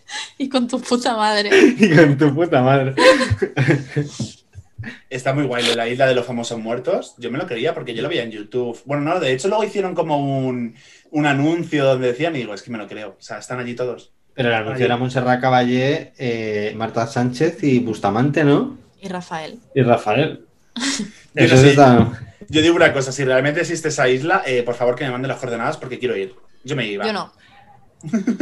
Y 0.37 0.49
con 0.49 0.67
tu 0.67 0.79
puta 0.81 1.15
madre. 1.15 1.49
Y 1.79 1.89
con 1.95 2.17
tu 2.17 2.33
puta 2.33 2.61
madre. 2.61 2.93
Está 5.09 5.33
muy 5.33 5.45
guay 5.45 5.63
lo 5.63 5.69
de 5.71 5.75
la 5.75 5.87
isla 5.87 6.05
de 6.05 6.13
los 6.13 6.25
famosos 6.25 6.59
muertos. 6.59 7.15
Yo 7.17 7.31
me 7.31 7.37
lo 7.39 7.47
creía 7.47 7.73
porque 7.73 7.95
yo 7.95 8.03
lo 8.03 8.09
veía 8.09 8.23
en 8.23 8.31
YouTube. 8.31 8.79
Bueno, 8.85 9.03
no, 9.03 9.19
de 9.19 9.31
hecho 9.33 9.47
luego 9.47 9.63
hicieron 9.63 9.95
como 9.95 10.17
un, 10.19 10.75
un 11.11 11.25
anuncio 11.25 11.85
donde 11.85 12.07
decían 12.09 12.35
y 12.35 12.39
digo, 12.39 12.53
es 12.53 12.61
que 12.61 12.69
me 12.71 12.77
lo 12.77 12.87
creo. 12.87 13.15
O 13.19 13.21
sea, 13.21 13.39
están 13.39 13.59
allí 13.59 13.73
todos. 13.73 14.11
Pero 14.35 14.49
el 14.49 14.55
anuncio 14.55 14.85
era 14.85 14.97
Montserrat 14.97 15.41
Caballé, 15.41 16.13
eh, 16.17 16.73
Marta 16.75 17.07
Sánchez 17.07 17.63
y 17.63 17.79
Bustamante, 17.79 18.43
¿no? 18.43 18.77
Y 19.01 19.07
Rafael. 19.07 19.59
Y 19.73 19.81
Rafael. 19.81 20.45
Yo 20.75 21.43
Eso 21.45 21.55
no 21.55 21.61
sé. 21.61 21.69
está- 21.69 22.35
Yo 22.49 22.61
digo 22.61 22.75
una 22.75 22.93
cosa, 22.93 23.11
si 23.11 23.23
realmente 23.23 23.61
existe 23.61 23.87
esa 23.87 24.07
isla, 24.09 24.43
eh, 24.45 24.61
por 24.61 24.75
favor 24.75 24.95
que 24.95 25.05
me 25.05 25.11
manden 25.11 25.29
las 25.29 25.39
coordenadas 25.39 25.77
porque 25.77 25.97
quiero 25.97 26.15
ir. 26.17 26.35
Yo 26.63 26.75
me 26.75 26.85
iba. 26.85 27.05
Yo 27.07 27.13
no. 27.13 27.31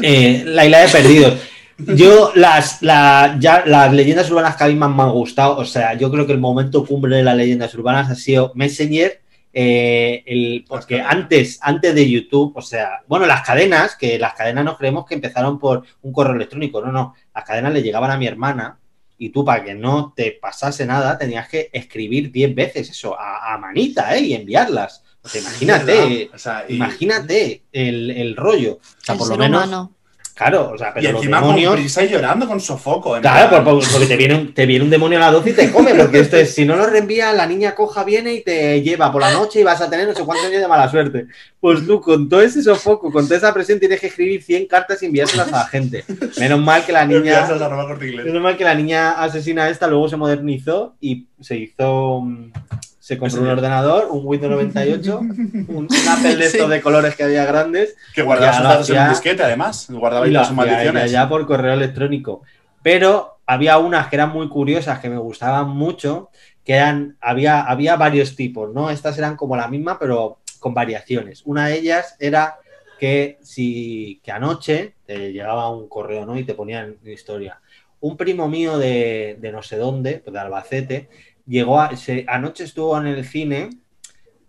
Eh, 0.01 0.43
la 0.45 0.66
isla 0.66 0.80
de 0.80 0.89
perdidos. 0.89 1.39
Yo, 1.78 2.32
las, 2.36 2.82
la- 2.82 3.36
ya, 3.39 3.63
las 3.65 3.91
leyendas 3.93 4.30
urbanas 4.30 4.55
que 4.55 4.63
a 4.63 4.67
mí 4.67 4.76
más 4.76 4.93
me 4.95 5.03
han 5.03 5.11
gustado, 5.11 5.57
o 5.57 5.65
sea, 5.65 5.93
yo 5.95 6.11
creo 6.11 6.26
que 6.28 6.34
el 6.34 6.39
momento 6.39 6.86
cumbre 6.86 7.17
de 7.17 7.24
las 7.24 7.36
leyendas 7.36 7.74
urbanas 7.76 8.09
ha 8.11 8.15
sido 8.15 8.51
Messenger, 8.55 9.21
eh, 9.55 10.24
el, 10.26 10.65
porque 10.67 11.01
antes, 11.01 11.59
antes 11.61 11.93
de 11.93 12.09
YouTube, 12.09 12.53
o 12.55 12.61
sea, 12.61 13.01
bueno, 13.07 13.26
las 13.26 13.41
cadenas, 13.45 13.95
que 13.95 14.17
las 14.17 14.34
cadenas 14.34 14.65
no 14.65 14.78
creemos 14.78 15.05
que 15.05 15.15
empezaron 15.15 15.59
por 15.59 15.84
un 16.01 16.11
correo 16.13 16.36
electrónico, 16.36 16.82
no, 16.82 16.91
no, 16.91 17.15
las 17.34 17.43
cadenas 17.43 17.74
le 17.74 17.84
llegaban 17.84 18.11
a 18.11 18.17
mi 18.17 18.26
hermana 18.28 18.80
y 19.17 19.30
tú 19.30 19.45
para 19.45 19.63
que 19.63 19.74
no 19.76 20.11
te 20.15 20.38
pasase 20.41 20.86
nada 20.86 21.17
tenías 21.17 21.47
que 21.47 21.69
escribir 21.71 22.32
10 22.32 22.53
veces 22.55 22.89
eso 22.89 23.17
a, 23.19 23.53
a 23.53 23.57
manita, 23.57 24.15
¿eh? 24.15 24.21
Y 24.21 24.34
enviarlas. 24.34 25.03
O 25.21 25.28
sea, 25.30 25.39
imagínate. 25.41 26.30
O 26.34 26.38
sea, 26.38 26.65
y- 26.67 26.76
imagínate 26.76 27.63
el, 27.71 28.09
el 28.11 28.36
rollo. 28.36 28.74
O 28.74 28.80
sea, 29.03 29.13
el 29.13 29.19
por 29.19 29.30
lo 29.30 29.38
menos, 29.38 29.63
humano. 29.65 29.91
Claro, 30.36 30.71
o 30.73 30.77
sea, 30.77 30.89
Y 30.89 30.93
pero 31.01 31.11
los 31.13 31.21
encima 31.21 31.39
demonios... 31.41 31.69
con 31.73 31.79
prisa 31.81 32.03
y 32.03 32.09
llorando 32.09 32.47
con 32.47 32.59
sofoco. 32.59 33.19
Claro, 33.21 33.49
plan. 33.49 33.63
por- 33.63 33.79
por- 33.79 33.91
porque 33.91 34.07
te 34.07 34.15
viene, 34.17 34.36
un, 34.36 34.53
te 34.53 34.65
viene 34.65 34.84
un 34.84 34.89
demonio 34.89 35.17
a 35.19 35.21
las 35.21 35.31
12 35.34 35.49
y 35.49 35.53
te 35.53 35.71
come, 35.71 35.93
porque 35.95 36.19
esto 36.19 36.38
es, 36.38 36.53
si 36.53 36.65
no 36.65 36.75
lo 36.75 36.86
reenvías, 36.86 37.36
la 37.36 37.45
niña 37.45 37.75
coja, 37.75 38.03
viene 38.03 38.34
y 38.34 38.41
te 38.41 38.81
lleva 38.81 39.11
por 39.11 39.21
la 39.21 39.31
noche 39.31 39.59
y 39.61 39.63
vas 39.63 39.81
a 39.81 39.89
tener 39.89 40.07
no 40.07 40.13
sé 40.15 40.23
cuántos 40.23 40.47
años 40.47 40.61
de 40.61 40.67
mala 40.67 40.89
suerte. 40.89 41.27
Pues 41.59 41.86
tú, 41.88 42.01
con 42.01 42.27
todo 42.27 42.41
ese 42.41 42.61
sofoco, 42.61 43.11
con 43.11 43.25
toda 43.25 43.38
esa 43.38 43.53
presión, 43.53 43.79
tienes 43.79 43.99
que 44.01 44.07
escribir 44.07 44.43
100 44.43 44.67
cartas 44.67 45.01
y 45.01 45.05
enviárselas 45.05 45.47
a 45.53 45.57
la 45.59 45.65
gente. 45.67 46.03
Menos 46.38 46.59
mal 46.59 46.86
que 46.86 46.91
la 46.91 47.05
niña... 47.05 47.47
Menos 48.25 48.41
mal 48.41 48.57
que 48.57 48.63
la 48.63 48.75
niña 48.75 49.11
asesina 49.11 49.69
esta 49.69 49.88
luego 49.88 50.09
se 50.09 50.17
modernizó 50.17 50.95
y 50.99 51.27
se 51.39 51.57
hizo... 51.57 52.23
Se 53.04 53.18
compró 53.18 53.41
un 53.41 53.49
ordenador, 53.49 54.08
un 54.12 54.22
Windows 54.26 54.49
98, 54.54 55.20
un, 55.68 55.89
Apple 56.10 56.38
de 56.38 56.45
estos 56.45 56.62
Sí. 56.68 56.70
de 56.70 56.82
colores 56.82 57.18
que 57.18 57.24
había 57.24 57.43
grandes 57.43 57.97
Que 58.16 58.22
guardaba 58.22 58.51
Ya 58.54 58.58
sus 58.58 58.64
datos 58.64 58.89
en 58.91 59.01
un 59.01 59.10
disquete, 59.10 59.43
además. 59.43 59.88
Guardaba 59.89 60.26
y 60.26 60.32
sus 60.32 60.39
hacía 60.39 60.54
maldiciones. 60.54 61.12
ya 61.12 61.28
por 61.28 61.45
correo 61.45 61.74
electrónico. 61.74 62.43
Pero 62.82 63.39
había 63.45 63.78
unas 63.78 64.08
que 64.08 64.16
eran 64.16 64.32
muy 64.32 64.47
curiosas, 64.47 64.99
que 64.99 65.10
me 65.10 65.18
gustaban 65.18 65.68
mucho, 65.68 66.30
que 66.64 66.76
eran, 66.76 67.18
había, 67.20 67.64
había 67.64 67.97
varios 67.97 68.38
tipos, 68.38 68.74
¿no? 68.74 68.89
Estas 68.89 69.18
eran 69.18 69.36
como 69.36 69.58
la 69.58 69.68
misma, 69.68 69.99
pero 69.99 70.38
con 70.60 70.74
variaciones. 70.74 71.41
Una 71.43 71.68
de 71.68 71.80
ellas 71.80 72.16
era 72.20 72.56
que 72.99 73.38
si 73.41 74.22
que 74.24 74.32
anoche 74.32 74.93
te 75.06 75.34
llegaba 75.34 75.70
un 75.70 75.89
correo, 75.89 76.26
¿no? 76.26 76.39
Y 76.39 76.45
te 76.45 76.54
ponían 76.54 76.95
historia. 77.04 77.60
Un 77.99 78.16
primo 78.16 78.47
mío 78.47 78.78
de, 78.78 79.38
de 79.41 79.51
no 79.51 79.62
sé 79.62 79.76
dónde, 79.76 80.22
pues 80.24 80.34
de 80.34 80.39
Albacete, 80.39 81.10
llegó 81.45 81.79
a, 81.79 81.95
se- 81.95 82.25
anoche 82.27 82.63
estuvo 82.63 82.97
en 82.97 83.07
el 83.07 83.25
cine 83.25 83.69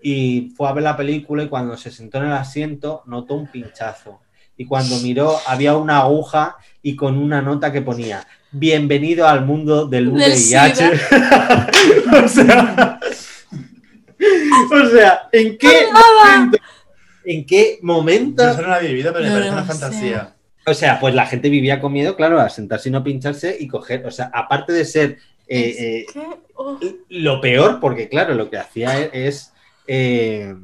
y 0.03 0.53
fue 0.57 0.69
a 0.69 0.73
ver 0.73 0.85
la 0.85 0.97
película 0.97 1.43
y 1.43 1.49
cuando 1.49 1.77
se 1.77 1.91
sentó 1.91 2.19
en 2.19 2.25
el 2.27 2.33
asiento 2.33 3.03
notó 3.07 3.35
un 3.35 3.47
pinchazo. 3.47 4.21
Y 4.57 4.67
cuando 4.67 4.99
miró 5.01 5.37
había 5.49 5.77
una 5.77 5.99
aguja 5.99 6.57
y 6.83 6.95
con 6.95 7.19
una 7.19 7.43
nota 7.43 7.73
que 7.73 7.83
ponía 7.83 8.25
Bienvenido 8.53 9.27
al 9.27 9.45
mundo 9.45 9.87
del 9.87 10.09
VIH. 10.09 10.93
o 12.25 12.29
sea, 12.29 13.01
o 14.71 14.87
sea, 14.91 15.29
¿en 15.33 15.59
qué 15.59 15.87
momento? 15.93 16.59
¿En 17.25 17.47
qué 17.47 17.79
momento? 17.83 18.45
Yo 18.45 18.51
eso 18.51 18.63
no 18.63 18.69
lo 18.69 18.75
había 18.75 18.91
vivido, 18.91 19.13
pero 19.13 19.25
me 19.25 19.31
No, 19.31 19.37
parece 19.37 19.53
una 19.53 19.65
fantasía. 19.65 20.35
O 20.67 20.75
sea, 20.75 20.99
pues 21.01 21.15
la 21.15 21.27
gente 21.27 21.49
vivía 21.51 21.81
con 21.81 21.93
miedo, 21.93 22.17
claro, 22.17 22.41
a 22.41 22.49
sentarse 22.49 22.89
y 22.89 22.93
no 22.93 23.03
pincharse 23.03 23.57
y 23.59 23.67
coger, 23.69 24.07
o 24.07 24.11
sea, 24.11 24.31
aparte 24.33 24.73
de 24.73 24.85
ser 24.85 25.19
eh, 25.49 25.69
Es 25.69 25.79
eh, 25.81 26.07
que, 26.13 26.27
oh, 26.55 26.79
lo 27.09 27.41
peor, 27.41 27.81
porque 27.81 28.09
claro, 28.09 28.35
lo 28.35 28.49
que 28.51 28.59
hacía 28.59 28.99
e- 29.01 29.11
es... 29.29 29.53
eh, 29.87 30.55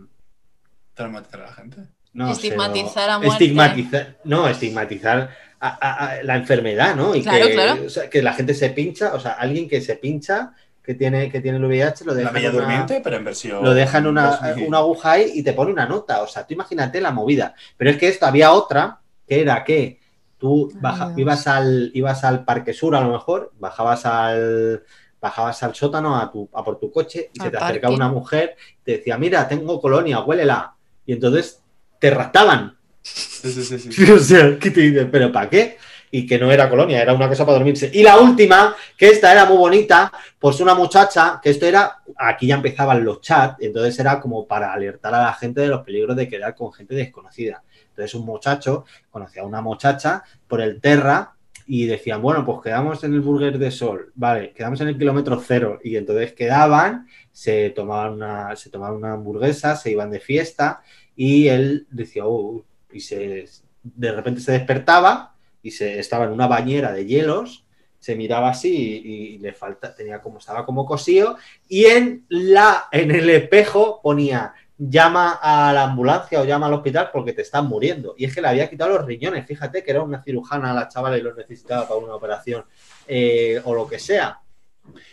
Traumatizar 0.95 1.41
a 1.41 1.47
la 1.47 1.53
gente. 1.53 1.77
no, 2.13 2.31
Estigmatizar 2.31 3.09
a 3.11 3.19
muerte. 3.19 3.33
Estigmatizar, 3.45 4.17
no, 4.25 4.49
estigmatizar 4.49 5.31
a, 5.61 5.69
a- 5.69 6.07
a 6.11 6.23
la 6.23 6.37
enfermedad, 6.37 6.95
¿no? 6.95 7.15
Y 7.15 7.23
Claro, 7.23 7.47
que, 7.47 7.53
claro. 7.55 7.83
o 7.87 7.89
sea, 7.89 8.11
que 8.11 8.23
la 8.23 8.33
gente 8.33 8.55
se 8.55 8.71
pincha, 8.71 9.15
o 9.15 9.21
sea, 9.21 9.33
alguien 9.33 9.69
que 9.69 9.81
se 9.81 9.97
pincha, 9.97 10.53
que 10.83 10.95
tiene, 10.95 11.31
que 11.31 11.41
tiene 11.41 11.59
el 11.59 11.65
VIH, 11.65 12.05
lo 12.05 12.13
La 12.15 12.19
deja, 12.21 12.31
Bella 12.33 12.49
en 12.49 12.55
una, 12.55 12.63
Durmiente, 12.65 13.01
pero 13.05 13.17
en 13.17 13.25
versión. 13.25 13.63
lo 13.65 13.75
deja 13.75 13.99
en 13.99 14.07
una, 14.07 14.31
2000. 14.37 14.67
una 14.67 14.79
aguja 14.79 15.13
ahí 15.13 15.31
y 15.35 15.43
te 15.43 15.53
pone 15.53 15.71
una 15.73 15.87
nota. 15.87 16.23
O 16.23 16.27
sea, 16.27 16.47
tú 16.47 16.55
imagínate 16.55 17.01
la 17.01 17.11
movida. 17.13 17.55
Pero 17.77 17.91
es 17.91 17.97
que 17.99 18.09
esto 18.09 18.27
había 18.27 18.53
otra, 18.53 18.99
que 19.29 19.41
era 19.43 19.63
que 19.63 20.00
tú 20.41 20.73
baja- 20.81 21.13
ibas, 21.17 21.47
al, 21.47 21.91
ibas 21.95 22.25
al 22.25 22.45
Parque 22.45 22.73
Sur, 22.73 22.97
a 22.97 23.01
lo 23.01 23.13
mejor, 23.13 23.53
bajabas 23.61 24.07
al 24.07 24.83
bajabas 25.21 25.63
al 25.63 25.75
sótano 25.75 26.17
a, 26.17 26.33
tu, 26.33 26.49
a 26.55 26.65
por 26.65 26.81
tu 26.81 26.91
coche 26.91 27.31
y 27.35 27.39
Al 27.41 27.45
se 27.45 27.51
te 27.51 27.57
acercaba 27.59 27.93
parking. 27.93 27.97
una 27.97 28.09
mujer 28.09 28.57
y 28.81 28.85
te 28.85 28.93
decía, 28.93 29.19
mira, 29.19 29.47
tengo 29.47 29.79
colonia, 29.79 30.21
huélela. 30.21 30.73
Y 31.05 31.13
entonces 31.13 31.63
te 31.99 32.09
raptaban. 32.11 32.79
Sí, 33.03 33.53
sí, 33.53 33.63
sí, 33.63 33.79
sí. 33.93 34.13
o 34.13 34.19
sea, 34.19 34.59
¿qué 34.59 34.71
te 34.71 34.81
dices? 34.81 35.07
¿Pero 35.13 35.31
para 35.31 35.51
qué? 35.51 35.77
Y 36.11 36.27
que 36.27 36.39
no 36.39 36.51
era 36.51 36.71
colonia, 36.71 37.03
era 37.03 37.13
una 37.13 37.29
cosa 37.29 37.45
para 37.45 37.59
dormirse. 37.59 37.91
Y 37.93 38.03
la 38.03 38.19
última, 38.19 38.75
que 38.97 39.09
esta 39.11 39.31
era 39.31 39.45
muy 39.45 39.59
bonita, 39.59 40.11
pues 40.39 40.59
una 40.61 40.75
muchacha, 40.75 41.39
que 41.43 41.51
esto 41.51 41.67
era, 41.67 41.99
aquí 42.17 42.47
ya 42.49 42.55
empezaban 42.57 43.05
los 43.05 43.21
chats, 43.21 43.57
entonces 43.61 43.97
era 44.01 44.19
como 44.21 44.47
para 44.47 44.73
alertar 44.73 45.15
a 45.15 45.23
la 45.23 45.33
gente 45.35 45.61
de 45.61 45.69
los 45.69 45.83
peligros 45.85 46.17
de 46.17 46.29
quedar 46.29 46.55
con 46.55 46.73
gente 46.73 46.95
desconocida. 46.95 47.63
Entonces 48.01 48.15
un 48.21 48.27
muchacho 48.27 48.85
conocía 49.11 49.43
a 49.43 49.47
una 49.47 49.61
muchacha 49.61 50.25
por 50.49 50.61
el 50.61 50.81
Terra 50.81 51.35
y 51.67 51.87
decían, 51.87 52.21
bueno, 52.21 52.45
pues 52.45 52.61
quedamos 52.63 53.05
en 53.05 53.15
el 53.15 53.21
Burger 53.21 53.59
de 53.59 53.71
Sol, 53.71 54.11
vale, 54.15 54.53
quedamos 54.53 54.81
en 54.81 54.89
el 54.89 54.99
kilómetro 54.99 55.41
cero. 55.41 55.79
Y 55.85 55.97
entonces 55.97 56.33
quedaban, 56.33 57.07
se 57.31 57.71
tomaban 57.71 58.15
una, 58.15 58.57
se 58.57 58.71
tomaban 58.71 58.97
una 58.97 59.13
hamburguesa, 59.13 59.77
se 59.77 59.93
iban 59.93 60.11
de 60.11 60.19
fiesta 60.19 60.83
y 61.15 61.49
él 61.49 61.87
decía, 61.91 62.27
"Oh", 62.27 62.65
y 62.91 63.01
se, 63.01 63.47
de 63.83 64.13
repente 64.13 64.41
se 64.41 64.53
despertaba 64.53 65.35
y 65.63 65.71
se 65.71 65.99
estaba 65.99 66.25
en 66.25 66.33
una 66.33 66.47
bañera 66.47 66.93
de 66.93 67.07
hielos, 67.07 67.65
se 67.99 68.17
miraba 68.17 68.51
así 68.51 69.03
y, 69.05 69.39
le 69.39 69.53
falta, 69.53 69.95
tenía 69.95 70.23
como, 70.23 70.39
estaba 70.39 70.65
como 70.65 70.87
cosío, 70.87 71.37
y 71.69 71.85
en 71.85 72.25
la, 72.31 72.89
en 72.91 73.11
el 73.11 73.29
espejo 73.29 74.01
ponía 74.03 74.55
llama 74.83 75.39
a 75.43 75.73
la 75.75 75.85
ambulancia 75.85 76.41
o 76.41 76.45
llama 76.45 76.67
al 76.67 76.75
hospital 76.75 77.11
porque 77.13 77.35
te 77.35 77.43
están 77.43 77.67
muriendo. 77.67 78.15
Y 78.17 78.25
es 78.25 78.35
que 78.35 78.41
le 78.41 78.49
había 78.49 78.71
quitado 78.71 78.97
los 78.97 79.05
riñones, 79.05 79.47
fíjate 79.47 79.85
que 79.85 79.91
era 79.91 80.03
una 80.03 80.23
cirujana 80.23 80.73
la 80.73 80.89
chavala 80.89 81.19
y 81.19 81.23
los 81.23 81.37
necesitaba 81.37 81.87
para 81.87 82.01
una 82.01 82.15
operación 82.15 82.65
eh, 83.07 83.61
o 83.65 83.75
lo 83.75 83.87
que 83.87 83.99
sea. 83.99 84.41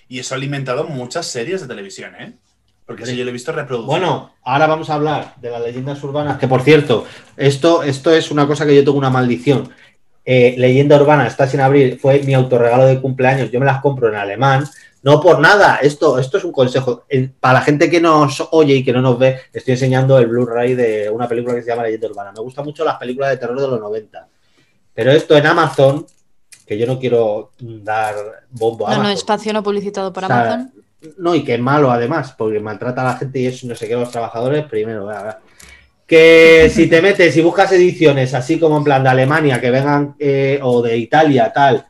Y 0.08 0.20
eso 0.20 0.34
ha 0.34 0.38
alimentado 0.38 0.86
muchas 0.86 1.28
series 1.28 1.62
de 1.62 1.68
televisión, 1.68 2.16
¿eh? 2.16 2.38
Porque 2.86 3.04
eso 3.04 3.12
yo 3.12 3.26
lo 3.26 3.32
he 3.32 3.34
visto 3.34 3.52
reproducido. 3.52 3.92
Bueno, 3.92 4.34
ahora 4.44 4.66
vamos 4.66 4.90
a 4.90 4.94
hablar 4.94 5.34
de 5.42 5.50
las 5.50 5.62
leyendas 5.62 6.02
urbanas, 6.02 6.38
que 6.38 6.48
por 6.48 6.62
cierto, 6.62 7.06
esto, 7.36 7.84
esto 7.84 8.14
es 8.14 8.32
una 8.32 8.48
cosa 8.48 8.66
que 8.66 8.74
yo 8.74 8.86
tengo 8.86 8.98
una 8.98 9.10
maldición. 9.10 9.70
Eh, 10.30 10.56
leyenda 10.58 10.98
urbana 10.98 11.26
está 11.26 11.48
sin 11.48 11.62
abrir, 11.62 11.98
fue 12.02 12.22
mi 12.24 12.34
autorregalo 12.34 12.86
de 12.86 13.00
cumpleaños, 13.00 13.50
yo 13.50 13.62
me 13.62 13.66
las 13.66 13.80
compro 13.80 14.10
en 14.10 14.16
alemán, 14.16 14.66
no 15.02 15.22
por 15.22 15.40
nada, 15.40 15.78
esto, 15.78 16.20
esto 16.20 16.38
es 16.38 16.44
un 16.44 16.52
consejo. 16.52 17.06
Para 17.40 17.60
la 17.60 17.62
gente 17.62 17.90
que 17.90 18.02
nos 18.02 18.46
oye 18.52 18.76
y 18.76 18.84
que 18.84 18.92
no 18.92 19.02
nos 19.02 19.18
ve, 19.18 19.40
estoy 19.54 19.76
enseñando 19.76 20.20
el 20.20 20.28
Blu-ray 20.28 20.76
de 20.76 21.10
una 21.10 21.30
película 21.30 21.56
que 21.56 21.62
se 21.62 21.70
llama 21.70 21.84
Leyenda 21.84 22.10
Urbana. 22.10 22.34
Me 22.34 22.42
gustan 22.42 22.66
mucho 22.66 22.84
las 22.84 22.98
películas 22.98 23.30
de 23.30 23.38
terror 23.38 23.58
de 23.58 23.68
los 23.70 23.80
90. 23.80 24.28
Pero 24.94 25.12
esto 25.12 25.38
en 25.38 25.46
Amazon, 25.46 26.06
que 26.66 26.78
yo 26.78 26.86
no 26.86 27.00
quiero 27.00 27.52
dar 27.58 28.16
bombo 28.50 28.86
a 28.86 28.90
no, 28.90 28.96
no, 28.96 29.02
Amazon. 29.04 29.18
espacio 29.18 29.54
no 29.54 29.64
publicitado 29.64 30.12
por 30.12 30.26
O 30.26 30.28
sea, 30.28 30.42
Amazon. 30.42 30.74
No, 31.20 31.36
y 31.36 31.46
que 31.46 31.54
es 31.54 31.62
malo 31.62 31.90
además, 31.90 32.36
porque 32.38 32.60
maltrata 32.60 33.00
a 33.00 33.14
la 33.14 33.18
gente 33.18 33.40
y 33.40 33.46
eso 33.46 33.66
no 33.66 33.76
sé 33.76 33.88
qué, 33.88 33.96
los 33.96 34.12
trabajadores 34.12 34.66
primero. 34.66 35.06
vea. 35.06 35.40
Que 36.08 36.72
si 36.74 36.88
te 36.88 37.02
metes 37.02 37.36
y 37.36 37.42
buscas 37.42 37.72
ediciones 37.74 38.34
así 38.34 38.58
como 38.58 38.78
en 38.78 38.84
plan 38.86 39.04
de 39.04 39.10
Alemania, 39.10 39.62
que 39.62 39.70
vengan, 39.70 40.16
eh, 40.18 40.58
o 40.64 40.82
de 40.82 40.98
Italia, 40.98 41.52
tal, 41.54 41.86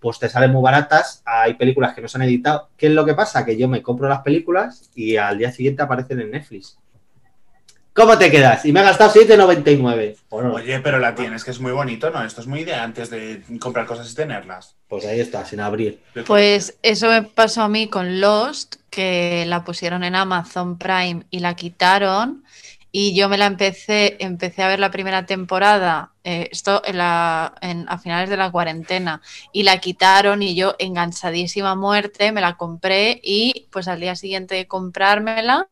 pues 0.00 0.18
te 0.18 0.28
salen 0.28 0.52
muy 0.52 0.60
baratas. 0.60 1.22
Hay 1.24 1.54
películas 1.54 1.94
que 1.94 2.02
no 2.02 2.08
se 2.08 2.18
han 2.18 2.24
editado. 2.24 2.68
¿Qué 2.76 2.88
es 2.88 2.92
lo 2.92 3.06
que 3.06 3.14
pasa? 3.14 3.44
Que 3.44 3.56
yo 3.56 3.68
me 3.68 3.82
compro 3.82 4.08
las 4.08 4.20
películas 4.20 4.90
y 4.94 5.16
al 5.16 5.38
día 5.38 5.52
siguiente 5.52 5.82
aparecen 5.82 6.20
en 6.20 6.32
Netflix. 6.32 6.76
¿Cómo 7.94 8.18
te 8.18 8.28
quedas? 8.28 8.64
Y 8.64 8.72
me 8.72 8.80
he 8.80 8.82
gastado 8.82 9.12
7,99. 9.12 10.16
Bueno, 10.28 10.54
Oye, 10.54 10.80
pero 10.80 10.98
la 10.98 11.14
tienes, 11.14 11.44
que 11.44 11.52
es 11.52 11.60
muy 11.60 11.70
bonito, 11.70 12.10
¿no? 12.10 12.24
Esto 12.24 12.40
es 12.40 12.48
muy 12.48 12.64
de 12.64 12.74
antes 12.74 13.08
de 13.08 13.40
comprar 13.60 13.86
cosas 13.86 14.10
y 14.10 14.14
tenerlas. 14.16 14.74
pues 14.88 15.06
ahí 15.06 15.20
está, 15.20 15.46
sin 15.46 15.60
abrir. 15.60 16.00
Pues 16.26 16.76
eso 16.82 17.08
me 17.08 17.22
pasó 17.22 17.62
a 17.62 17.68
mí 17.68 17.86
con 17.86 18.20
Lost, 18.20 18.74
que 18.90 19.44
la 19.46 19.64
pusieron 19.64 20.02
en 20.02 20.16
Amazon 20.16 20.76
Prime 20.76 21.22
y 21.30 21.38
la 21.38 21.54
quitaron. 21.54 22.43
Y 22.96 23.12
yo 23.16 23.28
me 23.28 23.36
la 23.38 23.46
empecé, 23.46 24.16
empecé 24.20 24.62
a 24.62 24.68
ver 24.68 24.78
la 24.78 24.92
primera 24.92 25.26
temporada, 25.26 26.12
eh, 26.22 26.48
esto 26.52 26.80
en 26.84 26.98
la, 26.98 27.52
en- 27.60 27.88
a 27.88 27.98
finales 27.98 28.30
de 28.30 28.36
la 28.36 28.52
cuarentena, 28.52 29.20
y 29.52 29.64
la 29.64 29.78
quitaron 29.80 30.44
y 30.44 30.54
yo 30.54 30.76
enganchadísima 30.78 31.74
muerte, 31.74 32.30
me 32.30 32.40
la 32.40 32.56
compré 32.56 33.20
y 33.20 33.66
pues 33.72 33.88
al 33.88 33.98
día 33.98 34.14
siguiente 34.14 34.54
de 34.54 34.68
comprármela, 34.68 35.66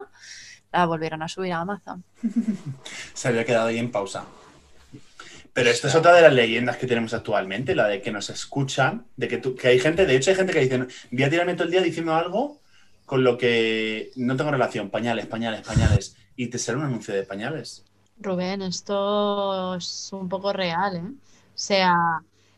la 0.73 0.87
volvieron 0.87 1.23
a 1.23 1.29
subir 1.29 1.53
a 1.53 1.61
Amazon. 1.61 2.03
Se 3.14 3.29
había 3.29 3.45
quedado 3.45 3.68
ahí 3.68 3.79
en 3.79 3.93
pausa. 3.93 4.25
Pero 5.53 5.70
esta 5.70 5.87
es 5.87 5.95
otra 5.95 6.14
de 6.14 6.23
las 6.23 6.33
leyendas 6.33 6.77
que 6.77 6.89
tenemos 6.89 7.14
actualmente, 7.14 7.77
la 7.77 7.87
de 7.87 8.03
que 8.03 8.11
nos 8.11 8.31
escuchan, 8.31 9.05
de 9.16 9.29
que, 9.29 9.39
tú- 9.39 9.55
que 9.55 9.68
hay 9.68 9.79
gente, 9.79 10.07
de 10.07 10.16
hecho 10.16 10.31
hay 10.31 10.37
gente 10.37 10.53
que 10.53 10.61
dice, 10.61 10.87
voy 11.12 11.23
a 11.23 11.31
tirarme 11.31 11.55
todo 11.55 11.64
el 11.66 11.70
día 11.70 11.83
diciendo 11.83 12.16
algo 12.16 12.61
con 13.07 13.23
lo 13.23 13.39
que 13.39 14.11
no 14.16 14.35
tengo 14.37 14.51
relación, 14.51 14.91
pañales, 14.91 15.27
pañales, 15.27 15.61
pañales, 15.61 16.16
y 16.37 16.49
te 16.49 16.59
sale 16.59 16.78
un 16.78 16.85
anuncio 16.85 17.14
de 17.14 17.22
pañales. 17.24 17.85
Rubén, 18.18 18.62
esto 18.62 19.74
es 19.74 20.11
un 20.12 20.28
poco 20.28 20.53
real, 20.53 20.97
¿eh? 20.97 21.03
O 21.55 21.59
sea, 21.59 21.95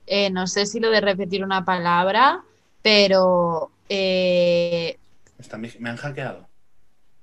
eh, 0.07 0.31
no 0.31 0.47
sé 0.47 0.67
si 0.67 0.81
lo 0.81 0.91
de 0.91 1.01
repetir 1.01 1.43
una 1.45 1.65
palabra, 1.65 2.43
pero, 2.83 3.71
eh, 3.89 4.99
Está- 5.39 5.57
me, 5.59 5.73
me 5.79 5.91
han 5.91 5.97
hackeado. 5.97 6.49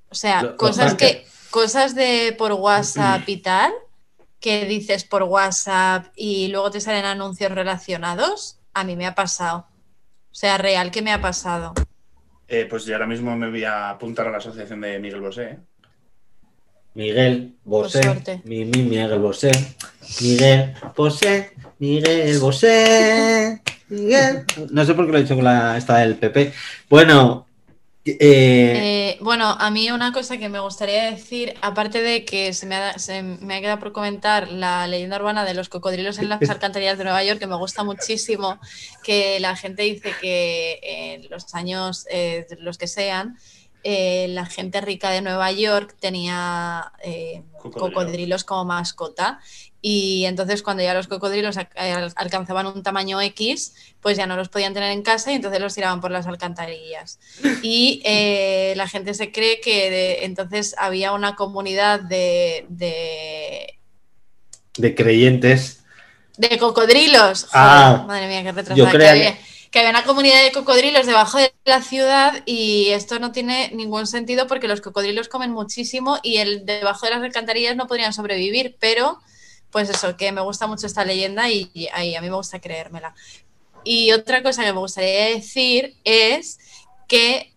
o 0.09 0.15
sea, 0.15 0.41
Lo- 0.41 0.49
lo 0.51 0.57
cosas 0.57 0.95
que, 0.95 1.25
cosas 1.49 1.95
de 1.95 2.35
por 2.37 2.53
WhatsApp 2.53 3.27
y 3.27 3.37
tal, 3.41 3.71
que 4.39 4.65
dices 4.65 5.03
por 5.03 5.23
WhatsApp 5.23 6.07
y 6.15 6.47
luego 6.47 6.71
te 6.71 6.81
salen 6.81 7.05
anuncios 7.05 7.51
relacionados, 7.51 8.59
a 8.73 8.83
mí 8.83 8.95
me 8.95 9.05
ha 9.05 9.13
pasado. 9.15 9.67
O 10.31 10.33
sea, 10.35 10.57
real 10.57 10.91
que 10.91 11.01
me 11.01 11.11
ha 11.13 11.21
pasado. 11.21 11.73
Eh, 12.47 12.65
pues 12.69 12.85
yo 12.85 12.95
ahora 12.95 13.05
mismo 13.07 13.35
me 13.37 13.49
voy 13.49 13.63
a 13.63 13.89
apuntar 13.91 14.27
a 14.27 14.31
la 14.31 14.37
asociación 14.37 14.81
de 14.81 14.99
Miguel 14.99 15.21
Bosé. 15.21 15.43
¿eh? 15.43 15.59
Miguel 16.93 17.53
Bosé. 17.63 18.01
Mi, 18.43 18.65
mi 18.65 18.83
Miguel 18.83 19.19
Bosé. 19.19 19.51
Miguel 20.21 20.73
Bosé. 20.95 21.51
Miguel 21.79 22.39
Bosé. 22.39 23.61
Miguel. 23.89 24.45
No 24.71 24.85
sé 24.85 24.93
por 24.93 25.05
qué 25.05 25.11
lo 25.11 25.17
he 25.17 25.21
dicho 25.23 25.35
con 25.35 25.43
la 25.45 25.77
esta 25.77 25.97
del 25.97 26.15
PP. 26.17 26.53
Bueno. 26.89 27.47
eh, 28.05 28.15
Eh, 28.19 29.17
bueno, 29.21 29.55
a 29.59 29.69
mí 29.71 29.91
una 29.91 30.11
cosa 30.11 30.37
que 30.37 30.49
me 30.49 30.59
gustaría 30.59 31.11
decir, 31.11 31.53
aparte 31.61 32.01
de 32.01 32.25
que 32.25 32.53
se 32.53 32.65
me 32.65 32.75
ha, 32.75 32.97
se 32.99 33.21
me 33.23 33.55
ha 33.55 33.61
quedado 33.61 33.79
por 33.79 33.91
comentar 33.91 34.49
la 34.51 34.87
leyenda 34.87 35.17
urbana 35.17 35.45
de 35.45 35.53
los 35.53 35.69
cocodrilos 35.69 36.17
en 36.19 36.27
las 36.29 36.41
alcantarillas 36.49 36.97
de 36.97 37.03
Nueva 37.03 37.23
York, 37.23 37.39
que 37.39 37.47
me 37.47 37.55
gusta 37.57 37.83
muchísimo, 37.83 38.59
que 39.03 39.39
la 39.39 39.55
gente 39.55 39.83
dice 39.83 40.11
que 40.19 40.79
en 40.83 41.29
los 41.29 41.53
años, 41.53 42.05
eh, 42.11 42.47
los 42.59 42.77
que 42.77 42.87
sean, 42.87 43.37
eh, 43.83 44.27
la 44.29 44.45
gente 44.45 44.81
rica 44.81 45.09
de 45.09 45.21
Nueva 45.21 45.51
York 45.51 45.95
tenía 45.99 46.91
eh, 47.03 47.43
Cocodrilo. 47.61 47.93
cocodrilos 47.93 48.43
como 48.43 48.65
mascota. 48.65 49.39
Y 49.83 50.25
entonces 50.25 50.61
cuando 50.61 50.83
ya 50.83 50.93
los 50.93 51.07
cocodrilos 51.07 51.57
alcanzaban 52.15 52.67
un 52.67 52.83
tamaño 52.83 53.19
X, 53.21 53.73
pues 53.99 54.15
ya 54.15 54.27
no 54.27 54.35
los 54.35 54.49
podían 54.49 54.73
tener 54.75 54.91
en 54.91 55.01
casa 55.01 55.31
y 55.31 55.35
entonces 55.35 55.59
los 55.59 55.73
tiraban 55.73 56.01
por 56.01 56.11
las 56.11 56.27
alcantarillas. 56.27 57.19
Y 57.63 58.01
eh, 58.05 58.73
la 58.77 58.87
gente 58.87 59.15
se 59.15 59.31
cree 59.31 59.59
que 59.59 59.89
de- 59.89 60.25
entonces 60.25 60.75
había 60.77 61.13
una 61.13 61.35
comunidad 61.35 61.99
de, 61.99 62.67
de, 62.69 63.79
de 64.77 64.95
creyentes. 64.95 65.83
de 66.37 66.57
cocodrilos. 66.59 67.45
Joder, 67.45 67.51
Ah, 67.53 68.05
madre 68.07 68.27
mía, 68.27 68.41
qué 68.43 68.49
yo 68.49 68.53
retrasada 68.53 68.91
que 68.91 68.97
creía 68.97 69.11
había. 69.11 69.37
Que 69.71 69.79
había 69.79 69.91
una 69.91 70.03
comunidad 70.03 70.43
de 70.43 70.51
cocodrilos 70.51 71.05
debajo 71.05 71.37
de 71.37 71.53
la 71.65 71.81
ciudad 71.81 72.43
y 72.45 72.89
esto 72.89 73.19
no 73.19 73.31
tiene 73.31 73.71
ningún 73.73 74.05
sentido 74.05 74.45
porque 74.45 74.67
los 74.67 74.81
cocodrilos 74.81 75.29
comen 75.29 75.51
muchísimo 75.51 76.19
y 76.21 76.37
el 76.37 76.65
debajo 76.65 77.05
de 77.05 77.13
las 77.13 77.21
alcantarillas 77.23 77.75
no 77.75 77.87
podrían 77.87 78.13
sobrevivir, 78.13 78.75
pero 78.79 79.19
pues 79.71 79.89
eso, 79.89 80.17
que 80.17 80.31
me 80.31 80.41
gusta 80.41 80.67
mucho 80.67 80.85
esta 80.85 81.05
leyenda 81.05 81.49
y, 81.49 81.89
a 81.93 82.21
mí 82.21 82.29
me 82.29 82.35
gusta 82.35 82.59
creérmela. 82.59 83.15
Y 83.83 84.11
otra 84.11 84.43
cosa 84.43 84.63
que 84.63 84.73
me 84.73 84.79
gustaría 84.79 85.27
decir 85.27 85.95
es 86.03 86.59
que 87.07 87.51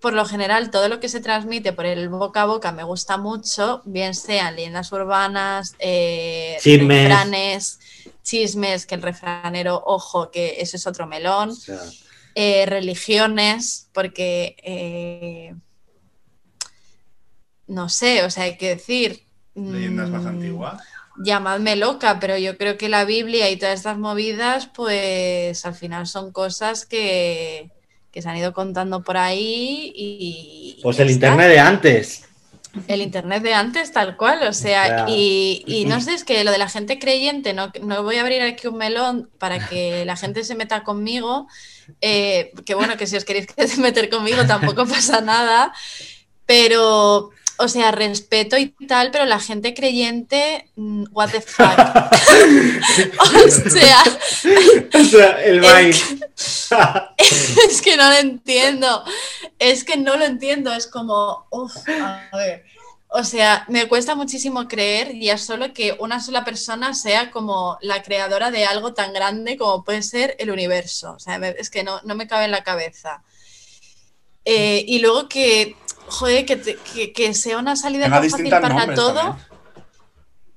por 0.00 0.12
lo 0.12 0.24
general 0.24 0.70
todo 0.70 0.88
lo 0.88 1.00
que 1.00 1.08
se 1.08 1.20
transmite 1.20 1.72
por 1.72 1.84
el 1.84 2.08
boca 2.08 2.42
a 2.42 2.46
boca 2.46 2.70
me 2.70 2.84
gusta 2.84 3.16
mucho, 3.16 3.82
bien 3.84 4.14
sean 4.14 4.54
leyendas 4.54 4.92
urbanas, 4.92 5.74
eh, 5.80 6.58
refranes, 6.62 7.80
chismes, 8.28 8.86
que 8.86 8.94
el 8.94 9.02
refranero, 9.02 9.82
ojo, 9.86 10.30
que 10.30 10.60
eso 10.60 10.76
es 10.76 10.86
otro 10.86 11.06
melón, 11.06 11.56
eh, 12.34 12.66
religiones, 12.66 13.88
porque 13.92 14.56
eh, 14.62 15.54
no 17.66 17.88
sé, 17.88 18.24
o 18.24 18.30
sea, 18.30 18.44
hay 18.44 18.56
que 18.56 18.68
decir. 18.68 19.24
Leyendas 19.54 20.10
más 20.10 20.24
mm, 20.24 20.28
antiguas. 20.28 20.82
llamadme 21.24 21.76
loca, 21.76 22.20
pero 22.20 22.36
yo 22.38 22.56
creo 22.56 22.76
que 22.76 22.88
la 22.88 23.04
Biblia 23.04 23.50
y 23.50 23.56
todas 23.56 23.74
estas 23.74 23.98
movidas, 23.98 24.66
pues 24.66 25.64
al 25.64 25.74
final 25.74 26.06
son 26.06 26.30
cosas 26.30 26.84
que, 26.84 27.72
que 28.12 28.22
se 28.22 28.28
han 28.28 28.36
ido 28.36 28.52
contando 28.52 29.02
por 29.02 29.16
ahí 29.16 29.92
y... 29.96 30.80
pues 30.82 30.98
el 31.00 31.08
está. 31.08 31.28
internet 31.28 31.48
de 31.48 31.60
antes. 31.60 32.27
El 32.86 33.00
internet 33.00 33.42
de 33.42 33.54
antes, 33.54 33.92
tal 33.92 34.16
cual, 34.16 34.46
o 34.46 34.52
sea, 34.52 34.82
O 34.82 34.86
sea. 34.86 35.06
y, 35.08 35.64
y 35.66 35.84
no 35.86 36.00
sé, 36.00 36.14
es 36.14 36.24
que 36.24 36.44
lo 36.44 36.50
de 36.50 36.58
la 36.58 36.68
gente 36.68 36.98
creyente, 36.98 37.54
no, 37.54 37.72
no 37.82 38.02
voy 38.02 38.16
a 38.16 38.20
abrir 38.20 38.42
aquí 38.42 38.66
un 38.66 38.76
melón 38.76 39.30
para 39.38 39.68
que 39.68 40.04
la 40.04 40.16
gente 40.16 40.44
se 40.44 40.54
meta 40.54 40.84
conmigo, 40.84 41.48
eh, 42.00 42.52
que 42.66 42.74
bueno, 42.74 42.96
que 42.96 43.06
si 43.06 43.16
os 43.16 43.24
queréis 43.24 43.48
meter 43.78 44.10
conmigo 44.10 44.46
tampoco 44.46 44.86
pasa 44.86 45.20
nada, 45.20 45.72
pero, 46.46 47.30
o 47.58 47.68
sea, 47.68 47.90
respeto 47.90 48.56
y 48.56 48.68
tal, 48.86 49.10
pero 49.10 49.24
la 49.24 49.40
gente 49.40 49.74
creyente, 49.74 50.70
mm, 50.76 51.06
what 51.10 51.30
the 51.30 51.40
fuck. 51.40 51.66
o 53.20 53.70
sea, 53.70 54.02
O 54.94 55.04
sea, 55.04 55.44
el 55.44 55.60
Vine. 55.60 55.90
es 57.68 57.82
que 57.82 57.96
no 57.96 58.08
lo 58.10 58.16
entiendo. 58.16 59.04
Es 59.58 59.84
que 59.84 59.96
no 59.96 60.16
lo 60.16 60.24
entiendo. 60.24 60.72
Es 60.72 60.86
como, 60.86 61.46
uf, 61.50 61.76
a 61.88 62.36
ver. 62.36 62.64
O 63.10 63.24
sea, 63.24 63.64
me 63.68 63.88
cuesta 63.88 64.14
muchísimo 64.14 64.68
creer 64.68 65.18
ya 65.18 65.38
solo 65.38 65.72
que 65.72 65.96
una 65.98 66.20
sola 66.20 66.44
persona 66.44 66.92
sea 66.92 67.30
como 67.30 67.78
la 67.80 68.02
creadora 68.02 68.50
de 68.50 68.66
algo 68.66 68.92
tan 68.92 69.14
grande 69.14 69.56
como 69.56 69.82
puede 69.82 70.02
ser 70.02 70.36
el 70.38 70.50
universo. 70.50 71.12
O 71.12 71.18
sea, 71.18 71.36
es 71.36 71.70
que 71.70 71.82
no, 71.82 72.00
no 72.04 72.14
me 72.14 72.26
cabe 72.26 72.44
en 72.44 72.50
la 72.50 72.62
cabeza. 72.62 73.22
Eh, 74.50 74.84
y 74.88 74.98
luego 75.00 75.28
que, 75.28 75.76
joder, 76.06 76.46
que, 76.46 76.56
te- 76.56 76.76
que- 76.76 77.12
que 77.12 77.34
sea 77.34 77.58
una 77.58 77.76
salida 77.76 78.08
tan 78.08 78.30
fácil 78.30 78.48
para 78.50 78.94
todo. 78.94 79.14
también. 79.14 79.46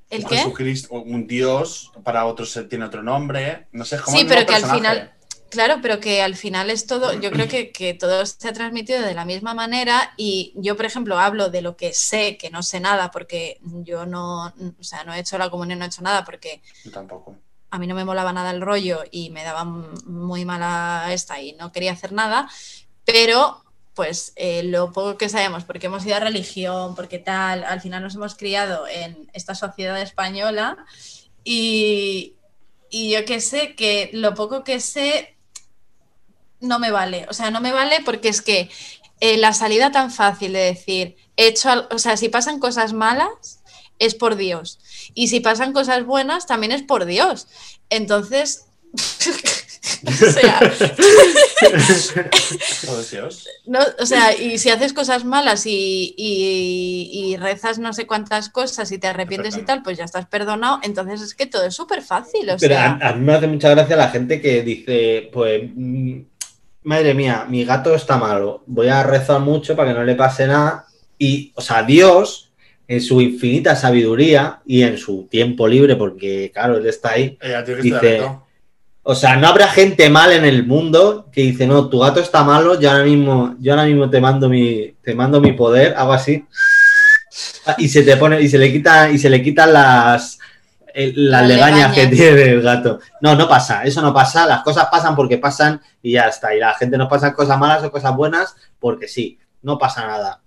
¿El 0.09 0.23
Un 0.23 0.29
qué? 0.29 0.37
Jesucristo, 0.37 0.93
un 0.93 1.27
dios, 1.27 1.91
para 2.03 2.25
otros 2.25 2.57
tiene 2.69 2.85
otro 2.85 3.03
nombre. 3.03 3.67
No 3.71 3.83
sé, 3.85 3.95
es 3.97 4.01
como 4.01 4.17
Sí, 4.17 4.25
pero 4.27 4.45
que 4.45 4.55
al 4.55 4.65
final, 4.65 5.13
claro, 5.49 5.79
pero 5.81 5.99
que 5.99 6.21
al 6.21 6.35
final 6.35 6.69
es 6.69 6.85
todo, 6.87 7.13
yo 7.19 7.31
creo 7.31 7.47
que, 7.47 7.71
que 7.71 7.93
todo 7.93 8.25
se 8.25 8.47
ha 8.47 8.53
transmitido 8.53 9.01
de 9.01 9.13
la 9.13 9.25
misma 9.25 9.53
manera 9.53 10.13
y 10.17 10.53
yo, 10.55 10.75
por 10.77 10.85
ejemplo, 10.85 11.17
hablo 11.19 11.49
de 11.49 11.61
lo 11.61 11.75
que 11.77 11.93
sé, 11.93 12.37
que 12.37 12.49
no 12.49 12.63
sé 12.63 12.79
nada, 12.81 13.11
porque 13.11 13.59
yo 13.61 14.05
no, 14.05 14.47
o 14.79 14.83
sea, 14.83 15.03
no 15.05 15.13
he 15.13 15.19
hecho 15.19 15.37
la 15.37 15.49
comunión, 15.49 15.79
no 15.79 15.85
he 15.85 15.87
hecho 15.89 16.01
nada, 16.01 16.23
porque 16.25 16.61
Yo 16.85 16.91
tampoco. 16.91 17.35
a 17.71 17.77
mí 17.79 17.87
no 17.87 17.95
me 17.95 18.03
molaba 18.05 18.31
nada 18.33 18.51
el 18.51 18.61
rollo 18.61 19.03
y 19.11 19.29
me 19.31 19.43
daba 19.43 19.63
muy 19.63 20.43
mala 20.45 21.07
esta 21.11 21.41
y 21.41 21.53
no 21.53 21.71
quería 21.71 21.93
hacer 21.93 22.11
nada, 22.11 22.49
pero 23.05 23.63
pues 24.01 24.33
eh, 24.35 24.63
lo 24.63 24.91
poco 24.93 25.15
que 25.15 25.29
sabemos, 25.29 25.63
porque 25.63 25.85
hemos 25.85 26.03
ido 26.07 26.15
a 26.15 26.19
religión, 26.19 26.95
porque 26.95 27.19
tal, 27.19 27.63
al 27.63 27.81
final 27.81 28.01
nos 28.01 28.15
hemos 28.15 28.33
criado 28.33 28.87
en 28.87 29.29
esta 29.33 29.53
sociedad 29.53 30.01
española 30.01 30.75
y, 31.43 32.33
yo 32.91 33.23
que 33.25 33.39
sé, 33.41 33.75
que 33.75 34.09
lo 34.11 34.33
poco 34.33 34.63
que 34.63 34.79
sé 34.79 35.37
no 36.61 36.79
me 36.79 36.89
vale, 36.89 37.27
o 37.29 37.33
sea, 37.33 37.51
no 37.51 37.61
me 37.61 37.71
vale 37.71 37.99
porque 38.03 38.29
es 38.29 38.41
que 38.41 38.71
eh, 39.19 39.37
la 39.37 39.53
salida 39.53 39.91
tan 39.91 40.09
fácil 40.09 40.53
de 40.53 40.61
decir, 40.61 41.15
he 41.37 41.45
hecho, 41.45 41.87
o 41.91 41.99
sea, 41.99 42.17
si 42.17 42.27
pasan 42.27 42.57
cosas 42.57 42.93
malas, 42.93 43.61
es 43.99 44.15
por 44.15 44.35
Dios. 44.35 44.79
Y 45.13 45.27
si 45.27 45.41
pasan 45.41 45.73
cosas 45.73 46.07
buenas, 46.07 46.47
también 46.47 46.71
es 46.71 46.81
por 46.81 47.05
Dios. 47.05 47.47
Entonces, 47.91 48.65
o 48.93 50.11
sea, 50.11 50.59
Dios. 53.11 53.47
no, 53.65 53.79
o 53.99 54.05
sea, 54.05 54.35
y 54.35 54.57
si 54.57 54.69
haces 54.69 54.93
cosas 54.93 55.25
malas 55.25 55.65
y, 55.65 56.13
y- 56.17 57.09
y 57.13 57.37
rezas 57.37 57.79
no 57.79 57.93
sé 57.93 58.07
cuántas 58.07 58.49
cosas 58.49 58.91
y 58.91 58.97
te 58.97 59.07
arrepientes 59.07 59.57
y 59.57 59.61
tal, 59.61 59.83
pues 59.83 59.97
ya 59.97 60.05
estás 60.05 60.25
perdonado. 60.27 60.79
Entonces 60.83 61.21
es 61.21 61.35
que 61.35 61.45
todo 61.45 61.65
es 61.65 61.75
súper 61.75 62.01
fácil. 62.01 62.49
O 62.49 62.57
Pero 62.59 62.75
sea, 62.75 62.97
a, 63.01 63.09
a 63.09 63.13
mí 63.13 63.25
me 63.25 63.33
hace 63.33 63.47
mucha 63.47 63.69
gracia 63.69 63.95
la 63.95 64.09
gente 64.09 64.41
que 64.41 64.61
dice, 64.63 65.29
pues, 65.31 65.63
mm, 65.73 66.19
madre 66.83 67.13
mía, 67.13 67.45
mi 67.47 67.63
gato 67.63 67.93
está 67.95 68.17
malo, 68.17 68.63
voy 68.65 68.87
a 68.87 69.03
rezar 69.03 69.39
mucho 69.39 69.75
para 69.75 69.89
que 69.93 69.99
no 69.99 70.03
le 70.03 70.15
pase 70.15 70.47
nada. 70.47 70.85
Y, 71.17 71.51
o 71.55 71.61
sea, 71.61 71.83
Dios, 71.83 72.51
en 72.87 73.01
su 73.01 73.21
infinita 73.21 73.75
sabiduría 73.75 74.61
y 74.65 74.81
en 74.81 74.97
su 74.97 75.27
tiempo 75.29 75.67
libre, 75.67 75.95
porque, 75.95 76.49
claro, 76.53 76.77
él 76.77 76.87
está 76.87 77.11
ahí, 77.11 77.37
Dice-. 77.83 78.17
O 79.03 79.15
sea, 79.15 79.35
no 79.35 79.47
habrá 79.47 79.67
gente 79.67 80.09
mal 80.09 80.31
en 80.31 80.45
el 80.45 80.65
mundo 80.65 81.27
que 81.31 81.41
dice, 81.41 81.65
no, 81.65 81.89
tu 81.89 81.99
gato 81.99 82.19
está 82.19 82.43
malo, 82.43 82.79
yo 82.79 82.91
ahora 82.91 83.03
mismo, 83.03 83.55
yo 83.59 83.73
ahora 83.73 83.85
mismo 83.85 84.09
te 84.09 84.21
mando 84.21 84.47
mi, 84.49 84.93
te 85.01 85.15
mando 85.15 85.41
mi 85.41 85.53
poder, 85.53 85.95
hago 85.97 86.13
así. 86.13 86.45
Y 87.77 87.87
se 87.89 88.03
te 88.03 88.17
pone, 88.17 88.41
y 88.41 88.49
se 88.49 88.57
le 88.57 88.71
quita, 88.71 89.09
y 89.09 89.17
se 89.17 89.29
le 89.29 89.41
quitan 89.41 89.73
las, 89.73 90.39
el- 90.93 91.29
las 91.31 91.47
legañas 91.47 91.93
que 91.93 92.07
tiene 92.07 92.41
el 92.43 92.61
gato. 92.61 92.99
No, 93.21 93.35
no 93.35 93.47
pasa, 93.47 93.83
eso 93.83 94.01
no 94.01 94.13
pasa, 94.13 94.45
las 94.45 94.61
cosas 94.61 94.87
pasan 94.91 95.15
porque 95.15 95.37
pasan 95.37 95.81
y 96.01 96.13
ya 96.13 96.23
está. 96.27 96.53
Y 96.55 96.59
la 96.59 96.73
gente 96.73 96.97
nos 96.97 97.07
pasa 97.07 97.33
cosas 97.33 97.57
malas 97.57 97.83
o 97.83 97.91
cosas 97.91 98.15
buenas 98.15 98.55
porque 98.79 99.07
sí, 99.07 99.39
no 99.61 99.77
pasa 99.77 100.05
nada. 100.05 100.41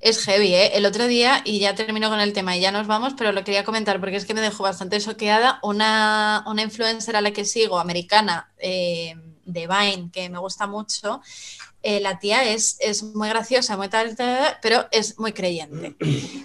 Es 0.00 0.24
heavy, 0.24 0.54
¿eh? 0.54 0.76
El 0.76 0.86
otro 0.86 1.06
día, 1.06 1.42
y 1.44 1.58
ya 1.58 1.74
termino 1.74 2.08
con 2.08 2.20
el 2.20 2.32
tema 2.32 2.56
y 2.56 2.60
ya 2.60 2.72
nos 2.72 2.86
vamos, 2.86 3.14
pero 3.16 3.32
lo 3.32 3.44
quería 3.44 3.64
comentar 3.64 4.00
porque 4.00 4.16
es 4.16 4.24
que 4.24 4.34
me 4.34 4.40
dejó 4.40 4.62
bastante 4.62 5.00
choqueada 5.00 5.60
una, 5.62 6.42
una 6.46 6.62
influencer 6.62 7.16
a 7.16 7.20
la 7.20 7.32
que 7.32 7.44
sigo, 7.44 7.78
americana, 7.78 8.50
eh, 8.58 9.14
de 9.44 9.66
Vine 9.66 10.10
que 10.12 10.30
me 10.30 10.38
gusta 10.38 10.66
mucho, 10.66 11.20
eh, 11.82 11.98
la 12.00 12.18
tía 12.18 12.44
es, 12.44 12.76
es, 12.80 13.02
muy 13.02 13.30
graciosa, 13.30 13.74
muy 13.76 13.88
tal, 13.88 14.14
tal, 14.14 14.58
pero 14.60 14.86
es 14.90 15.18
muy 15.18 15.32
creyente. 15.32 15.96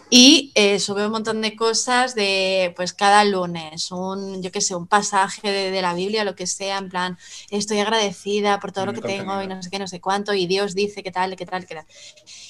Y 0.09 0.53
eh, 0.55 0.79
sube 0.79 1.05
un 1.05 1.11
montón 1.11 1.41
de 1.41 1.57
cosas 1.57 2.15
de, 2.15 2.73
pues 2.77 2.93
cada 2.93 3.25
lunes, 3.25 3.91
un, 3.91 4.41
yo 4.41 4.51
qué 4.51 4.61
sé, 4.61 4.75
un 4.75 4.87
pasaje 4.87 5.51
de, 5.51 5.71
de, 5.71 5.81
la 5.81 5.93
Biblia, 5.93 6.23
lo 6.23 6.35
que 6.35 6.47
sea, 6.47 6.77
en 6.77 6.87
plan, 6.87 7.17
estoy 7.49 7.79
agradecida 7.79 8.59
por 8.59 8.71
todo 8.71 8.85
lo 8.85 8.93
que 8.93 9.01
tengo 9.01 9.41
y 9.41 9.47
no 9.47 9.61
sé 9.61 9.69
qué, 9.69 9.79
no 9.79 9.87
sé 9.87 9.99
cuánto, 9.99 10.33
y 10.33 10.47
Dios 10.47 10.73
dice 10.73 11.03
qué 11.03 11.11
tal, 11.11 11.35
qué 11.35 11.45
tal, 11.45 11.65
qué 11.65 11.75
tal. 11.75 11.85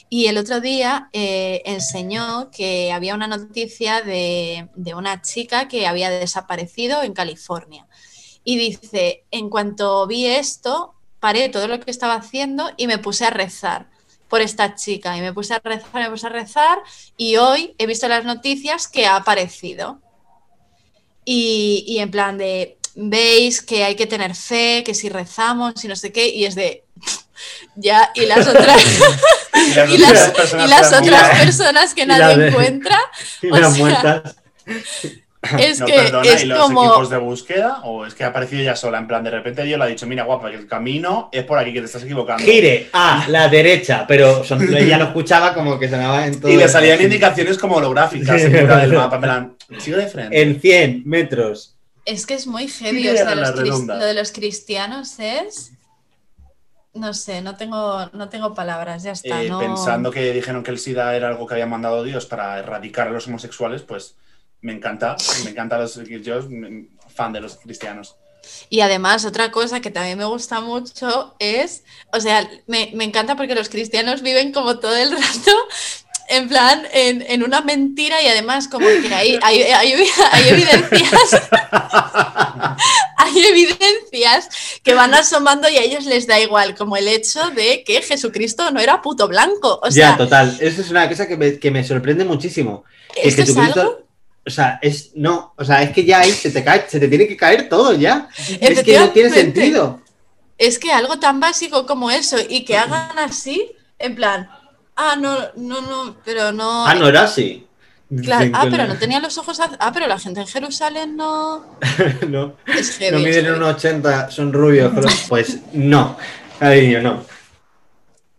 Y 0.10 0.28
el 0.28 0.38
otro 0.38 0.62
día 0.62 1.10
eh, 1.14 1.62
enseñó 1.66 2.52
que 2.52 2.92
había 2.92 3.16
una 3.16 3.28
noticia 3.28 4.02
de, 4.02 4.70
de 4.76 4.94
una 4.94 5.22
chica 5.22 5.68
que 5.68 5.88
había 5.88 6.10
desaparecido 6.10 7.04
en 7.04 7.14
California. 7.14 7.88
Y 8.44 8.58
dice, 8.58 9.24
en 9.32 9.50
cuanto 9.50 10.06
vi 10.06 10.28
esto, 10.28 10.94
paré 11.20 11.50
todo 11.50 11.68
lo 11.68 11.80
que 11.80 11.92
estaba 11.92 12.14
haciendo 12.14 12.70
y 12.78 12.88
me 12.88 13.00
puse 13.00 13.26
a 13.26 13.32
rezar 13.32 13.90
por 14.30 14.42
esta 14.42 14.76
chica. 14.76 15.18
Y 15.18 15.22
me 15.22 15.34
puse 15.34 15.56
a 15.56 15.60
rezar, 15.64 15.90
me 15.94 16.10
puse 16.10 16.28
a 16.28 16.30
rezar 16.30 16.80
y 17.18 17.38
hoy 17.38 17.74
he 17.78 17.88
visto 17.88 18.08
las 18.08 18.26
noticias 18.26 18.88
que 18.88 19.08
ha 19.08 19.16
aparecido. 19.16 20.00
Y, 21.26 21.84
y 21.88 22.00
en 22.00 22.12
plan 22.12 22.38
de, 22.38 22.78
veis 22.96 23.62
que 23.62 23.84
hay 23.84 23.96
que 23.96 24.08
tener 24.08 24.36
fe, 24.36 24.84
que 24.86 24.94
si 24.94 25.10
rezamos 25.10 25.84
y 25.84 25.88
no 25.88 25.96
sé 25.96 26.12
qué, 26.12 26.30
y 26.30 26.46
es 26.46 26.56
de, 26.56 26.84
ya, 27.76 28.12
y 28.16 28.26
las 28.26 28.48
otras, 28.48 28.82
las, 29.76 29.90
y 29.90 29.98
las, 29.98 30.30
personas, 30.32 30.66
y 30.66 30.70
las 30.70 30.94
otras 30.94 31.40
personas 31.40 31.94
que 31.94 32.06
nadie 32.06 32.38
de, 32.38 32.48
encuentra. 32.50 33.00
Y 33.42 33.52
o 33.52 33.58
las 33.58 33.78
muertas. 33.78 34.36
Es 35.58 35.80
no, 35.80 35.86
que 35.86 35.94
perdona, 35.94 36.28
es 36.28 36.44
¿y 36.44 36.48
los 36.48 36.60
como... 36.60 36.86
equipos 36.86 37.10
de 37.10 37.18
búsqueda? 37.18 37.82
¿O 37.84 38.06
es 38.06 38.16
que 38.16 38.24
ha 38.24 38.28
aparecido 38.28 38.62
ella 38.62 38.76
sola? 38.76 38.98
En 38.98 39.08
plan, 39.08 39.24
de 39.24 39.30
repente 39.30 39.64
Dios 39.64 39.78
le 39.78 39.86
ha 39.86 39.88
dicho, 39.88 40.08
mira, 40.08 40.24
guapa, 40.24 40.50
que 40.50 40.58
el 40.58 40.68
camino 40.68 41.30
es 41.32 41.44
por 41.44 41.60
aquí, 41.60 41.72
que 41.72 41.80
te 41.80 41.86
estás 41.86 42.04
equivocando. 42.04 42.44
Gire 42.44 42.90
a 42.94 43.26
la 43.28 43.48
derecha, 43.48 44.06
pero 44.08 44.44
son, 44.44 44.62
ella 44.76 44.98
lo 44.98 45.06
escuchaba 45.06 45.54
como 45.54 45.78
que 45.78 45.90
sonaba 45.90 46.26
en 46.26 46.40
todo. 46.40 46.52
Y 46.56 46.58
le 46.58 46.68
salían 46.68 47.02
indicaciones 47.02 47.58
como 47.58 47.76
holográficas 47.76 48.42
en 48.42 48.54
mitad 48.54 48.82
del 48.82 48.94
mapa, 48.94 49.16
en 49.16 49.22
plan, 49.22 49.56
sigue 49.78 49.98
de 49.98 50.08
frente. 50.08 50.42
En 50.42 50.60
100 50.60 51.04
metros. 51.06 51.76
Es 52.06 52.26
que 52.26 52.36
es 52.36 52.48
muy 52.48 52.68
heavy, 52.68 53.02
Sí, 53.02 53.10
o 53.10 53.16
sea, 53.16 53.36
lo 53.36 54.06
de 54.06 54.14
los 54.14 54.32
cristianos 54.32 55.20
es... 55.20 55.72
No 56.96 57.14
sé, 57.14 57.42
no 57.42 57.56
tengo, 57.56 58.10
no 58.14 58.30
tengo 58.30 58.54
palabras, 58.54 59.04
ya 59.04 59.12
está. 59.12 59.44
Eh, 59.44 59.50
no... 59.50 59.60
Pensando 59.60 60.12
que 60.12 60.32
dijeron 60.32 60.64
que 60.64 60.72
el 60.72 60.80
SIDA 60.80 61.16
era 61.16 61.28
algo 61.28 61.46
que 61.46 61.54
había 61.56 61.66
mandado 61.66 62.04
Dios 62.04 62.26
para 62.26 62.58
erradicar 62.58 63.08
a 63.08 63.12
los 63.12 63.28
homosexuales, 63.28 63.82
pues 63.82 64.16
me 64.62 64.74
encanta, 64.74 65.16
me 65.44 65.52
encanta 65.52 65.78
los 65.78 65.96
yo 66.24 66.40
fan 67.14 67.34
de 67.34 67.42
los 67.42 67.58
cristianos. 67.58 68.16
Y 68.70 68.82
además, 68.82 69.26
otra 69.26 69.52
cosa 69.52 69.80
que 69.82 69.92
también 69.92 70.18
me 70.18 70.26
gusta 70.26 70.62
mucho 70.62 71.36
es, 71.40 71.84
o 72.14 72.20
sea, 72.20 72.50
me, 72.68 72.92
me 72.94 73.04
encanta 73.04 73.36
porque 73.36 73.56
los 73.56 73.70
cristianos 73.70 74.22
viven 74.22 74.52
como 74.52 74.80
todo 74.80 74.96
el 74.96 75.12
rato 75.12 75.52
en 76.36 76.50
plan, 76.50 76.84
en, 76.94 77.24
en 77.28 77.44
una 77.44 77.62
mentira 77.62 78.22
y 78.22 78.28
además 78.28 78.68
como 78.68 78.88
que 78.88 79.14
hay, 79.14 79.40
hay, 79.42 79.62
hay, 79.62 79.94
hay 80.32 80.50
evidencias, 80.50 81.42
hay 83.18 83.46
evidencias 83.46 84.50
que 84.84 84.94
van 84.94 85.14
asomando 85.14 85.70
y 85.70 85.78
a 85.78 85.82
ellos 85.82 86.06
les 86.06 86.28
da 86.28 86.40
igual, 86.40 86.76
como 86.76 86.98
el 86.98 87.08
hecho 87.08 87.50
de 87.52 87.84
que 87.84 88.02
Jesucristo 88.02 88.72
no 88.72 88.80
era 88.80 89.02
puto 89.02 89.28
blanco. 89.28 89.80
O 89.82 89.92
sea, 89.92 90.12
ya, 90.12 90.18
total. 90.18 90.58
Eso 90.60 90.82
es 90.82 90.90
una 90.90 91.08
cosa 91.10 91.28
que 91.28 91.38
me, 91.38 91.60
que 91.60 91.72
me 91.72 91.84
sorprende 91.84 92.26
muchísimo. 92.26 92.84
Que 93.14 93.28
¿esto 93.28 93.44
es 93.44 93.58
algo? 93.58 94.06
O 94.48 94.50
sea, 94.50 94.78
es 94.82 95.12
no, 95.16 95.54
o 95.58 95.66
sea, 95.66 95.82
es 95.82 95.92
que 95.92 96.06
ya 96.06 96.20
ahí 96.20 96.32
se 96.32 96.52
te 96.52 96.64
cae, 96.64 96.86
se 96.88 97.00
te 97.00 97.08
tiene 97.08 97.28
que 97.28 97.36
caer 97.36 97.68
todo 97.68 97.94
ya. 97.94 98.30
Es 98.38 98.84
que 98.84 99.00
no 99.00 99.10
tiene 99.10 99.32
sentido. 99.32 100.02
Es 100.58 100.80
que 100.80 100.92
algo 100.92 101.20
tan 101.20 101.40
básico 101.40 101.86
como 101.86 102.12
eso 102.12 102.38
y 102.48 102.64
que 102.64 102.78
hagan 102.78 103.18
así, 103.20 103.72
en 103.98 104.16
plan, 104.16 104.50
ah, 104.96 105.16
no, 105.20 105.38
no, 105.56 105.82
no, 105.82 106.16
pero 106.24 106.52
no. 106.52 106.86
Ah, 106.86 106.96
no 106.96 107.08
era 107.08 107.24
así. 107.24 107.62
Claro, 108.22 108.52
ah, 108.54 108.68
pero 108.70 108.86
no 108.88 108.98
tenía 108.98 109.20
los 109.20 109.38
ojos. 109.38 109.60
Ah, 109.60 109.92
pero 109.92 110.08
la 110.08 110.20
gente 110.20 110.40
en 110.40 110.48
Jerusalén 110.48 111.16
no. 111.16 111.66
no, 112.28 112.56
Es 112.68 112.98
heavy, 112.98 113.18
no 113.18 113.20
miden 113.20 113.54
un 113.54 113.64
80, 113.64 114.30
son 114.32 114.54
rubios. 114.54 114.92
pero- 114.94 115.08
Pues 115.30 115.60
no, 115.74 116.16
cariño, 116.60 117.02
no. 117.02 117.26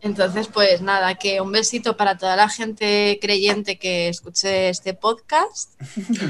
Entonces, 0.03 0.47
pues 0.47 0.83
nada, 0.83 1.17
que 1.17 1.41
un 1.41 1.51
besito 1.51 1.97
para 1.97 2.17
toda 2.17 2.37
la 2.37 2.49
gente 2.49 3.19
creyente 3.21 3.77
que 3.77 4.09
escuche 4.09 4.69
este 4.69 4.95
podcast. 4.95 5.73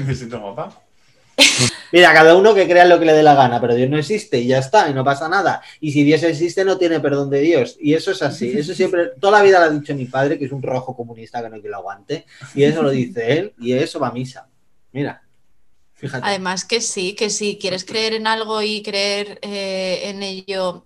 me 0.05 0.15
siento 0.15 0.39
guapa. 0.39 0.81
Mira, 1.91 2.13
cada 2.13 2.35
uno 2.35 2.53
que 2.53 2.67
crea 2.67 2.85
lo 2.85 2.99
que 2.99 3.05
le 3.05 3.13
dé 3.13 3.23
la 3.23 3.35
gana, 3.35 3.61
pero 3.61 3.75
Dios 3.75 3.89
no 3.89 3.97
existe 3.97 4.39
y 4.39 4.47
ya 4.47 4.59
está, 4.59 4.89
y 4.89 4.93
no 4.93 5.03
pasa 5.03 5.29
nada. 5.29 5.61
Y 5.79 5.91
si 5.91 6.03
Dios 6.03 6.23
existe, 6.23 6.65
no 6.65 6.77
tiene 6.77 6.99
perdón 6.99 7.29
de 7.29 7.41
Dios. 7.41 7.77
Y 7.79 7.93
eso 7.93 8.11
es 8.11 8.21
así. 8.21 8.57
Eso 8.57 8.73
siempre, 8.73 9.11
toda 9.19 9.39
la 9.39 9.43
vida 9.43 9.59
lo 9.59 9.65
ha 9.65 9.69
dicho 9.69 9.95
mi 9.95 10.05
padre, 10.05 10.37
que 10.37 10.45
es 10.45 10.51
un 10.51 10.61
rojo 10.61 10.95
comunista 10.95 11.41
que 11.41 11.49
no 11.49 11.55
hay 11.55 11.61
que 11.61 11.69
lo 11.69 11.77
aguante. 11.77 12.25
Y 12.55 12.63
eso 12.63 12.81
lo 12.81 12.89
dice 12.89 13.37
él, 13.37 13.53
y 13.59 13.73
eso 13.73 13.99
va 13.99 14.09
a 14.09 14.13
misa. 14.13 14.47
Mira, 14.91 15.23
fíjate. 15.93 16.27
Además 16.27 16.65
que 16.65 16.81
sí, 16.81 17.13
que 17.13 17.29
si 17.29 17.57
quieres 17.57 17.85
creer 17.85 18.13
en 18.13 18.27
algo 18.27 18.61
y 18.61 18.81
creer 18.81 19.39
eh, 19.41 20.01
en 20.05 20.23
ello 20.23 20.85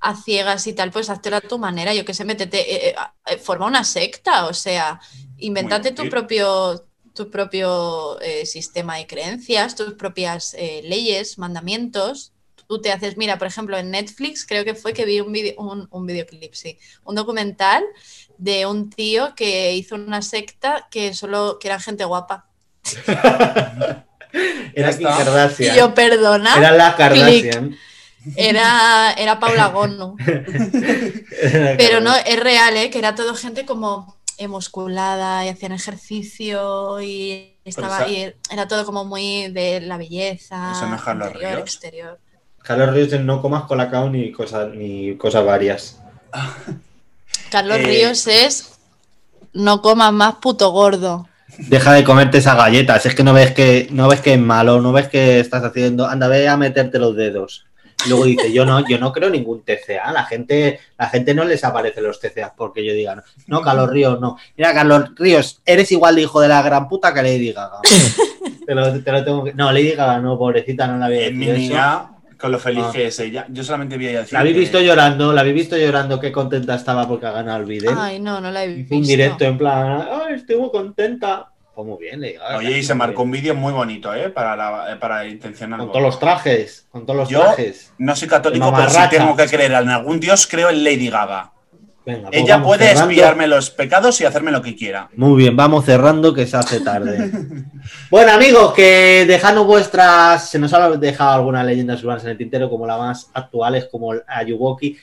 a 0.00 0.14
ciegas 0.16 0.66
y 0.66 0.74
tal, 0.74 0.90
pues 0.90 1.10
háztelo 1.10 1.36
a 1.36 1.40
tu 1.40 1.58
manera. 1.58 1.94
Yo 1.94 2.04
que 2.04 2.14
sé, 2.14 2.24
métete, 2.24 2.88
eh, 2.88 2.94
eh, 3.26 3.38
forma 3.38 3.66
una 3.66 3.84
secta, 3.84 4.46
o 4.46 4.54
sea, 4.54 5.00
inventate 5.38 5.92
tu 5.92 6.08
propio 6.08 6.86
tu 7.14 7.30
propio 7.30 8.20
eh, 8.20 8.44
sistema 8.44 8.96
de 8.96 9.06
creencias, 9.06 9.76
tus 9.76 9.94
propias 9.94 10.54
eh, 10.58 10.82
leyes, 10.84 11.38
mandamientos. 11.38 12.32
Tú 12.66 12.80
te 12.80 12.92
haces, 12.92 13.16
mira, 13.16 13.38
por 13.38 13.46
ejemplo, 13.46 13.78
en 13.78 13.90
Netflix 13.90 14.44
creo 14.44 14.64
que 14.64 14.74
fue 14.74 14.92
que 14.92 15.04
vi 15.04 15.20
un, 15.20 15.32
video, 15.32 15.54
un, 15.58 15.86
un 15.90 16.06
videoclip, 16.06 16.54
sí, 16.54 16.78
un 17.04 17.14
documental 17.14 17.84
de 18.38 18.66
un 18.66 18.90
tío 18.90 19.34
que 19.36 19.74
hizo 19.74 19.94
una 19.94 20.22
secta 20.22 20.88
que 20.90 21.14
solo 21.14 21.58
que 21.60 21.68
era 21.68 21.78
gente 21.80 22.04
guapa. 22.04 22.46
Era 24.74 24.90
Kim. 24.90 25.02
Y 25.02 25.04
Kardashian. 25.04 25.76
yo, 25.76 25.94
perdona. 25.94 26.56
Era 26.56 26.72
la 26.72 26.96
Kardashian. 26.96 27.76
Era, 28.36 29.14
era 29.16 29.38
Paula 29.38 29.68
Gono. 29.68 30.16
Pero 31.78 32.00
no, 32.00 32.16
es 32.16 32.40
real, 32.40 32.76
¿eh? 32.76 32.90
que 32.90 32.98
era 32.98 33.14
todo 33.14 33.34
gente 33.34 33.64
como 33.64 34.16
musculada 34.48 35.44
y 35.44 35.48
hacían 35.48 35.72
ejercicio 35.72 37.00
y 37.00 37.56
estaba 37.64 37.98
esa- 38.02 38.08
y 38.08 38.34
era 38.50 38.68
todo 38.68 38.84
como 38.84 39.04
muy 39.04 39.48
de 39.48 39.80
la 39.80 39.96
belleza. 39.96 40.72
¿Eso 40.72 40.86
no 40.88 40.96
es 40.96 41.02
Carlos 41.02 41.28
interior, 41.28 41.52
Ríos? 41.56 41.62
exterior. 41.70 42.18
Carlos 42.62 42.94
Ríos 42.94 43.12
en 43.12 43.26
no 43.26 43.42
comas 43.42 43.64
colacao 43.64 44.08
ni 44.10 44.32
cosas, 44.32 44.68
ni 44.74 45.16
cosas 45.16 45.44
varias. 45.44 46.00
Carlos 47.50 47.78
Eh, 47.78 47.82
Ríos 47.84 48.26
es 48.26 48.72
no 49.52 49.82
comas 49.82 50.12
más 50.12 50.36
puto 50.36 50.70
gordo. 50.70 51.28
Deja 51.58 51.92
de 51.92 52.02
comerte 52.02 52.38
esas 52.38 52.56
galletas. 52.56 53.06
Es 53.06 53.14
que 53.14 53.22
no 53.22 53.32
ves 53.32 53.52
que 53.52 53.86
no 53.90 54.08
ves 54.08 54.20
que 54.20 54.34
es 54.34 54.40
malo, 54.40 54.80
no 54.80 54.92
ves 54.92 55.08
que 55.08 55.38
estás 55.38 55.62
haciendo. 55.62 56.06
Anda, 56.08 56.26
ve 56.26 56.48
a 56.48 56.56
meterte 56.56 56.98
los 56.98 57.14
dedos. 57.14 57.66
Luego 58.08 58.24
dice, 58.26 58.52
yo 58.52 58.64
no, 58.64 58.86
yo 58.86 58.98
no 58.98 59.12
creo 59.12 59.30
ningún 59.30 59.62
TCA. 59.62 60.12
La 60.12 60.24
gente, 60.24 60.78
la 60.98 61.08
gente 61.08 61.34
no 61.34 61.44
les 61.44 61.64
aparece 61.64 62.00
los 62.00 62.20
TCA 62.20 62.54
porque 62.56 62.84
yo 62.84 62.92
diga, 62.92 63.14
no, 63.16 63.22
no, 63.46 63.60
Carlos 63.62 63.90
Ríos, 63.90 64.20
no. 64.20 64.36
Mira, 64.56 64.72
Carlos 64.74 65.10
Ríos, 65.16 65.60
eres 65.64 65.90
igual 65.92 66.16
de 66.16 66.22
hijo 66.22 66.40
de 66.40 66.48
la 66.48 66.62
gran 66.62 66.88
puta 66.88 67.12
que 67.14 67.22
Lady 67.22 67.52
Gaga. 67.52 67.78
te, 68.66 68.74
lo, 68.74 69.02
te 69.02 69.12
lo 69.12 69.24
tengo 69.24 69.44
que. 69.44 69.54
No, 69.54 69.72
Lady 69.72 69.92
Gaga, 69.92 70.18
no, 70.20 70.38
pobrecita, 70.38 70.86
no 70.86 70.98
la 70.98 71.06
había 71.06 71.30
niña, 71.30 72.10
con 72.38 72.52
lo 72.52 72.58
feliz 72.58 72.84
Ah. 72.86 72.90
que 72.92 73.06
es 73.06 73.18
ella, 73.20 73.46
yo 73.48 73.64
solamente 73.64 73.96
vi 73.96 74.08
a 74.08 74.20
decir 74.20 74.34
La 74.34 74.40
habéis 74.40 74.54
que- 74.54 74.60
visto 74.60 74.80
llorando, 74.80 75.32
la 75.32 75.40
habéis 75.40 75.54
visto 75.56 75.76
llorando, 75.76 76.20
qué 76.20 76.30
contenta 76.30 76.74
estaba 76.74 77.08
porque 77.08 77.26
ha 77.26 77.30
ganado 77.32 77.60
el 77.60 77.64
video. 77.66 77.96
Ay, 77.98 78.20
no, 78.20 78.40
no 78.40 78.50
la 78.50 78.64
he 78.64 78.68
visto. 78.68 78.94
un 78.94 79.02
directo 79.02 79.44
en 79.44 79.56
plan, 79.56 80.06
ay, 80.10 80.34
estoy 80.34 80.56
muy 80.56 80.70
contenta. 80.70 81.48
Pues 81.74 81.86
muy 81.88 81.98
bien. 82.00 82.22
Oye, 82.56 82.78
y 82.78 82.82
se 82.82 82.94
marcó 82.94 83.22
un 83.22 83.30
vídeo 83.32 83.54
muy 83.54 83.72
bonito, 83.72 84.14
¿eh? 84.14 84.30
Para, 84.30 84.54
la, 84.54 84.92
eh, 84.92 84.96
para 84.96 85.26
intencionar. 85.26 85.78
Con 85.80 85.88
todos 85.88 86.02
los 86.02 86.18
trajes, 86.20 86.86
con 86.90 87.04
todos 87.04 87.18
los 87.20 87.28
Yo- 87.28 87.40
trajes. 87.40 87.92
No 87.98 88.14
soy 88.14 88.28
católico, 88.28 88.72
pero 88.74 88.88
sí 88.90 88.98
tengo 89.10 89.34
que 89.36 89.46
creer 89.46 89.72
en 89.72 89.88
algún 89.88 90.20
dios, 90.20 90.46
creo 90.46 90.70
en 90.70 90.84
Lady 90.84 91.08
Gaga. 91.10 91.50
Venga, 92.06 92.28
pues 92.28 92.42
Ella 92.42 92.62
puede 92.62 92.86
cerrando. 92.88 93.10
espiarme 93.10 93.46
los 93.46 93.70
pecados 93.70 94.20
y 94.20 94.26
hacerme 94.26 94.52
lo 94.52 94.60
que 94.60 94.76
quiera. 94.76 95.08
Muy 95.16 95.38
bien, 95.42 95.56
vamos 95.56 95.86
cerrando 95.86 96.34
que 96.34 96.46
se 96.46 96.54
hace 96.54 96.80
tarde. 96.80 97.30
bueno, 98.10 98.32
amigos, 98.32 98.74
que 98.74 99.24
dejadnos 99.26 99.66
vuestras. 99.66 100.50
Se 100.50 100.58
nos 100.58 100.74
ha 100.74 100.90
dejado 100.98 101.30
algunas 101.32 101.64
leyendas 101.64 102.02
urbanas 102.04 102.22
en 102.24 102.30
el 102.32 102.36
tintero, 102.36 102.68
como 102.68 102.86
las 102.86 102.98
más 102.98 103.30
actuales, 103.32 103.88
como 103.90 104.12
el 104.12 104.22
Ayuwoki, 104.26 104.98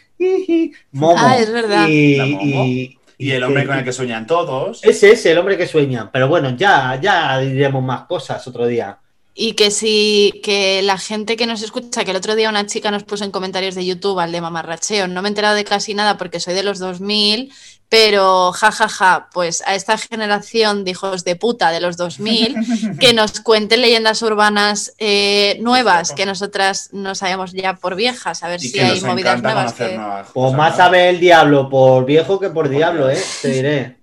Momo. 0.91 1.15
Ah, 1.17 1.37
es 1.39 1.51
verdad. 1.51 1.87
Y. 1.89 2.99
y- 3.27 3.31
el 3.31 3.43
hombre 3.43 3.65
con 3.65 3.77
el 3.77 3.83
que 3.83 3.93
sueñan 3.93 4.25
todos. 4.27 4.83
Ese 4.83 5.11
es 5.11 5.25
el 5.25 5.37
hombre 5.37 5.57
que 5.57 5.67
sueña. 5.67 6.09
Pero 6.11 6.27
bueno, 6.27 6.55
ya, 6.55 6.99
ya 7.01 7.39
diremos 7.39 7.83
más 7.83 8.03
cosas 8.07 8.45
otro 8.47 8.67
día. 8.67 8.97
Y 9.33 9.53
que 9.53 9.71
si 9.71 10.41
que 10.43 10.81
la 10.81 10.97
gente 10.97 11.37
que 11.37 11.47
nos 11.47 11.63
escucha, 11.63 12.03
que 12.03 12.11
el 12.11 12.17
otro 12.17 12.35
día 12.35 12.49
una 12.49 12.65
chica 12.67 12.91
nos 12.91 13.03
puso 13.03 13.23
en 13.23 13.31
comentarios 13.31 13.75
de 13.75 13.85
YouTube 13.85 14.19
al 14.19 14.31
de 14.33 14.41
mamarracheo, 14.41 15.07
no 15.07 15.21
me 15.21 15.29
he 15.29 15.31
enterado 15.31 15.55
de 15.55 15.63
casi 15.63 15.93
nada 15.93 16.17
porque 16.17 16.41
soy 16.41 16.53
de 16.53 16.63
los 16.63 16.79
2000, 16.79 17.51
Pero, 17.93 18.53
jajaja, 18.53 19.27
pues 19.33 19.61
a 19.65 19.75
esta 19.75 19.97
generación 19.97 20.85
de 20.85 20.91
hijos 20.91 21.25
de 21.25 21.35
puta 21.35 21.71
de 21.71 21.81
los 21.81 21.97
2000, 21.97 22.55
que 23.01 23.11
nos 23.13 23.41
cuenten 23.41 23.81
leyendas 23.81 24.21
urbanas 24.21 24.93
eh, 24.97 25.57
nuevas, 25.59 26.13
que 26.13 26.25
nosotras 26.25 26.87
no 26.93 27.15
sabemos 27.15 27.51
ya 27.51 27.73
por 27.75 27.95
viejas, 27.95 28.43
a 28.43 28.47
ver 28.47 28.61
Y 28.63 28.69
si 28.69 28.71
que 28.71 28.81
hay 28.81 28.91
nos 29.01 29.03
movidas 29.03 29.41
nuevas. 29.41 29.73
que- 29.73 29.97
nuevas 29.97 30.27
Pues 30.33 30.53
más 30.53 30.77
sabe 30.77 31.09
el 31.09 31.19
diablo 31.19 31.67
por 31.69 32.05
viejo 32.05 32.39
que 32.39 32.49
por 32.49 32.69
diablo, 32.69 33.09
¿eh? 33.09 33.21
Te 33.41 33.49
diré. 33.51 33.97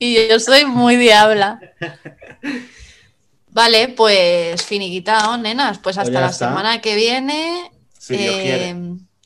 Y 0.00 0.26
yo 0.28 0.40
soy 0.40 0.64
muy 0.64 0.96
diabla. 0.96 1.60
Vale, 3.50 3.88
pues 3.90 4.62
finiquitado, 4.64 5.36
nenas. 5.36 5.78
Pues 5.78 5.96
hasta 5.96 6.10
Pues 6.10 6.14
ya 6.14 6.20
la 6.22 6.30
está. 6.32 6.48
semana 6.48 6.80
que 6.80 6.96
viene. 6.96 7.70
Si 7.96 8.16
Dios 8.16 8.34
eh, 8.34 8.42
quiere, 8.42 8.76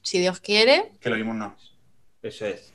Si 0.03 0.19
Dios 0.19 0.41
quiere. 0.41 0.93
que 1.01 1.09
lo 1.09 1.17
mismo 1.17 1.33
no. 1.33 1.57
Eso 2.23 2.45
es. 2.45 2.75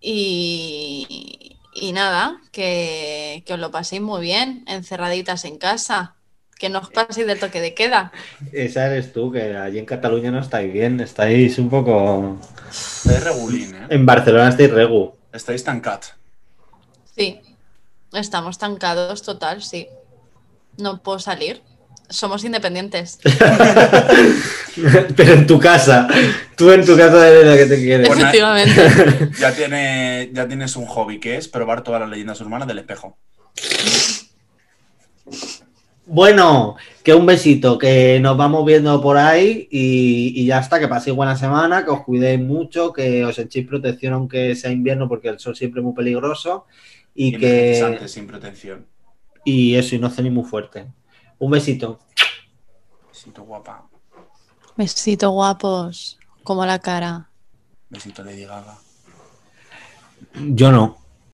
Y, 0.00 1.58
y 1.74 1.92
nada, 1.92 2.40
que, 2.52 3.42
que 3.46 3.54
os 3.54 3.58
lo 3.58 3.70
paséis 3.70 4.02
muy 4.02 4.20
bien, 4.20 4.64
encerraditas 4.66 5.44
en 5.44 5.58
casa. 5.58 6.14
Que 6.58 6.68
no 6.68 6.80
os 6.80 6.90
paséis 6.90 7.24
del 7.26 7.38
toque 7.38 7.60
de 7.60 7.72
queda. 7.72 8.10
Esa 8.52 8.86
eres 8.86 9.12
tú, 9.12 9.30
que 9.30 9.56
allí 9.56 9.78
en 9.78 9.86
Cataluña 9.86 10.32
no 10.32 10.40
estáis 10.40 10.72
bien, 10.72 10.98
estáis 10.98 11.56
un 11.58 11.70
poco... 11.70 12.36
Estáis 12.68 13.22
regulín, 13.22 13.74
¿eh? 13.76 13.86
En 13.90 14.04
Barcelona 14.04 14.48
estáis 14.48 14.70
regu. 14.72 15.14
Estáis 15.32 15.62
tan 15.62 15.80
cat. 15.80 16.06
Sí, 17.14 17.40
estamos 18.12 18.58
tancados 18.58 19.22
total, 19.22 19.62
sí. 19.62 19.86
No 20.78 21.00
puedo 21.00 21.20
salir. 21.20 21.62
Somos 22.08 22.44
independientes. 22.44 23.18
Pero 25.16 25.32
en 25.32 25.46
tu 25.46 25.58
casa. 25.58 26.08
Tú 26.56 26.70
en 26.70 26.84
tu 26.84 26.96
casa 26.96 27.28
eres 27.28 27.46
la 27.46 27.56
que 27.56 27.66
te 27.66 27.82
quieres. 27.82 28.08
Efectivamente. 28.08 29.30
Ya, 29.38 29.52
tiene, 29.52 30.30
ya 30.32 30.48
tienes 30.48 30.74
un 30.76 30.86
hobby 30.86 31.20
que 31.20 31.36
es 31.36 31.48
probar 31.48 31.82
todas 31.82 32.00
las 32.00 32.08
leyendas 32.10 32.40
urbanas 32.40 32.66
del 32.66 32.78
espejo. 32.78 33.18
Bueno, 36.06 36.76
que 37.02 37.12
un 37.12 37.26
besito, 37.26 37.76
que 37.78 38.18
nos 38.20 38.36
vamos 38.38 38.64
viendo 38.64 39.00
por 39.02 39.18
ahí 39.18 39.68
y, 39.70 40.32
y 40.34 40.46
ya 40.46 40.58
está, 40.58 40.80
que 40.80 40.88
paséis 40.88 41.14
buena 41.14 41.36
semana, 41.36 41.84
que 41.84 41.90
os 41.90 42.02
cuidéis 42.02 42.40
mucho, 42.40 42.94
que 42.94 43.26
os 43.26 43.38
echéis 43.38 43.66
protección 43.66 44.14
aunque 44.14 44.54
sea 44.54 44.70
invierno 44.70 45.06
porque 45.06 45.28
el 45.28 45.38
sol 45.38 45.54
siempre 45.54 45.80
es 45.80 45.84
muy 45.84 45.94
peligroso 45.94 46.64
y 47.14 47.34
Envejecisantes, 47.34 48.00
que... 48.00 48.08
sin 48.08 48.26
protección. 48.26 48.86
Y 49.44 49.74
eso, 49.74 49.96
y 49.96 49.98
no 49.98 50.08
cenéis 50.08 50.34
muy 50.34 50.44
fuerte. 50.44 50.86
Un 51.38 51.50
besito. 51.50 52.00
Besito 53.08 53.42
guapa. 53.44 53.88
Besito 54.76 55.30
guapos, 55.30 56.18
como 56.44 56.66
la 56.66 56.78
cara. 56.78 57.28
Besito 57.88 58.22
Lady 58.22 58.44
Gaga. 58.44 58.78
Yo 60.34 60.72
no. 60.72 60.97